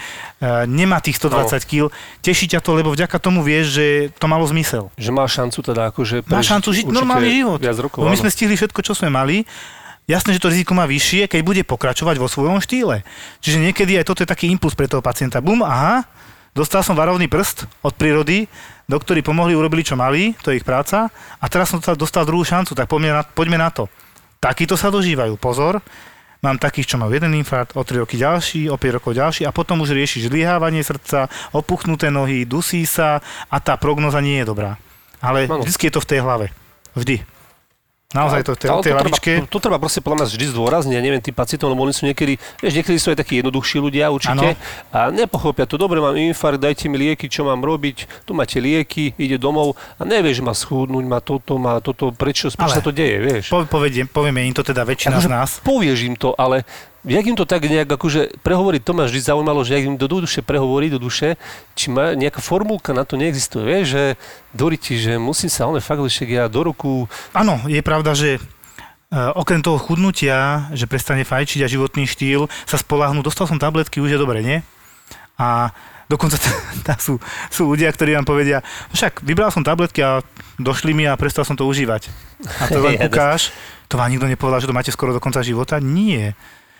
nemá 0.65 0.97
tých 0.97 1.21
120 1.21 1.69
kg. 1.69 1.93
Teší 2.25 2.49
ťa 2.57 2.65
to, 2.65 2.73
lebo 2.73 2.89
vďaka 2.89 3.21
tomu 3.21 3.45
vieš, 3.45 3.77
že 3.77 3.85
to 4.17 4.25
malo 4.25 4.41
zmysel. 4.49 4.89
Že 4.97 5.11
má 5.13 5.29
šancu 5.29 5.59
teda 5.61 5.93
akože 5.93 6.25
Má 6.25 6.41
šancu 6.41 6.69
žiť 6.73 6.85
normálny 6.89 7.29
život. 7.29 7.61
Viac 7.61 7.77
rokov, 7.77 8.09
my 8.09 8.17
sme 8.17 8.33
stihli 8.33 8.57
všetko, 8.57 8.81
čo 8.81 8.97
sme 8.97 9.13
mali. 9.13 9.45
Jasné, 10.09 10.33
že 10.35 10.41
to 10.41 10.49
riziko 10.49 10.73
má 10.73 10.89
vyššie, 10.89 11.29
keď 11.29 11.41
bude 11.45 11.61
pokračovať 11.61 12.17
vo 12.17 12.25
svojom 12.25 12.57
štýle. 12.57 13.05
Čiže 13.39 13.61
niekedy 13.61 14.01
aj 14.01 14.09
toto 14.09 14.25
je 14.25 14.31
taký 14.33 14.49
impuls 14.49 14.73
pre 14.73 14.89
toho 14.89 14.99
pacienta. 14.99 15.39
Bum, 15.39 15.61
aha, 15.61 16.03
dostal 16.57 16.81
som 16.81 16.97
varovný 16.97 17.29
prst 17.29 17.69
od 17.85 17.93
prírody, 17.93 18.49
doktori 18.91 19.23
pomohli, 19.23 19.55
urobili 19.55 19.87
čo 19.87 19.95
mali, 19.95 20.35
to 20.43 20.51
je 20.51 20.59
ich 20.59 20.67
práca, 20.67 21.07
a 21.39 21.45
teraz 21.47 21.71
som 21.71 21.79
dostal, 21.95 22.27
druhú 22.27 22.43
šancu, 22.43 22.75
tak 22.75 22.91
poďme 22.91 23.15
na, 23.15 23.23
poďme 23.23 23.55
na 23.55 23.71
to. 23.71 23.87
Takíto 24.43 24.75
sa 24.75 24.91
dožívajú, 24.91 25.39
pozor, 25.39 25.79
Mám 26.41 26.57
takých, 26.57 26.89
čo 26.89 26.97
majú 26.97 27.13
jeden 27.13 27.37
infarkt, 27.37 27.77
o 27.77 27.85
3 27.85 28.01
roky 28.01 28.17
ďalší, 28.17 28.65
o 28.65 28.73
5 28.73 28.97
rokov 28.97 29.13
ďalší 29.13 29.45
a 29.45 29.53
potom 29.53 29.77
už 29.85 29.93
riešiš 29.93 30.25
zlyhávanie 30.25 30.81
srdca, 30.81 31.29
opuchnuté 31.53 32.09
nohy, 32.09 32.49
dusí 32.49 32.81
sa 32.89 33.21
a 33.45 33.61
tá 33.61 33.77
prognoza 33.77 34.25
nie 34.25 34.41
je 34.41 34.49
dobrá. 34.49 34.81
Ale 35.21 35.45
Áno. 35.45 35.61
vždy 35.61 35.85
je 35.85 35.93
to 35.93 36.01
v 36.01 36.09
tej 36.09 36.19
hlave. 36.25 36.49
Vždy. 36.97 37.21
Naozaj 38.11 38.41
to 38.43 38.53
tej, 38.59 38.67
Ale 38.67 38.81
tej 38.83 38.91
to, 38.91 39.47
to, 39.47 39.47
to 39.47 39.57
treba 39.63 39.79
proste 39.79 40.03
podľa 40.03 40.23
mňa 40.23 40.27
vždy 40.35 40.45
zdôrazniť, 40.51 40.93
ja 40.95 41.03
neviem, 41.03 41.23
tí 41.23 41.31
pacientov, 41.31 41.71
lebo 41.71 41.87
oni 41.87 41.95
sú 41.95 42.03
niekedy, 42.03 42.35
vieš, 42.59 42.73
niekedy 42.75 42.97
sú 42.99 43.15
aj 43.15 43.23
takí 43.23 43.39
jednoduchší 43.39 43.77
ľudia 43.79 44.11
určite. 44.11 44.59
A 44.91 45.07
nepochopia 45.09 45.63
to, 45.63 45.79
dobre, 45.79 46.03
mám 46.03 46.19
infarkt, 46.19 46.59
dajte 46.59 46.91
mi 46.91 46.99
lieky, 46.99 47.31
čo 47.31 47.47
mám 47.47 47.63
robiť, 47.63 48.27
tu 48.27 48.35
máte 48.35 48.59
lieky, 48.59 49.15
ide 49.15 49.39
domov 49.39 49.79
a 49.95 50.03
nevieš, 50.03 50.43
má 50.43 50.51
schudnúť, 50.51 51.05
má 51.07 51.23
toto, 51.23 51.55
má 51.55 51.79
toto, 51.79 52.11
prečo, 52.11 52.51
prečo 52.51 52.67
Ale- 52.67 52.77
sa 52.77 52.83
to 52.83 52.91
deje, 52.91 53.17
vieš. 53.23 53.45
Po, 53.47 53.63
povediem, 53.63 54.11
povieme 54.11 54.43
im 54.43 54.51
to 54.51 54.67
teda 54.67 54.83
väčšina 54.83 55.15
Akože 55.15 55.27
z 55.27 55.31
nás. 55.31 55.49
Povieš 55.63 55.99
im 56.03 56.15
to, 56.19 56.35
ale 56.35 56.67
jak 57.05 57.25
im 57.25 57.37
to 57.37 57.49
tak 57.49 57.65
nejak 57.65 57.89
akože 57.89 58.41
prehovoriť, 58.45 58.81
to 58.85 58.93
ma 58.93 59.09
vždy 59.09 59.19
zaujímalo, 59.25 59.65
že 59.65 59.73
jak 59.73 59.89
im 59.89 59.97
do 59.97 60.05
duše 60.05 60.45
prehovorí, 60.45 60.93
do 60.93 61.01
duše, 61.01 61.37
či 61.73 61.89
má 61.89 62.13
nejaká 62.13 62.41
formulka 62.41 62.93
na 62.93 63.01
to 63.01 63.17
neexistuje, 63.17 63.65
vieš, 63.65 63.85
že 63.93 64.03
Doriti, 64.53 65.01
že 65.01 65.17
musím 65.17 65.49
sa, 65.49 65.65
ale 65.65 65.81
fakt, 65.81 66.01
však 66.01 66.29
ja 66.29 66.45
do 66.45 66.61
roku, 66.61 67.09
Áno, 67.33 67.57
je 67.65 67.81
pravda, 67.81 68.13
že 68.13 68.37
e, 68.37 68.39
okrem 69.33 69.65
toho 69.65 69.81
chudnutia, 69.81 70.69
že 70.77 70.85
prestane 70.85 71.25
fajčiť 71.25 71.65
a 71.65 71.71
životný 71.71 72.05
štýl, 72.05 72.45
sa 72.69 72.77
spolahnú, 72.77 73.25
dostal 73.25 73.49
som 73.49 73.57
tabletky, 73.57 73.97
už 73.97 74.13
je 74.13 74.21
dobre, 74.21 74.45
nie? 74.45 74.61
A 75.41 75.73
dokonca 76.05 76.37
t- 76.37 76.53
tá 76.87 77.01
sú, 77.01 77.17
sú 77.49 77.71
ľudia, 77.73 77.89
ktorí 77.89 78.13
vám 78.13 78.29
povedia, 78.29 78.61
"No 78.91 78.93
však 78.93 79.25
vybral 79.25 79.49
som 79.49 79.65
tabletky 79.65 80.05
a 80.05 80.21
došli 80.61 80.93
mi 80.93 81.09
a 81.09 81.17
prestal 81.17 81.47
som 81.47 81.57
to 81.57 81.65
užívať. 81.65 82.13
A 82.61 82.69
to 82.69 82.77
len 82.77 83.01
ukáž, 83.07 83.49
to 83.89 83.97
vám 83.97 84.13
nikto 84.13 84.29
nepovedal, 84.29 84.61
že 84.61 84.69
to 84.69 84.77
máte 84.77 84.93
skoro 84.93 85.15
do 85.15 85.23
konca 85.23 85.41
života? 85.41 85.81
Nie. 85.81 86.37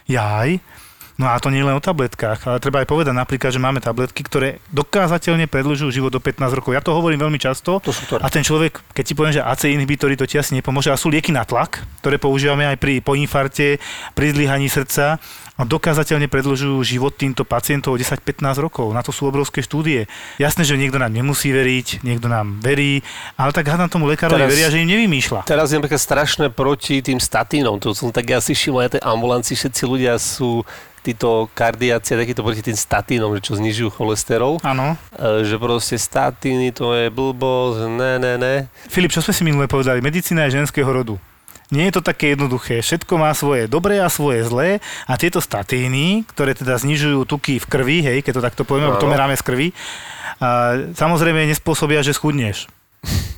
Jaj. 0.09 0.61
No 1.21 1.29
a 1.29 1.37
to 1.37 1.53
nie 1.53 1.61
len 1.61 1.77
o 1.77 1.83
tabletkách, 1.83 2.49
ale 2.49 2.57
treba 2.57 2.81
aj 2.81 2.89
povedať 2.89 3.13
napríklad, 3.13 3.53
že 3.53 3.61
máme 3.61 3.77
tabletky, 3.77 4.25
ktoré 4.25 4.57
dokázateľne 4.73 5.45
predlžujú 5.45 5.93
život 5.93 6.09
do 6.09 6.17
15 6.17 6.49
rokov. 6.57 6.73
Ja 6.73 6.81
to 6.81 6.97
hovorím 6.97 7.21
veľmi 7.21 7.37
často. 7.37 7.77
to 7.77 7.93
sú 7.93 8.09
ktoré. 8.09 8.25
A 8.25 8.27
ten 8.33 8.41
človek, 8.41 8.81
keď 8.89 9.03
ti 9.05 9.13
poviem, 9.13 9.35
že 9.37 9.45
AC 9.45 9.69
inhibitory, 9.69 10.17
to 10.17 10.25
ti 10.25 10.41
asi 10.41 10.57
nepomôže. 10.57 10.89
A 10.89 10.97
sú 10.97 11.13
lieky 11.13 11.29
na 11.29 11.45
tlak, 11.45 11.85
ktoré 12.01 12.17
používame 12.17 12.65
aj 12.65 12.77
pri 12.81 13.05
po 13.05 13.13
infarte, 13.13 13.77
pri 14.17 14.33
zlyhaní 14.33 14.65
srdca 14.65 15.21
a 15.61 15.69
dokázateľne 15.69 16.25
predlžujú 16.25 16.81
život 16.81 17.13
týmto 17.13 17.45
pacientov 17.45 17.93
o 17.93 17.97
10-15 18.01 18.57
rokov. 18.57 18.89
Na 18.97 19.05
to 19.05 19.13
sú 19.13 19.29
obrovské 19.29 19.61
štúdie. 19.61 20.09
Jasné, 20.41 20.65
že 20.65 20.73
niekto 20.73 20.97
nám 20.97 21.13
nemusí 21.13 21.53
veriť, 21.53 22.01
niekto 22.01 22.25
nám 22.25 22.57
verí, 22.65 23.05
ale 23.37 23.53
tak 23.53 23.69
hádam 23.69 23.85
tomu 23.85 24.09
lekárovi 24.09 24.41
Teraz- 24.41 24.49
veria, 24.49 24.73
že 24.73 24.81
im 24.81 24.89
nevymýšľa. 24.89 25.45
Teraz 25.45 25.69
je 25.69 25.77
napríklad 25.77 26.01
strašné 26.01 26.49
proti 26.49 27.05
tým 27.05 27.21
statínom. 27.21 27.77
To 27.77 27.93
som 27.93 28.09
tak 28.09 28.33
asi 28.33 28.57
všimol, 28.57 28.89
aj 28.89 28.97
tej 28.97 29.05
ambulancii 29.05 29.53
všetci 29.53 29.83
ľudia 29.85 30.17
sú 30.17 30.65
títo 31.01 31.49
kardiaci 31.53 32.13
a 32.13 32.17
takýto 32.25 32.41
proti 32.45 32.61
tým 32.61 32.77
statínom, 32.77 33.33
že 33.37 33.41
čo 33.45 33.53
znižujú 33.57 33.89
cholesterol. 33.97 34.61
Áno. 34.61 34.97
E, 35.13 35.45
že 35.45 35.57
proste 35.57 35.97
statíny 35.97 36.73
to 36.73 36.93
je 36.93 37.09
blbosť, 37.09 37.89
ne, 37.89 38.13
ne, 38.21 38.33
ne. 38.37 38.55
Filip, 38.89 39.09
čo 39.13 39.21
sme 39.21 39.33
si 39.33 39.41
minule 39.41 39.65
povedali? 39.65 39.97
Medicína 40.01 40.45
je 40.49 40.61
ženského 40.61 40.85
rodu. 40.89 41.17
Nie 41.71 41.87
je 41.87 41.97
to 41.97 42.03
také 42.03 42.35
jednoduché. 42.35 42.83
Všetko 42.83 43.15
má 43.15 43.31
svoje 43.31 43.71
dobré 43.71 44.03
a 44.03 44.11
svoje 44.11 44.43
zlé 44.43 44.83
a 45.07 45.15
tieto 45.15 45.39
statíny, 45.39 46.27
ktoré 46.27 46.51
teda 46.51 46.75
znižujú 46.75 47.23
tuky 47.23 47.63
v 47.63 47.69
krvi, 47.71 47.97
hej, 48.03 48.17
keď 48.21 48.33
to 48.37 48.45
takto 48.45 48.63
povieme, 48.67 48.91
lebo 48.91 48.99
to 48.99 49.07
meráme 49.07 49.39
z 49.39 49.43
krvi, 49.47 49.67
a 50.41 50.75
samozrejme 50.91 51.47
nespôsobia, 51.47 52.03
že 52.03 52.11
schudneš. 52.11 52.67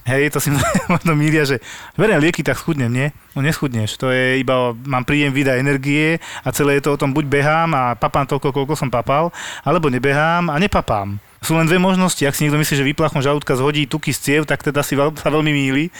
Hej, 0.04 0.36
to 0.36 0.40
si 0.44 0.52
možno 0.92 1.16
míria, 1.16 1.48
že 1.48 1.64
beriem 1.96 2.20
lieky, 2.20 2.44
tak 2.44 2.60
schudnem, 2.60 2.92
nie? 2.92 3.08
No 3.38 3.40
neschudneš, 3.40 3.96
to 3.96 4.12
je 4.12 4.42
iba, 4.44 4.76
mám 4.84 5.08
príjem 5.08 5.32
vida 5.32 5.56
energie 5.56 6.20
a 6.44 6.52
celé 6.52 6.80
je 6.80 6.90
to 6.90 6.96
o 6.96 7.00
tom, 7.00 7.16
buď 7.16 7.26
behám 7.28 7.70
a 7.72 7.84
papám 7.96 8.28
toľko, 8.28 8.52
koľko 8.52 8.76
som 8.76 8.92
papal, 8.92 9.32
alebo 9.64 9.88
nebehám 9.88 10.52
a 10.52 10.60
nepapám. 10.60 11.22
Sú 11.44 11.60
len 11.60 11.68
dve 11.68 11.76
možnosti, 11.76 12.24
ak 12.24 12.40
si 12.40 12.48
niekto 12.48 12.56
myslí, 12.56 12.76
že 12.80 12.88
výplachom 12.88 13.20
žalúdka 13.20 13.60
zhodí 13.60 13.84
tuky 13.84 14.16
z 14.16 14.20
ciev, 14.24 14.42
tak 14.48 14.64
teda 14.64 14.80
si 14.80 14.96
sa 14.96 15.28
veľmi 15.28 15.52
míli. 15.52 15.92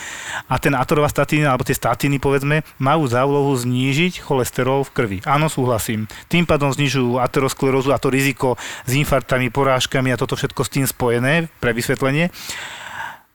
A 0.48 0.56
ten 0.56 0.72
atorvastatín, 0.72 1.44
alebo 1.44 1.68
tie 1.68 1.76
statíny, 1.76 2.16
povedzme, 2.16 2.64
majú 2.80 3.04
za 3.12 3.28
úlohu 3.28 3.52
znížiť 3.52 4.24
cholesterol 4.24 4.88
v 4.88 4.94
krvi. 4.96 5.18
Áno, 5.28 5.52
súhlasím. 5.52 6.08
Tým 6.32 6.48
pádom 6.48 6.72
znižujú 6.72 7.20
aterosklerózu 7.20 7.92
a 7.92 8.00
to 8.00 8.08
riziko 8.08 8.56
s 8.88 8.92
infarktami, 8.96 9.52
porážkami 9.52 10.16
a 10.16 10.20
toto 10.20 10.40
všetko 10.40 10.62
s 10.64 10.72
tým 10.72 10.86
spojené, 10.88 11.52
pre 11.60 11.76
vysvetlenie. 11.76 12.32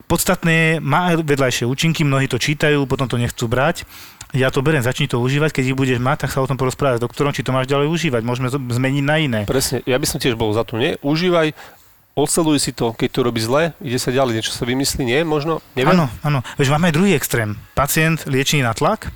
Podstatné 0.08 0.80
má 0.80 1.12
aj 1.12 1.20
vedľajšie 1.20 1.68
účinky, 1.68 2.08
mnohí 2.08 2.24
to 2.32 2.40
čítajú, 2.40 2.88
potom 2.88 3.04
to 3.04 3.20
nechcú 3.20 3.44
brať. 3.44 3.84
Ja 4.36 4.52
to 4.52 4.60
berem, 4.60 4.84
začni 4.84 5.08
to 5.08 5.20
užívať, 5.24 5.56
keď 5.56 5.64
ich 5.72 5.76
budeš 5.76 6.00
mať, 6.04 6.28
tak 6.28 6.32
sa 6.32 6.44
o 6.44 6.48
tom 6.48 6.60
porozprávať 6.60 7.00
s 7.00 7.04
doktorom, 7.04 7.32
či 7.32 7.40
to 7.40 7.52
máš 7.52 7.64
ďalej 7.64 7.88
užívať. 7.88 8.22
Môžeme 8.24 8.52
zmeniť 8.52 9.04
na 9.04 9.16
iné. 9.20 9.40
Presne, 9.48 9.80
ja 9.88 9.96
by 9.96 10.04
som 10.04 10.20
tiež 10.20 10.36
bol 10.36 10.52
za 10.52 10.68
to, 10.68 10.76
nie? 10.76 11.00
Užívaj, 11.00 11.56
odseluj 12.18 12.58
si 12.58 12.74
to, 12.74 12.90
keď 12.90 13.08
to 13.14 13.20
robí 13.22 13.38
zle, 13.38 13.70
ide 13.78 13.98
sa 14.02 14.10
ďalej, 14.10 14.42
niečo 14.42 14.50
sa 14.50 14.66
vymyslí, 14.66 15.06
nie? 15.06 15.22
Možno, 15.22 15.62
neviem. 15.78 15.94
Áno, 15.94 16.06
áno. 16.26 16.40
Veď 16.58 16.74
máme 16.74 16.90
druhý 16.90 17.14
extrém. 17.14 17.54
Pacient 17.78 18.26
liečený 18.26 18.66
na 18.66 18.74
tlak, 18.74 19.14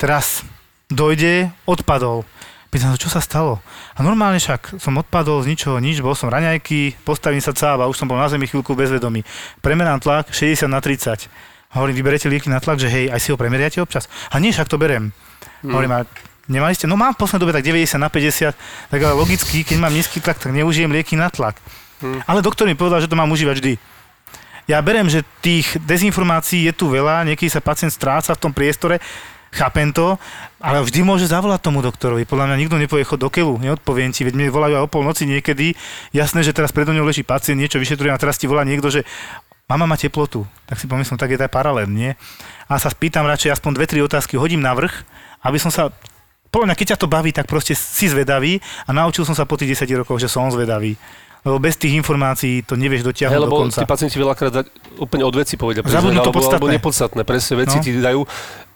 teraz 0.00 0.40
dojde, 0.88 1.52
odpadol. 1.68 2.24
Pýtam 2.70 2.94
sa, 2.94 3.02
čo 3.02 3.10
sa 3.10 3.18
stalo? 3.18 3.58
A 3.98 4.00
normálne 4.06 4.38
však 4.38 4.78
som 4.78 4.94
odpadol 4.94 5.42
z 5.42 5.50
ničoho 5.52 5.82
nič, 5.82 5.98
bol 5.98 6.14
som 6.14 6.30
raňajky, 6.30 7.02
postavím 7.02 7.42
sa 7.42 7.50
cáva, 7.50 7.90
už 7.90 7.98
som 7.98 8.06
bol 8.06 8.14
na 8.14 8.30
zemi 8.30 8.46
chvíľku 8.46 8.78
bezvedomý. 8.78 9.26
Premerám 9.58 9.98
tlak 9.98 10.30
60 10.30 10.70
na 10.70 10.78
30. 10.78 11.26
Hovorím, 11.74 11.98
vyberete 11.98 12.30
lieky 12.30 12.46
na 12.46 12.62
tlak, 12.62 12.78
že 12.78 12.86
hej, 12.86 13.10
aj 13.10 13.18
si 13.18 13.34
ho 13.34 13.36
premeriate 13.38 13.82
občas? 13.82 14.06
A 14.30 14.38
nie, 14.38 14.54
však 14.54 14.70
to 14.70 14.78
berem. 14.78 15.10
Hmm. 15.66 15.74
Hovorím, 15.74 15.92
a 15.98 16.06
nemali 16.46 16.78
ste? 16.78 16.86
No 16.86 16.94
mám 16.94 17.18
v 17.18 17.26
poslednej 17.26 17.42
dobe 17.42 17.54
tak 17.58 17.66
90 17.66 17.98
na 17.98 18.06
50, 18.06 18.54
tak 18.94 19.00
ale 19.02 19.14
logicky, 19.18 19.66
keď 19.66 19.76
mám 19.82 19.90
nízky 19.90 20.22
tlak, 20.22 20.38
tak 20.38 20.54
neužijem 20.54 20.94
lieky 20.94 21.18
na 21.18 21.26
tlak. 21.26 21.58
Hmm. 22.00 22.20
Ale 22.24 22.44
doktor 22.44 22.64
mi 22.64 22.76
povedal, 22.76 23.04
že 23.04 23.10
to 23.10 23.18
mám 23.18 23.30
užívať 23.32 23.56
vždy. 23.60 23.74
Ja 24.68 24.78
berem, 24.84 25.10
že 25.10 25.26
tých 25.42 25.76
dezinformácií 25.82 26.68
je 26.68 26.74
tu 26.76 26.88
veľa, 26.92 27.26
niekedy 27.26 27.50
sa 27.50 27.64
pacient 27.64 27.90
stráca 27.90 28.36
v 28.36 28.42
tom 28.42 28.52
priestore, 28.54 29.02
chápem 29.50 29.90
to, 29.90 30.14
ale 30.62 30.78
vždy 30.86 31.02
môže 31.02 31.26
zavolať 31.26 31.58
tomu 31.58 31.82
doktorovi. 31.82 32.22
Podľa 32.22 32.46
mňa 32.46 32.56
nikto 32.56 32.78
nepovie 32.78 33.02
chod 33.02 33.18
do 33.18 33.28
keľu, 33.28 33.58
neodpoviem 33.58 34.14
ti, 34.14 34.22
veď 34.22 34.34
mi 34.38 34.46
volajú 34.46 34.78
aj 34.78 34.84
o 34.86 34.92
polnoci 34.92 35.26
niekedy. 35.26 35.74
Jasné, 36.14 36.46
že 36.46 36.54
teraz 36.54 36.70
predo 36.70 36.94
mňou 36.94 37.08
leží 37.08 37.26
pacient, 37.26 37.58
niečo 37.58 37.82
vyšetrujem 37.82 38.14
a 38.14 38.22
teraz 38.22 38.38
ti 38.38 38.46
volá 38.46 38.62
niekto, 38.62 38.94
že 38.94 39.02
mama 39.66 39.90
má 39.90 39.98
teplotu. 39.98 40.46
Tak 40.70 40.78
si 40.78 40.86
pomyslím, 40.86 41.18
tak 41.18 41.34
je 41.34 41.38
to 41.38 41.46
aj 41.50 41.52
paralel, 41.52 41.90
nie? 41.90 42.14
A 42.70 42.78
sa 42.78 42.94
spýtam 42.94 43.26
radšej 43.26 43.58
aspoň 43.58 43.70
dve, 43.74 43.86
tri 43.90 43.98
otázky, 44.06 44.38
hodím 44.38 44.62
na 44.62 44.70
vrch, 44.70 45.02
aby 45.42 45.58
som 45.58 45.74
sa 45.74 45.90
podľa 46.50 46.74
mňa, 46.74 46.78
keď 46.82 46.86
ťa 46.94 46.98
to 46.98 47.06
baví, 47.06 47.30
tak 47.30 47.46
proste 47.46 47.78
si 47.78 48.10
zvedavý 48.10 48.58
a 48.82 48.90
naučil 48.90 49.22
som 49.22 49.38
sa 49.38 49.46
po 49.46 49.54
tých 49.54 49.78
10 49.78 50.02
rokoch, 50.02 50.18
že 50.18 50.26
som 50.26 50.50
zvedavý. 50.50 50.98
Lebo 51.40 51.56
bez 51.56 51.80
tých 51.80 51.96
informácií 51.96 52.60
to 52.68 52.76
nevieš 52.76 53.00
dotiahnuť 53.00 53.36
do 53.36 53.44
lebo 53.48 53.56
konca. 53.64 53.80
tí 53.80 53.88
pacienti 53.88 54.16
veľakrát 54.20 54.60
úplne 55.00 55.24
od 55.24 55.34
veci 55.34 55.56
povedia. 55.56 55.80
Zabudnú 55.80 56.20
to 56.20 56.28
alebo, 56.28 56.36
podstatné. 56.36 56.60
Alebo 56.60 56.76
nepodstatné, 56.76 57.20
presne 57.24 57.54
veci 57.64 57.76
No. 57.76 57.84
ti 57.84 57.90
dajú 57.96 58.20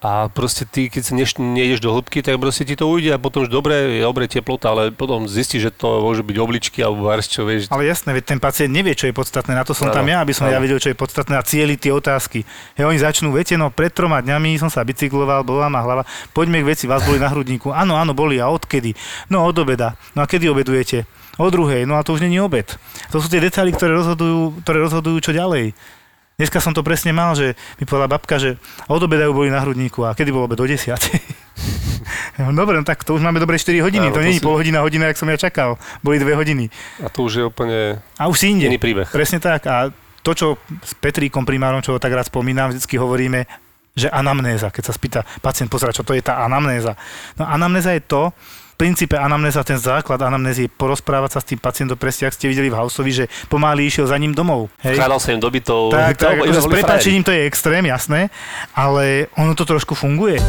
a 0.04 0.28
proste 0.28 0.68
ty, 0.68 0.92
keď 0.92 1.00
sa 1.00 1.12
neš, 1.16 1.40
nejdeš 1.40 1.80
do 1.80 1.88
hĺbky, 1.88 2.20
tak 2.20 2.36
proste 2.36 2.68
ti 2.68 2.76
to 2.76 2.84
ujde 2.84 3.08
a 3.08 3.16
potom 3.16 3.44
už 3.44 3.48
dobre, 3.48 3.96
je 3.96 4.04
dobre 4.04 4.28
teplota, 4.28 4.68
ale 4.76 4.92
potom 4.92 5.24
zistíš, 5.24 5.68
že 5.68 5.72
to 5.72 6.04
môže 6.04 6.20
byť 6.20 6.36
obličky 6.36 6.84
alebo 6.84 7.08
várs, 7.08 7.24
čo 7.24 7.48
vieš. 7.48 7.72
Ale 7.72 7.88
jasné, 7.88 8.12
veď 8.12 8.36
ten 8.36 8.40
pacient 8.40 8.68
nevie, 8.68 8.92
čo 8.92 9.08
je 9.08 9.16
podstatné. 9.16 9.56
Na 9.56 9.64
to 9.64 9.72
som 9.72 9.88
Áno, 9.88 9.96
tam 9.96 10.04
ja, 10.04 10.20
aby 10.20 10.36
som 10.36 10.44
áno. 10.44 10.52
ja 10.52 10.60
vedel, 10.60 10.76
čo 10.76 10.92
je 10.92 10.96
podstatné 10.96 11.40
a 11.40 11.44
cieliť 11.44 11.88
tie 11.88 11.92
otázky. 11.96 12.44
Hej, 12.76 12.84
oni 12.84 13.00
začnú, 13.00 13.32
viete, 13.32 13.56
no 13.56 13.72
pred 13.72 13.96
troma 13.96 14.20
dňami 14.20 14.60
som 14.60 14.68
sa 14.68 14.84
bicykloval, 14.84 15.40
bola 15.40 15.72
ma 15.72 15.80
hlava. 15.80 16.04
Poďme 16.36 16.60
k 16.60 16.76
veci, 16.76 16.84
vás 16.84 17.00
boli 17.00 17.16
na 17.16 17.32
hrudníku. 17.32 17.72
Áno, 17.72 17.96
áno, 17.96 18.12
boli. 18.12 18.36
A 18.44 18.52
odkedy? 18.52 18.92
No 19.32 19.48
od 19.48 19.56
obeda. 19.56 19.96
No 20.12 20.20
a 20.20 20.28
kedy 20.28 20.52
obedujete? 20.52 21.08
O 21.36 21.48
druhej. 21.48 21.82
No 21.82 21.94
a 21.94 22.02
to 22.02 22.12
už 22.12 22.22
není 22.22 22.38
obed. 22.38 22.66
To 23.10 23.18
sú 23.18 23.26
tie 23.26 23.38
detaily, 23.38 23.70
ktoré 23.70 23.90
rozhodujú, 23.92 24.62
ktoré 24.62 24.78
rozhodujú 24.80 25.18
čo 25.20 25.32
ďalej. 25.32 25.74
Dneska 26.34 26.58
som 26.58 26.70
to 26.70 26.82
presne 26.82 27.10
mal, 27.10 27.30
že 27.32 27.54
mi 27.76 27.84
povedala 27.84 28.10
babka, 28.10 28.36
že 28.36 28.58
od 28.84 28.98
obedajú 28.98 29.30
boli 29.32 29.48
na 29.48 29.58
hrudníku 29.58 30.02
a 30.02 30.12
kedy 30.12 30.30
bol 30.30 30.44
obed 30.44 30.54
do 30.54 30.66
10. 30.66 30.94
No 32.36 32.50
Dobre, 32.52 32.74
no 32.74 32.82
tak 32.82 33.00
to 33.00 33.14
už 33.14 33.22
máme 33.22 33.38
dobre 33.38 33.54
4 33.54 33.78
hodiny, 33.78 34.10
Áno, 34.10 34.12
to 34.12 34.18
to 34.18 34.26
není 34.26 34.36
si- 34.36 34.42
pol 34.42 34.58
hodina, 34.58 34.82
hodina, 34.82 35.06
jak 35.06 35.14
som 35.16 35.26
ja 35.26 35.38
čakal. 35.38 35.78
Boli 36.00 36.18
2 36.18 36.34
hodiny. 36.34 36.66
A 36.98 37.06
to 37.06 37.22
už 37.22 37.32
je 37.32 37.44
úplne 37.44 38.02
A 38.14 38.26
už 38.26 38.36
si 38.36 38.50
inde. 38.50 38.66
iný 38.66 38.76
príbeh. 38.76 39.06
Presne 39.06 39.38
tak. 39.38 39.62
A 39.64 39.94
to, 40.20 40.34
čo 40.34 40.46
s 40.80 40.92
Petríkom 40.94 41.46
primárom, 41.46 41.78
čo 41.78 41.94
ho 41.94 42.02
tak 42.02 42.10
rád 42.10 42.26
spomínam, 42.26 42.68
vždycky 42.68 42.98
hovoríme, 42.98 43.46
že 43.92 44.10
anamnéza, 44.10 44.68
keď 44.68 44.82
sa 44.82 44.92
spýta 44.92 45.20
pacient, 45.38 45.70
pozera, 45.70 45.94
čo 45.94 46.02
to 46.02 46.10
je 46.10 46.20
tá 46.20 46.42
anamnéza. 46.42 46.98
No 47.38 47.46
anamnéza 47.46 47.94
je 47.94 48.02
to, 48.02 48.34
princípe 48.74 49.14
anamnéza, 49.14 49.62
ten 49.62 49.78
základ 49.78 50.18
anamnézy 50.22 50.66
je 50.66 50.70
porozprávať 50.70 51.38
sa 51.38 51.40
s 51.40 51.46
tým 51.46 51.58
pacientom, 51.62 51.94
presne 51.94 52.26
ak 52.28 52.34
ste 52.34 52.50
videli 52.50 52.68
v 52.70 52.76
Houseovi, 52.78 53.12
že 53.12 53.24
pomaly 53.46 53.86
išiel 53.86 54.10
za 54.10 54.18
ním 54.18 54.34
domov. 54.34 54.70
Hej. 54.82 54.98
Vkladal 54.98 55.20
sa 55.22 55.30
im 55.32 55.40
do 55.40 55.50
bytov. 55.50 55.94
Tak, 55.94 56.14
tak, 56.18 56.36
to- 56.38 56.44
akože 56.44 56.60
s 56.60 56.66
boli 56.66 56.74
pretáčením 56.74 57.22
to 57.22 57.30
je 57.30 57.46
extrém, 57.46 57.84
jasné, 57.86 58.28
ale 58.74 59.30
ono 59.38 59.54
to 59.54 59.64
trošku 59.64 59.94
funguje. 59.94 60.42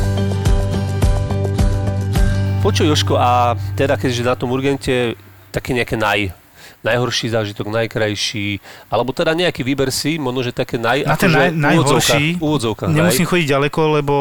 Počuj, 2.66 2.90
Joško, 2.90 3.14
a 3.14 3.54
teda 3.78 3.94
keďže 3.94 4.26
na 4.26 4.34
tom 4.34 4.50
urgente 4.50 5.14
také 5.54 5.78
nejaké 5.78 5.94
naj, 5.94 6.34
najhorší 6.82 7.30
zážitok, 7.30 7.70
najkrajší, 7.70 8.58
alebo 8.90 9.14
teda 9.14 9.38
nejaký 9.38 9.62
výber 9.62 9.94
si, 9.94 10.18
možno, 10.18 10.42
že 10.42 10.50
také 10.50 10.82
naj... 10.82 11.06
Na 11.06 11.14
ten 11.14 11.30
akože 11.30 11.38
naj, 11.38 11.50
najhorší, 11.54 12.26
úvodzovka, 12.42 12.90
úvodzovka, 12.90 12.94
nemusím 12.94 13.26
chodiť 13.30 13.48
ďaleko, 13.54 13.80
lebo, 14.02 14.16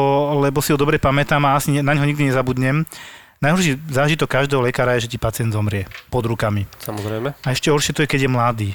lebo 0.45 0.61
si 0.61 0.69
ho 0.73 0.77
dobre 0.77 1.01
pamätám 1.01 1.41
a 1.45 1.57
asi 1.57 1.73
ne, 1.73 1.81
na 1.81 1.97
ňo 1.97 2.05
nikdy 2.05 2.29
nezabudnem. 2.29 2.85
Najhorší 3.45 3.77
zážitok 3.93 4.25
každého 4.25 4.65
lekára 4.65 4.97
je, 4.97 5.05
že 5.05 5.11
ti 5.13 5.21
pacient 5.21 5.53
zomrie 5.53 5.85
pod 6.09 6.25
rukami. 6.25 6.65
Samozrejme. 6.81 7.37
A 7.45 7.47
ešte 7.53 7.69
horšie 7.69 7.93
to 7.93 8.01
je, 8.01 8.09
keď 8.09 8.25
je 8.25 8.31
mladý. 8.33 8.69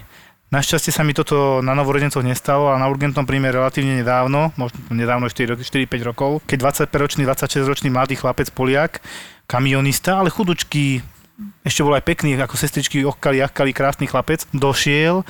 Našťastie 0.54 0.94
sa 0.94 1.02
mi 1.02 1.10
toto 1.10 1.58
na 1.58 1.74
novorodencoch 1.74 2.22
nestalo, 2.22 2.70
ale 2.70 2.78
na 2.78 2.90
urgentnom 2.90 3.26
príjme 3.26 3.50
relatívne 3.50 3.98
nedávno, 3.98 4.54
možno 4.54 4.78
nedávno 4.90 5.26
4-5 5.26 5.66
rokov, 6.06 6.42
keď 6.46 6.86
25-ročný, 6.86 7.22
26-ročný 7.26 7.90
mladý 7.90 8.14
chlapec 8.18 8.50
Poliak, 8.50 9.02
kamionista, 9.50 10.22
ale 10.22 10.30
chudučký, 10.30 11.02
ešte 11.66 11.82
bol 11.82 11.94
aj 11.94 12.06
pekný, 12.06 12.34
ako 12.38 12.54
sestričky 12.54 13.02
ochkali, 13.06 13.42
achkali, 13.42 13.74
krásny 13.74 14.10
chlapec, 14.10 14.46
došiel 14.54 15.22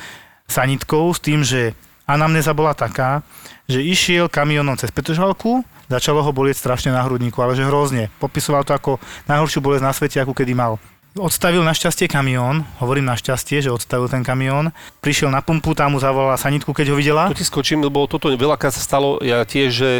sanitkou 0.49 1.13
s 1.13 1.21
tým, 1.21 1.45
že 1.45 1.77
anamnéza 2.09 2.53
bola 2.57 2.73
taká, 2.73 3.21
že 3.69 3.81
išiel 3.81 4.25
kamionom 4.25 4.77
cez 4.77 4.89
Petržalku, 4.89 5.61
začalo 5.91 6.23
ho 6.23 6.31
bolieť 6.31 6.63
strašne 6.63 6.95
na 6.95 7.03
hrudníku, 7.03 7.35
ale 7.43 7.59
že 7.59 7.67
hrozne. 7.67 8.07
Popisoval 8.23 8.63
to 8.63 8.71
ako 8.71 9.03
najhoršiu 9.27 9.59
bolesť 9.59 9.83
na 9.83 9.91
svete, 9.91 10.17
ako 10.23 10.31
kedy 10.31 10.55
mal. 10.55 10.79
Odstavil 11.11 11.59
našťastie 11.67 12.07
kamión, 12.07 12.63
hovorím 12.79 13.11
našťastie, 13.11 13.59
že 13.59 13.67
odstavil 13.67 14.07
ten 14.07 14.23
kamión, 14.23 14.71
prišiel 15.03 15.27
na 15.27 15.43
pumpu, 15.43 15.75
tam 15.75 15.91
mu 15.91 15.99
zavolala 15.99 16.39
sanitku, 16.39 16.71
keď 16.71 16.95
ho 16.95 16.95
videla. 16.95 17.27
Tu 17.35 17.43
ti 17.43 17.47
skočím, 17.51 17.83
lebo 17.83 18.07
toto 18.07 18.31
veľakrát 18.31 18.71
sa 18.71 18.79
stalo, 18.79 19.19
ja 19.19 19.43
tiež, 19.43 19.69
že 19.75 19.91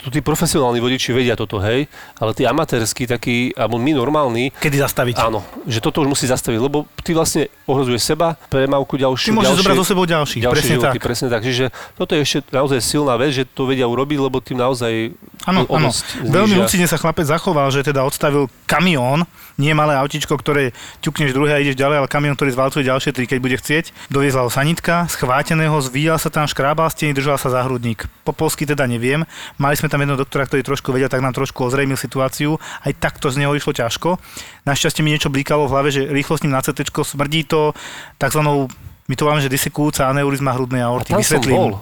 tu 0.00 0.08
tí 0.08 0.20
profesionálni 0.24 0.80
vodiči 0.80 1.12
vedia 1.12 1.36
toto, 1.36 1.60
hej, 1.60 1.84
ale 2.16 2.30
tí 2.32 2.48
amatérsky 2.48 3.04
takí, 3.04 3.52
alebo 3.54 3.76
my 3.76 3.92
normálni, 3.92 4.48
Kedy 4.56 4.80
zastaviť? 4.80 5.16
áno, 5.20 5.44
že 5.68 5.84
toto 5.84 6.00
už 6.00 6.08
musí 6.16 6.24
zastaviť, 6.24 6.58
lebo 6.60 6.88
ty 7.04 7.12
vlastne 7.12 7.52
ohrozuješ 7.68 8.02
seba, 8.02 8.34
premávku 8.48 8.96
Ty 8.96 9.06
ďalšiu, 9.06 9.36
môžeš 9.36 9.44
ďalšie, 9.44 9.60
zobrať 9.60 9.76
so 9.76 9.84
sebou 9.84 10.04
ďalších, 10.08 10.42
ďalšie 10.42 10.56
presne 10.56 10.74
životy, 10.74 10.98
tak. 10.98 11.04
presne 11.04 11.28
tak. 11.28 11.42
Čiže 11.44 11.64
toto 12.00 12.12
je 12.16 12.20
ešte 12.24 12.38
naozaj 12.50 12.78
silná 12.80 13.14
vec, 13.20 13.30
že 13.36 13.44
to 13.44 13.68
vedia 13.68 13.84
urobiť, 13.84 14.18
lebo 14.18 14.40
tým 14.40 14.58
naozaj 14.58 15.12
Áno, 15.48 15.64
áno. 15.72 15.88
Veľmi 16.20 16.60
lucidne 16.60 16.84
sa 16.84 17.00
chlapec 17.00 17.24
zachoval, 17.24 17.72
že 17.72 17.80
teda 17.80 18.04
odstavil 18.04 18.52
kamión, 18.68 19.24
nie 19.60 19.76
malé 19.76 19.92
autičko, 20.00 20.32
ktoré 20.40 20.72
ťukneš 21.04 21.36
druhé 21.36 21.52
a 21.54 21.60
ideš 21.60 21.76
ďalej, 21.76 22.00
ale 22.00 22.08
kamión, 22.08 22.32
ktorý 22.32 22.56
zvalcuje 22.56 22.88
ďalšie 22.88 23.12
tri, 23.12 23.28
keď 23.28 23.38
bude 23.44 23.60
chcieť. 23.60 23.92
Doviezla 24.08 24.48
ho 24.48 24.50
sanitka, 24.50 25.04
schváteného, 25.12 25.76
zvíjal 25.84 26.16
sa 26.16 26.32
tam, 26.32 26.48
škrábal 26.48 26.88
steny, 26.88 27.12
držal 27.12 27.36
sa 27.36 27.52
za 27.52 27.60
hrudník. 27.60 28.08
Po 28.24 28.32
polsky 28.32 28.64
teda 28.64 28.88
neviem. 28.88 29.28
Mali 29.60 29.76
sme 29.76 29.92
tam 29.92 30.00
jedného 30.00 30.16
doktora, 30.16 30.48
ktorý 30.48 30.64
trošku 30.64 30.96
vedel, 30.96 31.12
tak 31.12 31.20
nám 31.20 31.36
trošku 31.36 31.60
ozrejmil 31.68 32.00
situáciu. 32.00 32.56
Aj 32.80 32.92
takto 32.96 33.28
z 33.28 33.44
neho 33.44 33.52
išlo 33.52 33.76
ťažko. 33.76 34.16
Našťastie 34.64 35.04
mi 35.04 35.12
niečo 35.12 35.28
blíkalo 35.28 35.68
v 35.68 35.72
hlave, 35.76 35.88
že 35.92 36.08
rýchlo 36.08 36.40
s 36.40 36.42
ním 36.48 36.56
na 36.56 36.64
CT, 36.64 36.88
smrdí 36.88 37.44
to 37.44 37.76
takzvanou 38.16 38.72
my 39.10 39.18
to 39.18 39.26
voláme, 39.26 39.42
že 39.42 39.50
disekujúca 39.50 40.06
aneurizma 40.06 40.54
hrudnej 40.54 40.86
A 40.86 40.94
aorty. 40.94 41.10
tam 41.10 41.18
som 41.18 41.42
Vysvetlím. 41.42 41.58
bol. 41.58 41.72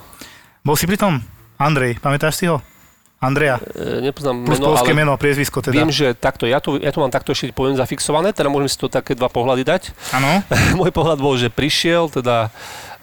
Bol 0.65 0.77
si 0.81 0.89
pri 0.89 0.97
tom? 0.97 1.21
Andrej, 1.61 2.01
pamätáš 2.01 2.41
si 2.41 2.49
ho? 2.49 2.65
Andreja. 3.19 3.59
E, 3.75 3.99
nepoznám 3.99 4.47
Plus 4.47 4.63
meno, 4.63 4.79
ale 4.79 4.95
meno, 4.95 5.13
priezvisko 5.19 5.59
teda. 5.59 5.75
viem, 5.75 5.91
že 5.91 6.15
takto, 6.15 6.47
ja 6.47 6.63
to, 6.63 6.79
ja 6.79 6.95
to 6.95 7.03
mám 7.03 7.11
takto 7.11 7.35
ešte 7.35 7.51
poviem 7.51 7.75
zafixované, 7.75 8.31
teda 8.31 8.47
môžeme 8.47 8.71
si 8.71 8.79
to 8.79 8.87
také 8.87 9.19
dva 9.19 9.27
pohľady 9.27 9.67
dať. 9.67 9.83
Áno. 10.15 10.47
Môj 10.79 10.95
pohľad 10.95 11.19
bol, 11.19 11.35
že 11.35 11.51
prišiel, 11.51 12.15
teda 12.15 12.55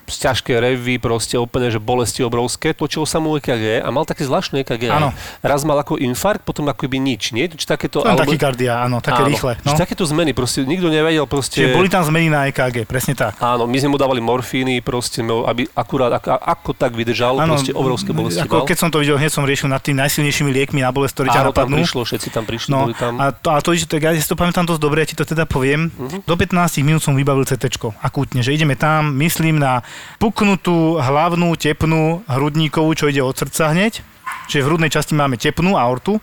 ťažké 0.06 0.54
revy, 0.62 1.02
proste 1.02 1.36
úplne, 1.36 1.74
že 1.74 1.82
bolesti 1.82 2.22
obrovské, 2.22 2.72
točilo 2.78 3.10
sa 3.10 3.18
mu 3.18 3.34
EKG 3.42 3.82
a 3.82 3.90
mal 3.90 4.06
také 4.06 4.22
zvláštne 4.24 4.62
EKG. 4.62 4.94
Áno. 4.94 5.10
Raz 5.42 5.66
mal 5.66 5.82
ako 5.82 5.98
infarkt, 5.98 6.46
potom 6.46 6.70
ako 6.70 6.86
by 6.86 6.98
nič, 7.02 7.34
nie? 7.34 7.50
Či 7.50 7.66
takéto, 7.66 8.06
To 8.06 8.10
je 8.14 8.22
takykardia, 8.22 8.86
áno, 8.86 9.02
také 9.02 9.26
áno, 9.26 9.30
rýchle. 9.34 9.58
No. 9.66 9.74
takéto 9.74 10.06
zmeny, 10.06 10.38
proste 10.38 10.62
nikto 10.64 10.94
nevedel, 10.94 11.26
proste... 11.26 11.66
Čiže 11.66 11.74
boli 11.74 11.90
tam 11.90 12.06
zmeny 12.06 12.30
na 12.30 12.46
EKG, 12.50 12.86
presne 12.86 13.18
tak. 13.18 13.36
Áno, 13.42 13.66
my 13.66 13.78
sme 13.82 13.90
mu 13.94 13.98
dávali 13.98 14.22
morfíny, 14.22 14.80
proste, 14.86 15.26
no, 15.26 15.44
aby 15.50 15.66
akurát, 15.74 16.14
ako, 16.22 16.38
ako 16.38 16.70
tak 16.78 16.94
vydržal, 16.94 17.42
proste 17.42 17.74
obrovské 17.74 18.14
bolesti 18.14 18.46
ako 18.46 18.64
mal. 18.64 18.68
keď 18.70 18.78
som 18.78 18.90
to 18.94 19.02
videl, 19.02 19.18
hneď 19.18 19.32
som 19.34 19.44
riešil 19.44 19.68
nad 19.72 19.82
tým 19.82 19.98
najsilnejšími 19.98 20.52
liekmi 20.54 20.86
na 20.86 20.94
bolesť, 20.94 21.14
ktoré 21.22 21.28
ťa 21.34 21.42
Áno, 21.42 21.50
napadnú. 21.52 21.76
prišlo, 21.82 22.02
všetci 22.06 22.28
tam 22.30 22.44
prišli, 22.46 22.70
No, 22.70 22.90
boli 22.92 22.96
tam. 22.98 23.18
a 23.18 23.34
to, 23.34 23.50
a 23.50 23.60
to, 23.64 23.74
že 23.74 23.88
ja 23.90 24.12
si 24.14 24.30
to 24.30 24.38
pamätám 24.38 24.68
dosť 24.68 24.82
dobre, 24.82 25.02
ja 25.02 25.08
ti 25.10 25.18
to 25.18 25.26
teda 25.26 25.48
poviem. 25.50 25.90
Mhm. 25.90 26.28
Do 26.28 26.36
15 26.38 26.84
minút 26.86 27.02
som 27.02 27.16
vybavil 27.18 27.48
CT, 27.48 27.66
akútne, 28.02 28.44
že 28.44 28.52
ideme 28.54 28.76
tam, 28.76 29.16
myslím 29.18 29.58
na 29.58 29.82
puknutú 30.18 30.98
hlavnú 30.98 31.54
tepnú 31.56 32.24
hrudníkovú, 32.26 32.92
čo 32.96 33.10
ide 33.12 33.22
od 33.22 33.36
srdca 33.36 33.72
hneď. 33.72 34.02
Čiže 34.50 34.64
v 34.66 34.68
hrudnej 34.70 34.94
časti 34.94 35.14
máme 35.18 35.38
tepnú 35.38 35.78
aortu 35.78 36.22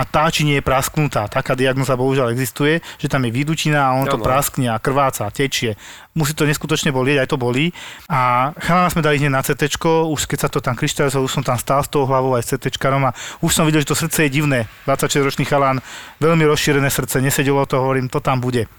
a 0.00 0.06
tá 0.06 0.30
či 0.32 0.48
nie 0.48 0.56
je 0.56 0.64
prasknutá. 0.64 1.28
Taká 1.28 1.52
diagnoza 1.52 1.98
bohužiaľ 1.98 2.32
existuje, 2.32 2.80
že 2.96 3.10
tam 3.10 3.26
je 3.26 3.34
výdučina 3.34 3.90
a 3.90 3.96
on 3.98 4.08
to 4.08 4.16
Áno. 4.16 4.24
praskne 4.24 4.72
a 4.72 4.80
krváca, 4.80 5.28
tečie. 5.28 5.76
Musí 6.16 6.32
to 6.32 6.48
neskutočne 6.48 6.88
bolieť, 6.88 7.26
aj 7.26 7.28
to 7.28 7.36
bolí. 7.36 7.74
A 8.08 8.50
chalana 8.64 8.88
sme 8.88 9.04
dali 9.04 9.20
hneď 9.20 9.28
na 9.28 9.44
CT, 9.44 9.76
už 10.08 10.24
keď 10.24 10.38
sa 10.40 10.48
to 10.48 10.64
tam 10.64 10.72
kryštalizovalo, 10.72 11.28
už 11.28 11.34
som 11.36 11.44
tam 11.44 11.60
stál 11.60 11.84
s 11.84 11.92
tou 11.92 12.08
hlavou 12.08 12.32
aj 12.38 12.48
s 12.48 12.48
CT 12.56 12.80
a 12.80 13.12
už 13.44 13.52
som 13.52 13.68
videl, 13.68 13.84
že 13.84 13.92
to 13.92 13.98
srdce 13.98 14.24
je 14.24 14.30
divné. 14.32 14.70
26-ročný 14.88 15.44
chalán, 15.44 15.84
veľmi 16.22 16.48
rozšírené 16.48 16.88
srdce, 16.88 17.20
nesedelo 17.20 17.66
to, 17.68 17.76
hovorím, 17.76 18.08
to 18.08 18.24
tam 18.24 18.40
bude. 18.40 18.70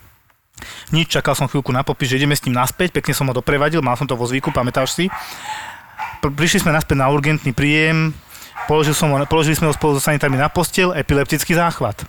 Nič, 0.93 1.12
čakal 1.12 1.34
som 1.38 1.45
chvíľku 1.49 1.70
na 1.70 1.86
popis, 1.86 2.12
že 2.12 2.18
ideme 2.22 2.38
s 2.38 2.43
ním 2.45 2.57
naspäť, 2.57 2.95
pekne 2.95 3.14
som 3.16 3.28
ho 3.30 3.34
doprevadil, 3.34 3.84
mal 3.84 3.95
som 3.95 4.07
to 4.07 4.18
vo 4.18 4.26
zvyku, 4.26 4.49
pamätáš 4.49 4.95
si. 4.95 5.05
Pr- 6.20 6.34
Prišli 6.34 6.66
sme 6.66 6.76
naspäť 6.76 6.97
na 7.01 7.09
urgentný 7.09 7.51
príjem, 7.51 8.16
položil 8.66 8.93
som 8.93 9.09
ho, 9.12 9.18
položili 9.28 9.57
sme 9.57 9.70
ho 9.70 9.74
spolu 9.74 9.97
so 9.97 10.01
sanitármi 10.01 10.38
na 10.38 10.47
postel, 10.47 10.93
epileptický 10.95 11.53
záchvat. 11.53 12.05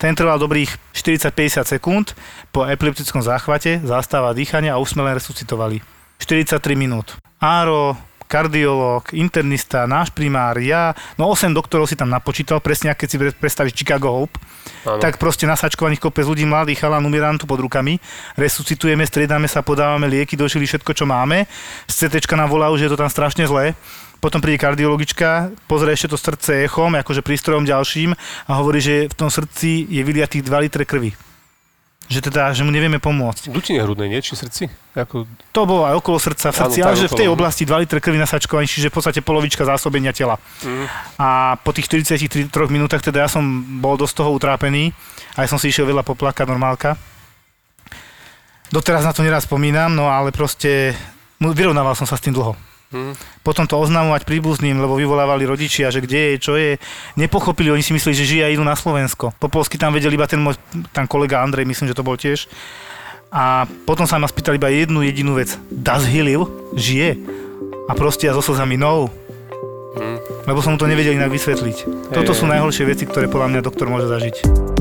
Ten 0.00 0.16
trval 0.16 0.40
dobrých 0.40 0.72
40-50 0.96 1.76
sekúnd, 1.76 2.16
po 2.56 2.64
epileptickom 2.64 3.20
záchvate 3.20 3.84
zastáva 3.84 4.32
dýchanie 4.32 4.72
a 4.72 4.80
už 4.80 4.96
sme 4.96 5.04
len 5.04 5.20
resuscitovali. 5.20 5.84
43 6.16 6.56
minút. 6.72 7.20
Áro, 7.36 7.96
kardiológ, 8.30 9.10
internista, 9.10 9.90
náš 9.90 10.14
primár, 10.14 10.62
ja, 10.62 10.94
no 11.18 11.26
8 11.26 11.50
doktorov 11.50 11.90
si 11.90 11.98
tam 11.98 12.06
napočítal, 12.06 12.62
presne 12.62 12.94
keď 12.94 13.08
si 13.10 13.16
pre- 13.18 13.34
predstavíš 13.34 13.74
Chicago 13.74 14.14
Hope, 14.14 14.38
Áno. 14.86 15.02
tak 15.02 15.18
proste 15.18 15.50
nasačkovaných 15.50 15.98
kopec 15.98 16.22
ľudí, 16.22 16.46
mladých 16.46 16.86
chalán, 16.86 17.02
umieram 17.02 17.34
tu 17.34 17.50
pod 17.50 17.58
rukami, 17.58 17.98
resuscitujeme, 18.38 19.02
striedame 19.02 19.50
sa, 19.50 19.66
podávame 19.66 20.06
lieky, 20.06 20.38
došili 20.38 20.70
všetko, 20.70 20.94
čo 20.94 21.04
máme, 21.10 21.50
z 21.90 22.06
CT 22.06 22.30
nám 22.38 22.46
volá, 22.46 22.70
že 22.78 22.86
je 22.86 22.92
to 22.94 23.02
tam 23.02 23.10
strašne 23.10 23.42
zlé, 23.50 23.74
potom 24.20 24.38
príde 24.38 24.60
kardiologička, 24.60 25.50
pozrie 25.64 25.96
ešte 25.96 26.12
to 26.12 26.20
srdce 26.20 26.68
echom, 26.68 26.92
akože 26.92 27.24
prístrojom 27.24 27.64
ďalším 27.64 28.12
a 28.46 28.52
hovorí, 28.60 28.78
že 28.78 29.08
v 29.08 29.16
tom 29.16 29.32
srdci 29.32 29.88
je 29.88 30.04
vyliatých 30.04 30.44
2 30.44 30.64
litre 30.68 30.84
krvi. 30.84 31.29
Že 32.10 32.26
teda, 32.26 32.50
že 32.50 32.66
mu 32.66 32.74
nevieme 32.74 32.98
pomôcť. 32.98 33.54
Dutine 33.54 33.86
hrudnej, 33.86 34.10
nie? 34.10 34.18
Či 34.18 34.34
srdci? 34.34 34.66
Ako, 34.98 35.30
To 35.54 35.62
bolo 35.62 35.86
aj 35.86 35.94
okolo 36.02 36.18
srdca 36.18 36.50
v 36.50 36.56
srdci, 36.58 36.78
ale 36.82 36.98
že 36.98 37.06
v 37.06 37.14
tej 37.22 37.30
okolo. 37.30 37.38
oblasti 37.38 37.62
2 37.62 37.86
litre 37.86 38.02
krvi 38.02 38.18
nasačkovaní, 38.18 38.66
čiže 38.66 38.90
v 38.90 38.98
podstate 38.98 39.22
polovička 39.22 39.62
zásobenia 39.62 40.10
tela. 40.10 40.34
mm, 40.66 40.86
A 41.22 41.54
po 41.62 41.70
tých 41.70 41.86
43 41.86 42.50
minútach 42.66 42.98
teda 42.98 43.22
ja 43.22 43.28
som 43.30 43.46
bol 43.78 43.94
dosť 43.94 44.26
toho 44.26 44.34
utrápený, 44.34 44.90
aj 45.38 45.46
som 45.46 45.62
si 45.62 45.70
išiel 45.70 45.86
veľa 45.86 46.02
poplakať, 46.02 46.50
normálka. 46.50 46.98
Doteraz 48.74 49.06
na 49.06 49.14
to 49.14 49.22
neraz 49.22 49.46
spomínam, 49.46 49.94
no 49.94 50.10
ale 50.10 50.34
proste 50.34 50.94
no, 51.38 51.54
vyrovnával 51.54 51.94
som 51.94 52.10
sa 52.10 52.18
s 52.18 52.22
tým 52.22 52.34
dlho. 52.34 52.58
Potom 53.46 53.70
to 53.70 53.78
oznamovať 53.78 54.26
príbuzným, 54.26 54.82
lebo 54.82 54.98
vyvolávali 54.98 55.46
rodičia, 55.46 55.94
že 55.94 56.02
kde 56.02 56.34
je, 56.34 56.42
čo 56.42 56.52
je. 56.58 56.74
Nepochopili, 57.14 57.70
oni 57.70 57.86
si 57.86 57.94
mysleli, 57.94 58.18
že 58.18 58.26
žije 58.26 58.42
a 58.42 58.50
idú 58.50 58.66
na 58.66 58.74
Slovensko. 58.74 59.30
Po 59.38 59.46
polsky 59.46 59.78
tam 59.78 59.94
vedel 59.94 60.10
iba 60.10 60.26
ten 60.26 60.42
môj 60.42 60.58
tam 60.90 61.06
kolega 61.06 61.38
Andrej, 61.38 61.70
myslím, 61.70 61.86
že 61.86 61.94
to 61.94 62.02
bol 62.02 62.18
tiež. 62.18 62.50
A 63.30 63.62
potom 63.86 64.10
sa 64.10 64.18
ma 64.18 64.26
spýtali 64.26 64.58
iba 64.58 64.74
jednu 64.74 65.06
jedinú 65.06 65.38
vec. 65.38 65.54
Does 65.70 66.02
he 66.10 66.18
live? 66.18 66.50
Žije? 66.74 67.14
A 67.86 67.94
proste 67.94 68.26
ja 68.26 68.34
so 68.34 68.42
slzami 68.42 68.74
no. 68.74 69.06
mm. 69.94 70.50
Lebo 70.50 70.58
som 70.58 70.74
mu 70.74 70.78
to 70.82 70.90
nevedel 70.90 71.14
inak 71.14 71.30
vysvetliť. 71.30 72.10
Toto 72.10 72.34
sú 72.34 72.50
najhoršie 72.50 72.90
veci, 72.90 73.06
ktoré 73.06 73.30
podľa 73.30 73.54
mňa 73.54 73.60
doktor 73.62 73.86
môže 73.86 74.10
zažiť. 74.10 74.79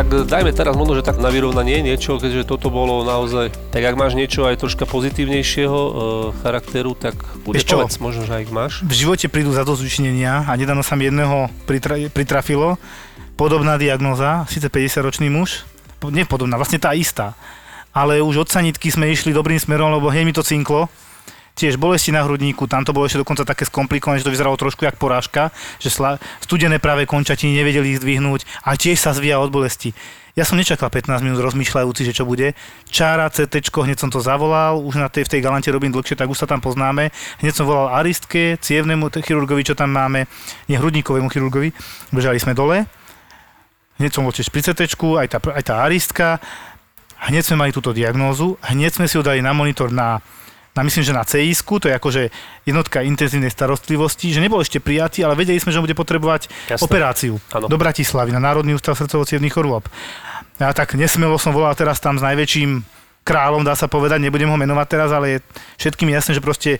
Tak 0.00 0.32
dajme 0.32 0.56
teraz 0.56 0.72
možno, 0.80 0.96
že 0.96 1.04
tak 1.04 1.20
na 1.20 1.28
vyrovnanie 1.28 1.84
niečo, 1.84 2.16
keďže 2.16 2.48
toto 2.48 2.72
bolo 2.72 3.04
naozaj... 3.04 3.52
Tak 3.68 3.84
ak 3.84 4.00
máš 4.00 4.16
niečo 4.16 4.48
aj 4.48 4.56
troška 4.56 4.88
pozitívnejšieho 4.88 5.76
e, 5.76 5.92
charakteru, 6.40 6.96
tak 6.96 7.20
bude 7.44 7.60
Vieš 7.60 7.68
povedz, 7.68 8.00
možno, 8.00 8.24
že 8.24 8.32
aj 8.32 8.48
máš. 8.48 8.80
V 8.80 8.96
živote 8.96 9.28
prídu 9.28 9.52
za 9.52 9.60
dozvučnenia 9.60 10.48
a 10.48 10.56
nedávno 10.56 10.80
sa 10.80 10.96
mi 10.96 11.04
jedného 11.12 11.52
pritra- 11.68 12.08
pritrafilo. 12.08 12.80
Podobná 13.36 13.76
diagnoza, 13.76 14.48
síce 14.48 14.72
50-ročný 14.72 15.28
muž, 15.28 15.68
po- 16.00 16.08
nie 16.08 16.24
podobná, 16.24 16.56
vlastne 16.56 16.80
tá 16.80 16.96
istá. 16.96 17.36
ale 17.92 18.24
už 18.24 18.46
od 18.46 18.48
sanitky 18.48 18.88
sme 18.88 19.12
išli 19.12 19.36
dobrým 19.36 19.60
smerom, 19.60 19.92
lebo 19.92 20.08
hneď 20.08 20.24
mi 20.24 20.32
to 20.32 20.40
cinklo. 20.40 20.88
Tiež 21.60 21.76
bolesti 21.76 22.08
na 22.08 22.24
hrudníku, 22.24 22.64
tam 22.64 22.88
to 22.88 22.96
bolo 22.96 23.04
ešte 23.04 23.20
dokonca 23.20 23.44
také 23.44 23.68
skomplikované, 23.68 24.16
že 24.16 24.24
to 24.24 24.32
vyzeralo 24.32 24.56
trošku 24.56 24.88
jak 24.88 24.96
porážka, 24.96 25.52
že 25.76 25.92
sla, 25.92 26.16
studené 26.40 26.80
práve 26.80 27.04
končatiny 27.04 27.60
nevedeli 27.60 27.92
ich 27.92 28.00
zdvihnúť 28.00 28.64
a 28.64 28.80
tiež 28.80 28.96
sa 28.96 29.12
zvíja 29.12 29.36
od 29.36 29.52
bolesti. 29.52 29.92
Ja 30.32 30.48
som 30.48 30.56
nečakal 30.56 30.88
15 30.88 31.20
minút 31.20 31.44
rozmýšľajúci, 31.44 32.08
že 32.08 32.16
čo 32.16 32.24
bude. 32.24 32.56
Čára, 32.88 33.28
CT, 33.28 33.60
hneď 33.60 34.00
som 34.00 34.08
to 34.08 34.24
zavolal, 34.24 34.80
už 34.80 34.96
na 34.96 35.12
tej, 35.12 35.28
v 35.28 35.36
tej 35.36 35.40
galante 35.44 35.68
robím 35.68 35.92
dlhšie, 35.92 36.16
tak 36.16 36.32
už 36.32 36.40
sa 36.40 36.48
tam 36.48 36.64
poznáme. 36.64 37.12
Hneď 37.44 37.52
som 37.52 37.68
volal 37.68 37.92
aristke, 37.92 38.56
cievnemu 38.56 39.12
chirurgovi, 39.12 39.60
čo 39.60 39.76
tam 39.76 39.92
máme, 39.92 40.24
nie 40.64 40.80
hrudníkovému 40.80 41.28
chirurgovi. 41.28 41.76
Bežali 42.08 42.40
sme 42.40 42.56
dole. 42.56 42.88
Hneď 44.00 44.16
som 44.16 44.24
bol 44.24 44.32
tiež 44.32 44.48
pri 44.48 44.64
CT, 44.64 44.96
aj 44.96 45.28
aj 45.28 45.64
tá 45.66 45.84
aristka. 45.84 46.40
Hneď 47.28 47.52
sme 47.52 47.60
mali 47.60 47.76
túto 47.76 47.92
diagnózu, 47.92 48.56
hneď 48.64 48.96
sme 48.96 49.04
si 49.04 49.20
ju 49.20 49.22
dali 49.26 49.44
na 49.44 49.52
monitor 49.52 49.92
na 49.92 50.24
na 50.70 50.86
myslím, 50.86 51.02
že 51.02 51.16
na 51.16 51.26
cis 51.26 51.66
to 51.66 51.90
je 51.90 51.94
akože 51.94 52.22
jednotka 52.62 53.02
intenzívnej 53.02 53.50
starostlivosti, 53.50 54.30
že 54.30 54.38
nebol 54.38 54.62
ešte 54.62 54.78
prijatý, 54.78 55.26
ale 55.26 55.34
vedeli 55.34 55.58
sme, 55.58 55.74
že 55.74 55.82
on 55.82 55.86
bude 55.86 55.98
potrebovať 55.98 56.46
Jasné. 56.70 56.84
operáciu 56.86 57.42
Áno. 57.50 57.66
do 57.66 57.74
Bratislavy 57.74 58.30
na 58.30 58.38
Národný 58.38 58.78
ústav 58.78 58.94
srdcovo 58.94 59.26
chorôb. 59.26 59.90
Ja 60.62 60.70
tak 60.70 60.94
nesmelo 60.94 61.40
som 61.42 61.50
volal 61.50 61.74
teraz 61.74 61.98
tam 61.98 62.20
s 62.20 62.22
najväčším 62.22 62.86
kráľom, 63.26 63.66
dá 63.66 63.74
sa 63.74 63.90
povedať, 63.90 64.22
nebudem 64.22 64.46
ho 64.46 64.56
menovať 64.56 64.86
teraz, 64.86 65.10
ale 65.10 65.26
je 65.26 65.38
všetkým 65.82 66.14
jasné, 66.14 66.38
že 66.38 66.44
proste 66.44 66.78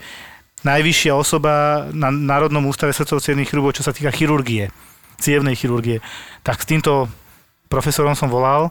najvyššia 0.63 1.13
osoba 1.17 1.85
na 1.91 2.15
Národnom 2.15 2.63
ústave 2.71 2.95
srdcovo 2.95 3.19
chorôb, 3.21 3.75
čo 3.75 3.83
sa 3.83 3.91
týka 3.91 4.15
chirurgie, 4.15 4.71
cievnej 5.19 5.59
chirurgie. 5.59 5.99
Tak 6.47 6.63
s 6.63 6.69
týmto 6.69 7.11
profesorom 7.67 8.15
som 8.15 8.31
volal 8.31 8.71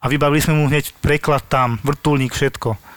a 0.00 0.04
vybavili 0.10 0.42
sme 0.42 0.58
mu 0.58 0.66
hneď 0.66 0.90
preklad 0.98 1.46
tam, 1.46 1.78
vrtulník, 1.86 2.34
všetko 2.34 2.89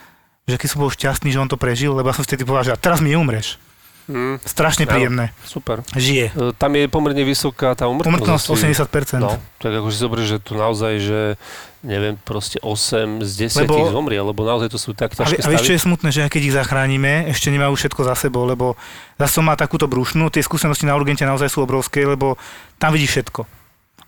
že 0.43 0.55
keď 0.55 0.67
som 0.67 0.79
bol 0.79 0.89
šťastný, 0.89 1.29
že 1.29 1.39
on 1.39 1.47
to 1.47 1.55
prežil, 1.55 1.91
lebo 1.91 2.07
ja 2.07 2.15
som 2.15 2.21
vtedy 2.21 2.43
povedal, 2.43 2.69
že 2.69 2.77
teraz 2.77 2.99
mi 2.99 3.11
neumreš. 3.11 3.55
Mm. 4.03 4.35
Strašne 4.43 4.83
príjemné. 4.83 5.31
Super. 5.47 5.79
Žije. 5.95 6.25
E, 6.27 6.51
Tam 6.53 6.75
je 6.75 6.91
pomerne 6.91 7.23
vysoká 7.23 7.71
tá 7.71 7.87
umrtnosť. 7.87 8.11
Umrtnosť 8.11 8.45
asi. 8.51 8.75
80%. 8.75 9.23
No, 9.23 9.39
tak 9.55 9.71
ako 9.71 9.87
si 9.87 9.95
zober, 9.95 10.19
že 10.19 10.43
tu 10.43 10.59
naozaj, 10.59 10.99
že 10.99 11.19
neviem, 11.79 12.19
proste 12.19 12.59
8 12.59 13.23
z 13.23 13.31
10 13.47 13.63
Lebo- 13.63 13.87
zomrie, 13.87 14.19
lebo 14.19 14.43
naozaj 14.43 14.67
to 14.67 14.75
sú 14.75 14.91
tak 14.91 15.15
A, 15.15 15.23
ťažké 15.23 15.39
vie- 15.39 15.43
a 15.43 15.49
vieš, 15.49 15.63
čo 15.63 15.65
stavy. 15.65 15.77
je 15.79 15.85
smutné, 15.87 16.09
že 16.11 16.19
aj 16.19 16.31
keď 16.35 16.41
ich 16.43 16.51
zachránime, 16.53 17.11
ešte 17.31 17.47
nemajú 17.47 17.79
všetko 17.79 18.01
za 18.03 18.15
sebou, 18.19 18.43
lebo 18.43 18.75
zase 19.15 19.39
má 19.39 19.55
takúto 19.55 19.87
brušnú, 19.87 20.27
tie 20.27 20.43
skúsenosti 20.43 20.83
na 20.83 20.99
urgente 20.99 21.23
naozaj 21.23 21.47
sú 21.47 21.63
obrovské, 21.63 22.03
lebo 22.03 22.35
tam 22.75 22.91
vidíš 22.91 23.23
všetko. 23.23 23.47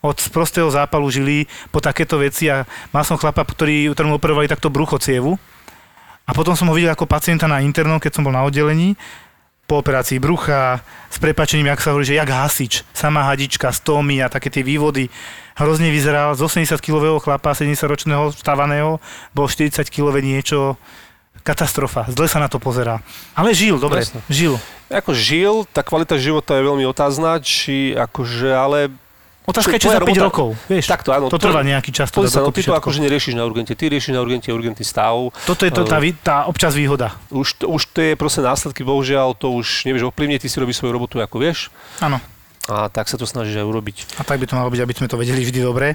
Od 0.03 0.17
prostého 0.29 0.67
zápalu 0.67 1.07
žily 1.07 1.37
po 1.71 1.79
takéto 1.79 2.19
veci 2.19 2.51
a 2.51 2.67
mal 2.91 3.07
som 3.07 3.15
chlapa, 3.15 3.41
ktorý, 3.41 3.95
ktorému 3.95 4.19
operovali 4.19 4.51
takto 4.51 4.67
brucho 4.67 4.99
cievu 4.99 5.39
a 6.25 6.31
potom 6.33 6.57
som 6.57 6.67
ho 6.69 6.75
videl 6.75 6.91
ako 6.91 7.05
pacienta 7.05 7.45
na 7.45 7.61
internom, 7.61 8.01
keď 8.01 8.11
som 8.17 8.25
bol 8.25 8.33
na 8.33 8.41
oddelení, 8.41 8.97
po 9.65 9.81
operácii 9.81 10.21
brucha, 10.21 10.81
s 11.09 11.17
prepačením, 11.17 11.73
jak 11.73 11.81
sa 11.81 11.89
hovorí, 11.89 12.05
že 12.05 12.17
jak 12.17 12.29
hasič, 12.29 12.85
sama 12.93 13.25
hadička, 13.25 13.73
stómy 13.73 14.21
a 14.21 14.29
také 14.29 14.53
tie 14.53 14.61
vývody. 14.61 15.09
Hrozne 15.57 15.89
vyzeral, 15.89 16.37
z 16.37 16.45
80-kilového 16.45 17.17
chlapa, 17.17 17.57
70-ročného 17.57 18.29
stavaného, 18.37 19.01
bol 19.33 19.49
40-kilové 19.49 20.21
niečo, 20.21 20.77
katastrofa, 21.41 22.09
zle 22.13 22.29
sa 22.29 22.41
na 22.41 22.49
to 22.49 22.61
pozerá. 22.61 23.01
Ale 23.37 23.53
žil, 23.53 23.77
dobre, 23.81 24.01
Jasne. 24.05 24.21
žil. 24.29 24.57
Ako 24.89 25.17
žil, 25.17 25.65
tá 25.73 25.81
kvalita 25.81 26.17
života 26.21 26.57
je 26.57 26.65
veľmi 26.65 26.85
otázna, 26.85 27.41
či 27.41 27.93
akože, 27.97 28.49
ale 28.53 28.93
Otázka 29.45 29.77
je, 29.77 29.81
či 29.85 29.89
za 29.93 30.01
5 30.01 30.09
robota- 30.09 30.25
rokov, 30.25 30.47
vieš, 30.65 30.85
takto 30.89 31.13
áno. 31.13 31.29
to 31.29 31.37
trvá 31.37 31.61
nejaký 31.61 31.93
čas. 31.93 32.09
to 32.09 32.25
sa, 32.25 32.41
no 32.41 32.49
ty 32.49 32.65
to 32.65 32.73
akože 32.73 32.97
neriešiš 32.97 33.37
na 33.37 33.45
urgente, 33.45 33.77
ty 33.77 33.85
riešiš 33.87 34.17
na 34.17 34.25
urgente 34.25 34.49
urgentný 34.49 34.81
stav. 34.81 35.29
Toto 35.45 35.63
je 35.63 35.71
to 35.71 35.85
tá, 35.85 36.01
tá 36.19 36.35
občas 36.49 36.73
výhoda. 36.73 37.13
Už, 37.29 37.61
to- 37.61 37.69
už 37.69 37.93
to 37.93 38.01
je 38.01 38.13
proste 38.17 38.41
následky, 38.41 38.81
bohužiaľ, 38.81 39.37
to 39.37 39.53
už 39.53 39.85
nevieš 39.85 40.09
ovplyvniť, 40.09 40.41
ty 40.41 40.49
si 40.49 40.57
robíš 40.57 40.81
svoju 40.81 40.97
robotu 40.97 41.21
ako 41.21 41.37
vieš 41.37 41.69
Áno. 42.01 42.17
a 42.65 42.89
tak 42.89 43.05
sa 43.05 43.21
to 43.21 43.29
snažíš 43.29 43.61
aj 43.61 43.65
urobiť. 43.69 44.17
A 44.17 44.25
tak 44.25 44.41
by 44.41 44.49
to 44.49 44.57
malo 44.57 44.73
byť, 44.73 44.81
aby 44.81 44.93
sme 44.97 45.07
to 45.07 45.21
vedeli 45.21 45.45
vždy 45.45 45.61
dobre. 45.61 45.93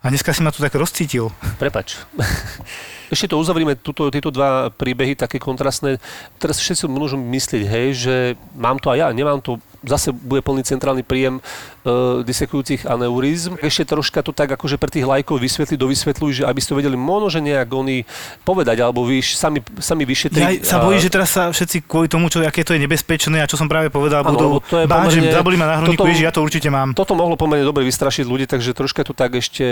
A 0.00 0.08
dneska 0.08 0.32
si 0.32 0.40
ma 0.40 0.48
tu 0.48 0.64
tak 0.64 0.72
rozcítil. 0.72 1.28
Prepač. 1.60 2.00
Ešte 3.12 3.28
to 3.28 3.36
uzavrieme, 3.36 3.76
tuto, 3.76 4.08
tieto 4.08 4.32
dva 4.32 4.72
príbehy 4.72 5.12
také 5.12 5.36
kontrastné. 5.36 6.00
Teraz 6.40 6.56
všetci 6.56 6.88
môžu 6.88 7.20
myslieť, 7.20 7.62
hej, 7.68 7.86
že 7.92 8.14
mám 8.56 8.80
to 8.80 8.88
aj 8.88 8.96
ja, 8.96 9.08
nemám 9.12 9.44
to, 9.44 9.60
zase 9.82 10.12
bude 10.12 10.44
plný 10.44 10.62
centrálny 10.62 11.00
príjem 11.00 11.40
uh, 11.40 12.20
disekujúcich 12.20 12.84
aneurizm. 12.84 13.56
Ešte 13.60 13.88
troška 13.88 14.20
to 14.20 14.32
tak 14.32 14.52
akože 14.52 14.76
pre 14.76 14.92
tých 14.92 15.08
lajkov 15.08 15.40
vysvetli, 15.40 15.80
dovysvetľujú, 15.80 16.32
že 16.32 16.42
aby 16.44 16.60
ste 16.60 16.76
vedeli 16.76 16.96
možno, 17.00 17.32
že 17.32 17.40
nejak 17.40 17.68
oni 17.72 18.04
povedať, 18.44 18.76
alebo 18.84 19.08
vy 19.08 19.24
sami, 19.24 19.64
sami 19.80 20.04
vyšetriť. 20.04 20.44
Ja 20.44 20.66
sa 20.66 20.84
bojí, 20.84 21.00
že 21.00 21.08
teraz 21.08 21.32
sa 21.32 21.48
všetci 21.48 21.88
kvôli 21.88 22.12
tomu, 22.12 22.28
čo, 22.28 22.44
aké 22.44 22.60
to 22.60 22.76
je 22.76 22.80
nebezpečné 22.84 23.40
a 23.40 23.48
čo 23.48 23.56
som 23.56 23.66
práve 23.68 23.88
povedal, 23.88 24.20
Áno, 24.24 24.36
budú 24.36 24.48
to 24.68 24.76
je 24.80 24.86
že 24.86 24.92
pomerne- 24.92 25.32
zaboli 25.32 25.56
ma 25.56 25.66
na 25.66 25.76
hrudníku, 25.80 26.04
toto- 26.04 26.10
ježi, 26.12 26.22
ja 26.28 26.32
to 26.34 26.44
určite 26.44 26.68
mám. 26.68 26.92
Toto 26.92 27.16
mohlo 27.16 27.40
pomerne 27.40 27.64
dobre 27.64 27.82
vystrašiť 27.88 28.24
ľudí, 28.28 28.44
takže 28.44 28.76
troška 28.76 29.00
to 29.06 29.16
tak 29.16 29.40
ešte 29.40 29.64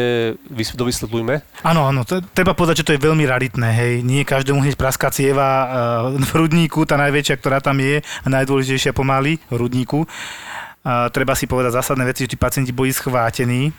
vys- 0.49 0.73
dovysvetľujme. 0.73 1.35
Áno, 1.69 1.85
áno, 1.85 2.09
to, 2.09 2.25
treba 2.33 2.57
povedať, 2.57 2.83
že 2.83 2.87
to 2.89 2.93
je 2.97 3.01
veľmi 3.05 3.25
raritné, 3.29 3.69
hej. 3.75 3.93
Nie 4.01 4.25
každému 4.25 4.65
hneď 4.65 4.81
praská 4.81 5.13
cieva 5.13 5.49
uh, 5.49 5.69
v 6.17 6.31
hrudníku, 6.33 6.89
tá 6.89 6.97
najväčšia, 6.97 7.37
ktorá 7.37 7.59
tam 7.61 7.79
je 7.79 8.01
a 8.01 8.27
najdôležitejšia 8.27 8.97
pomaly 8.97 9.39
v 9.51 9.55
hrudníku. 9.99 10.07
Uh, 10.87 11.11
treba 11.11 11.35
si 11.35 11.45
povedať 11.51 11.75
zásadné 11.75 12.07
veci, 12.07 12.25
že 12.25 12.33
tí 12.33 12.39
pacienti 12.39 12.71
boli 12.73 12.95
schvátení, 12.95 13.75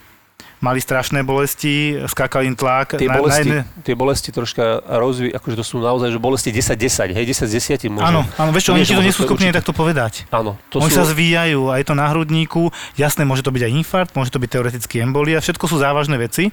mali 0.60 0.78
strašné 0.84 1.24
bolesti, 1.24 1.96
skákal 2.06 2.44
im 2.44 2.54
tlak. 2.54 3.00
Tie 3.00 3.08
na- 3.08 3.18
na 3.18 3.24
bolesti, 3.24 3.50
jedné- 3.50 3.66
tie 3.82 3.96
bolesti 3.96 4.30
troška 4.36 4.84
rozví, 4.84 5.32
akože 5.32 5.56
to 5.56 5.66
sú 5.66 5.80
naozaj, 5.80 6.12
že 6.12 6.20
bolesti 6.20 6.52
10-10, 6.52 7.16
hej, 7.16 7.26
10 7.26 7.48
z 7.48 7.54
10 7.56 7.88
možno. 7.90 8.04
Áno, 8.04 8.22
áno, 8.36 8.52
vieš 8.52 8.70
čo, 8.70 8.72
oni 8.76 8.84
ti 8.84 8.94
to 8.94 9.02
nie 9.02 9.16
sú 9.16 9.24
schopní 9.24 9.50
takto 9.56 9.72
povedať. 9.72 10.28
Áno, 10.30 10.60
to 10.68 10.84
Oni 10.84 10.92
sú... 10.92 11.00
sa 11.02 11.08
zvíjajú 11.08 11.72
a 11.72 11.80
je 11.80 11.86
to 11.88 11.96
na 11.96 12.12
hrudníku. 12.12 12.70
Jasné, 13.00 13.24
môže 13.24 13.42
to 13.42 13.56
byť 13.56 13.64
aj 13.64 13.72
infarkt, 13.72 14.12
môže 14.20 14.30
to 14.36 14.38
byť 14.44 14.50
teoreticky 14.52 15.00
embolia, 15.00 15.40
všetko 15.40 15.66
sú 15.66 15.80
závažné 15.80 16.20
veci, 16.20 16.52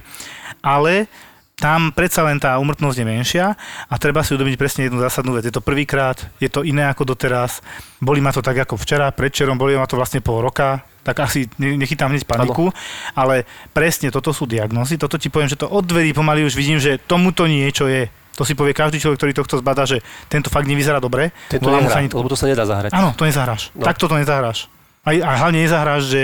ale 0.63 1.11
tam 1.57 1.89
predsa 1.89 2.21
len 2.21 2.37
tá 2.37 2.53
umrtnosť 2.61 2.97
je 3.01 3.05
menšia 3.05 3.45
a 3.89 3.93
treba 3.97 4.21
si 4.21 4.37
uvedomiť 4.37 4.55
presne 4.61 4.81
jednu 4.85 5.01
zásadnú 5.01 5.33
vec. 5.33 5.49
Je 5.49 5.53
to 5.53 5.65
prvýkrát, 5.65 6.13
je 6.37 6.45
to 6.53 6.61
iné 6.61 6.85
ako 6.85 7.17
doteraz. 7.17 7.65
Boli 7.97 8.21
ma 8.21 8.29
to 8.29 8.45
tak 8.45 8.61
ako 8.61 8.77
včera, 8.77 9.09
predčerom, 9.09 9.57
boli 9.57 9.73
ma 9.73 9.89
to 9.89 9.97
vlastne 9.97 10.21
pol 10.21 10.45
roka, 10.45 10.85
tak 11.01 11.17
asi 11.25 11.49
ne- 11.57 11.73
nechytám 11.81 12.13
hneď 12.13 12.29
paniku, 12.29 12.69
ale 13.17 13.49
presne 13.73 14.13
toto 14.13 14.29
sú 14.37 14.45
diagnózy. 14.45 15.01
Toto 15.01 15.17
ti 15.17 15.33
poviem, 15.33 15.49
že 15.49 15.57
to 15.57 15.65
od 15.65 15.81
dverí 15.81 16.13
pomaly 16.13 16.45
už 16.45 16.53
vidím, 16.53 16.77
že 16.77 17.01
tomuto 17.01 17.49
niečo 17.49 17.89
je. 17.89 18.05
To 18.37 18.45
si 18.45 18.53
povie 18.53 18.77
každý 18.77 19.01
človek, 19.01 19.17
ktorý 19.17 19.33
tohto 19.33 19.57
zbada, 19.57 19.89
že 19.89 20.05
tento 20.29 20.53
fakt 20.53 20.69
nevyzerá 20.69 21.01
dobre. 21.01 21.33
Mu 21.57 21.73
nehrá, 21.73 21.89
sanitku. 21.89 22.21
lebo 22.21 22.29
to 22.29 22.37
sa 22.37 22.45
nedá 22.45 22.69
zahrať. 22.69 22.93
Áno, 22.93 23.17
to 23.17 23.25
nezahráš. 23.25 23.73
No. 23.73 23.81
Takto 23.81 24.05
to 24.05 24.13
nezahráš. 24.13 24.69
A, 25.01 25.09
a 25.25 25.31
hlavne 25.41 25.65
nezahráš, 25.65 26.05
že 26.05 26.21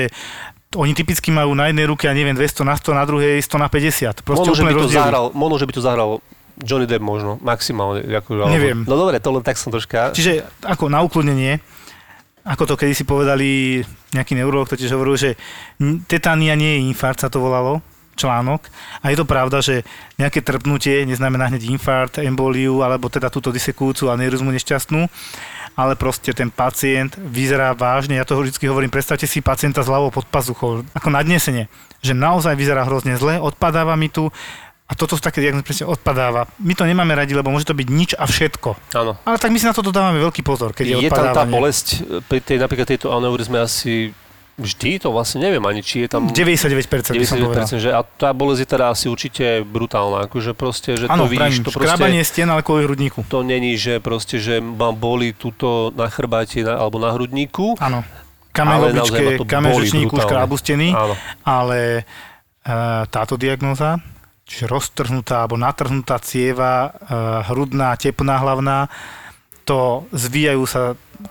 oni 0.76 0.94
typicky 0.98 1.30
majú 1.30 1.54
na 1.54 1.70
jednej 1.70 1.86
ruke, 1.86 2.10
ja 2.10 2.14
neviem, 2.14 2.34
200 2.36 2.66
na 2.66 2.76
100, 2.78 3.00
na 3.00 3.04
druhej 3.06 3.42
100 3.42 3.64
na 3.64 3.68
50. 3.70 4.26
Proste 4.26 4.50
Možno, 4.50 4.58
že 4.58 4.64
by 4.64 4.74
to 4.74 4.86
rozdiely. 4.90 5.02
zahral, 5.02 5.26
možno, 5.34 5.56
že 5.62 5.66
by 5.70 5.74
to 5.74 5.82
zahral 5.82 6.10
Johnny 6.62 6.86
Depp 6.86 7.02
možno, 7.02 7.42
maximálne. 7.42 8.06
Ako, 8.06 8.46
Neviem. 8.50 8.86
No 8.86 8.94
dobre, 8.94 9.18
to 9.18 9.34
len 9.34 9.42
tak 9.42 9.58
som 9.58 9.74
troška... 9.74 10.14
Čiže 10.14 10.46
ako 10.62 10.86
na 10.90 11.02
ukludnenie, 11.02 11.58
ako 12.46 12.70
to 12.70 12.74
kedy 12.78 12.94
si 12.94 13.08
povedali 13.08 13.82
nejaký 14.14 14.38
neurolog, 14.38 14.70
totiž 14.70 14.94
hovoril, 14.94 15.18
že 15.18 15.30
tetania 16.06 16.54
nie 16.54 16.78
je 16.78 16.84
infarkt, 16.92 17.26
sa 17.26 17.32
to 17.32 17.42
volalo, 17.42 17.82
článok. 18.14 18.70
A 19.02 19.10
je 19.10 19.18
to 19.18 19.26
pravda, 19.26 19.64
že 19.66 19.82
nejaké 20.22 20.46
trpnutie 20.46 21.02
neznamená 21.10 21.50
hneď 21.50 21.66
infarkt, 21.74 22.22
emboliu, 22.22 22.86
alebo 22.86 23.10
teda 23.10 23.34
túto 23.34 23.50
disekujúcu 23.50 24.14
aneurizmu 24.14 24.54
nešťastnú, 24.54 25.10
ale 25.74 25.98
proste 25.98 26.34
ten 26.34 26.54
pacient 26.54 27.18
vyzerá 27.18 27.74
vážne. 27.74 28.18
Ja 28.18 28.26
to 28.26 28.38
vždy 28.38 28.66
hovorím, 28.70 28.94
predstavte 28.94 29.26
si 29.26 29.42
pacienta 29.42 29.82
s 29.82 29.90
hlavou 29.90 30.14
pod 30.14 30.26
pazuchou, 30.30 30.86
ako 30.94 31.10
nadnesenie, 31.10 31.70
že 32.02 32.14
naozaj 32.14 32.54
vyzerá 32.54 32.86
hrozne 32.86 33.18
zle, 33.18 33.42
odpadáva 33.42 33.98
mi 33.98 34.10
tu 34.10 34.30
a 34.84 34.94
toto 34.94 35.16
sú 35.18 35.24
také 35.24 35.42
diagnózy, 35.42 35.66
presne 35.66 35.86
odpadáva. 35.90 36.46
My 36.62 36.76
to 36.76 36.84
nemáme 36.86 37.16
radi, 37.16 37.34
lebo 37.34 37.50
môže 37.50 37.66
to 37.66 37.74
byť 37.74 37.88
nič 37.88 38.12
a 38.14 38.28
všetko. 38.28 38.94
Áno. 38.94 39.18
Ale 39.26 39.42
tak 39.42 39.50
my 39.50 39.58
si 39.58 39.66
na 39.66 39.74
to 39.74 39.82
dodávame 39.82 40.22
veľký 40.22 40.44
pozor, 40.46 40.76
keď 40.76 40.86
je, 40.86 40.96
Je 41.08 41.10
tam 41.10 41.34
tá 41.34 41.48
bolesť 41.48 42.04
pri 42.28 42.44
tej, 42.44 42.62
napríklad 42.62 42.94
tejto 42.94 43.10
aneurizme 43.10 43.58
asi 43.58 44.14
vždy, 44.54 45.02
to 45.02 45.10
vlastne 45.10 45.42
neviem 45.42 45.66
ani, 45.66 45.82
či 45.82 46.06
je 46.06 46.14
tam 46.14 46.30
99% 46.30 46.86
by 47.18 47.26
som 47.26 47.42
povedal. 47.42 47.66
99%, 47.66 47.82
že 47.82 47.90
a 47.90 48.06
tá 48.06 48.30
bolesť 48.38 48.62
je 48.62 48.70
teda 48.70 48.86
asi 48.94 49.06
určite 49.10 49.46
brutálna, 49.66 50.30
akože 50.30 50.54
proste, 50.54 50.94
že 50.94 51.10
Áno, 51.10 51.26
to 51.26 51.34
vidíš, 51.34 51.66
to 51.66 51.74
proste, 51.74 51.90
škrábanie 51.90 52.22
stien, 52.22 52.50
kvôli 52.62 52.86
hrudníku. 52.86 53.26
to 53.26 53.42
není, 53.42 53.74
že 53.82 53.98
proste, 53.98 54.38
že 54.38 54.62
ma 54.62 54.94
boli 54.94 55.34
tuto 55.34 55.90
na 55.98 56.06
chrbáte 56.06 56.62
na, 56.62 56.78
alebo 56.78 57.02
na 57.02 57.10
hrudníku, 57.14 57.82
Áno. 57.82 58.06
Boli 58.54 59.90
žlčníku, 59.90 60.14
brutálne. 60.14 60.30
škrábu 60.30 60.56
steny, 60.62 60.88
áno, 60.94 61.18
ale 61.42 62.06
e, 62.62 62.72
táto 63.10 63.34
diagnóza, 63.34 63.98
čiže 64.46 64.70
roztrhnutá 64.70 65.42
alebo 65.42 65.58
natrhnutá 65.58 66.22
cieva, 66.22 66.94
e, 66.94 67.10
hrudná, 67.50 67.98
tepná 67.98 68.38
hlavná, 68.38 68.94
to 69.66 70.06
zvíjajú 70.14 70.64
sa 70.70 70.82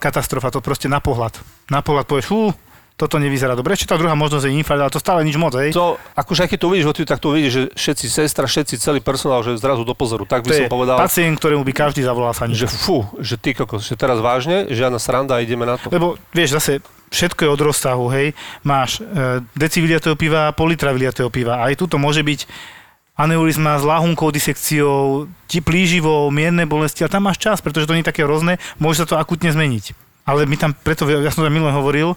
katastrofa, 0.03 0.51
to 0.51 0.59
proste 0.59 0.91
na 0.91 0.99
pohľad. 0.99 1.39
Na 1.71 1.79
pohľad 1.79 2.11
povieš, 2.11 2.27
fú, 2.27 2.51
toto 2.97 3.17
nevyzerá 3.19 3.57
dobre. 3.57 3.75
Ešte 3.75 3.91
tá 3.91 3.97
druhá 3.99 4.13
možnosť 4.15 4.47
je 4.47 4.53
infarkt, 4.57 4.83
ale 4.85 4.93
to 4.93 5.01
stále 5.03 5.21
nič 5.25 5.37
moc, 5.41 5.57
hej. 5.57 5.75
To, 5.75 5.97
akože 6.15 6.47
aj 6.47 6.49
keď 6.55 6.59
to 6.61 6.67
uvidíš, 6.69 6.87
vo 6.87 6.95
tak 6.95 7.21
to 7.21 7.29
uvidíš, 7.33 7.53
že 7.53 7.63
všetci 7.75 8.07
sestra, 8.07 8.45
všetci, 8.47 8.75
celý 8.79 9.01
personál, 9.01 9.41
že 9.43 9.57
zrazu 9.59 9.83
do 9.83 9.97
pozoru. 9.97 10.29
Tak 10.29 10.45
by 10.45 10.49
to 10.49 10.55
som 10.65 10.71
povedal, 10.71 10.97
pacient, 11.01 11.37
ktorému 11.41 11.65
by 11.65 11.73
každý 11.73 12.05
zavolal 12.05 12.37
sa 12.37 12.47
že 12.53 12.69
fú, 12.69 13.09
že 13.19 13.41
ty 13.41 13.57
kokos, 13.57 13.89
že 13.89 13.97
teraz 13.97 14.21
vážne, 14.21 14.69
žiadna 14.71 15.01
sranda 15.01 15.39
a 15.39 15.43
ideme 15.43 15.65
na 15.65 15.81
to. 15.81 15.89
Lebo 15.89 16.21
vieš, 16.31 16.61
zase 16.61 16.85
všetko 17.13 17.45
je 17.45 17.51
od 17.51 17.61
rozsahu, 17.61 18.07
hej. 18.13 18.37
Máš 18.65 19.01
e, 19.01 19.41
deci 19.57 19.81
vyliatého 19.85 20.17
piva, 20.17 20.53
pol 20.57 20.73
litra 20.73 20.93
vyliatého 20.93 21.29
piva. 21.29 21.61
Aj 21.65 21.73
tu 21.77 21.85
to 21.85 22.01
môže 22.01 22.25
byť 22.25 22.49
aneurizma 23.13 23.77
s 23.77 23.85
lahunkou, 23.85 24.33
disekciou, 24.33 25.29
ti 25.45 25.61
plíživou, 25.61 26.33
mierne 26.33 26.65
bolesti, 26.65 27.05
ale 27.05 27.13
tam 27.13 27.29
máš 27.29 27.39
čas, 27.39 27.61
pretože 27.61 27.85
to 27.85 27.93
nie 27.93 28.01
je 28.01 28.09
také 28.09 28.25
rôzne, 28.25 28.57
môže 28.81 29.05
sa 29.05 29.07
to 29.07 29.21
akutne 29.21 29.53
zmeniť. 29.53 29.93
Ale 30.25 30.49
my 30.49 30.57
tam 30.57 30.73
preto, 30.73 31.05
ja 31.05 31.29
som 31.35 31.45
to 31.45 31.53
minule 31.53 31.75
hovoril, 31.75 32.15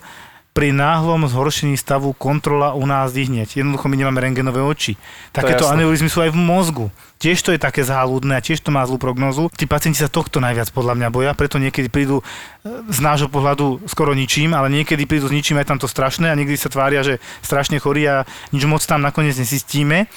pri 0.56 0.72
náhlom 0.72 1.28
zhoršení 1.28 1.76
stavu 1.76 2.16
kontrola 2.16 2.72
u 2.80 2.88
nás 2.88 3.12
hneď. 3.12 3.60
Jednoducho 3.60 3.92
my 3.92 4.00
nemáme 4.00 4.24
rengenové 4.24 4.64
oči. 4.64 4.96
Takéto 5.36 5.68
aneurizmy 5.68 6.08
sú 6.08 6.24
aj 6.24 6.32
v 6.32 6.40
mozgu. 6.40 6.88
Tiež 7.20 7.44
to 7.44 7.52
je 7.52 7.60
také 7.60 7.84
záľudné 7.84 8.40
a 8.40 8.44
tiež 8.44 8.64
to 8.64 8.72
má 8.72 8.88
zlú 8.88 8.96
prognozu. 8.96 9.52
Tí 9.52 9.68
pacienti 9.68 10.00
sa 10.00 10.08
tohto 10.08 10.40
najviac 10.40 10.72
podľa 10.72 10.96
mňa 10.96 11.08
boja, 11.12 11.36
preto 11.36 11.60
niekedy 11.60 11.92
prídu 11.92 12.24
e, 12.24 12.88
z 12.88 13.00
nášho 13.04 13.28
pohľadu 13.28 13.84
skoro 13.92 14.16
ničím, 14.16 14.56
ale 14.56 14.72
niekedy 14.72 15.04
prídu 15.04 15.28
s 15.28 15.36
ničím 15.36 15.60
aj 15.60 15.76
tam 15.76 15.80
to 15.80 15.92
strašné 15.92 16.32
a 16.32 16.40
niekedy 16.40 16.56
sa 16.56 16.72
tvária, 16.72 17.04
že 17.04 17.20
strašne 17.44 17.76
chorí 17.76 18.08
a 18.08 18.24
nič 18.56 18.64
moc 18.64 18.80
tam 18.88 19.04
nakoniec 19.04 19.36
nesistíme. 19.36 20.08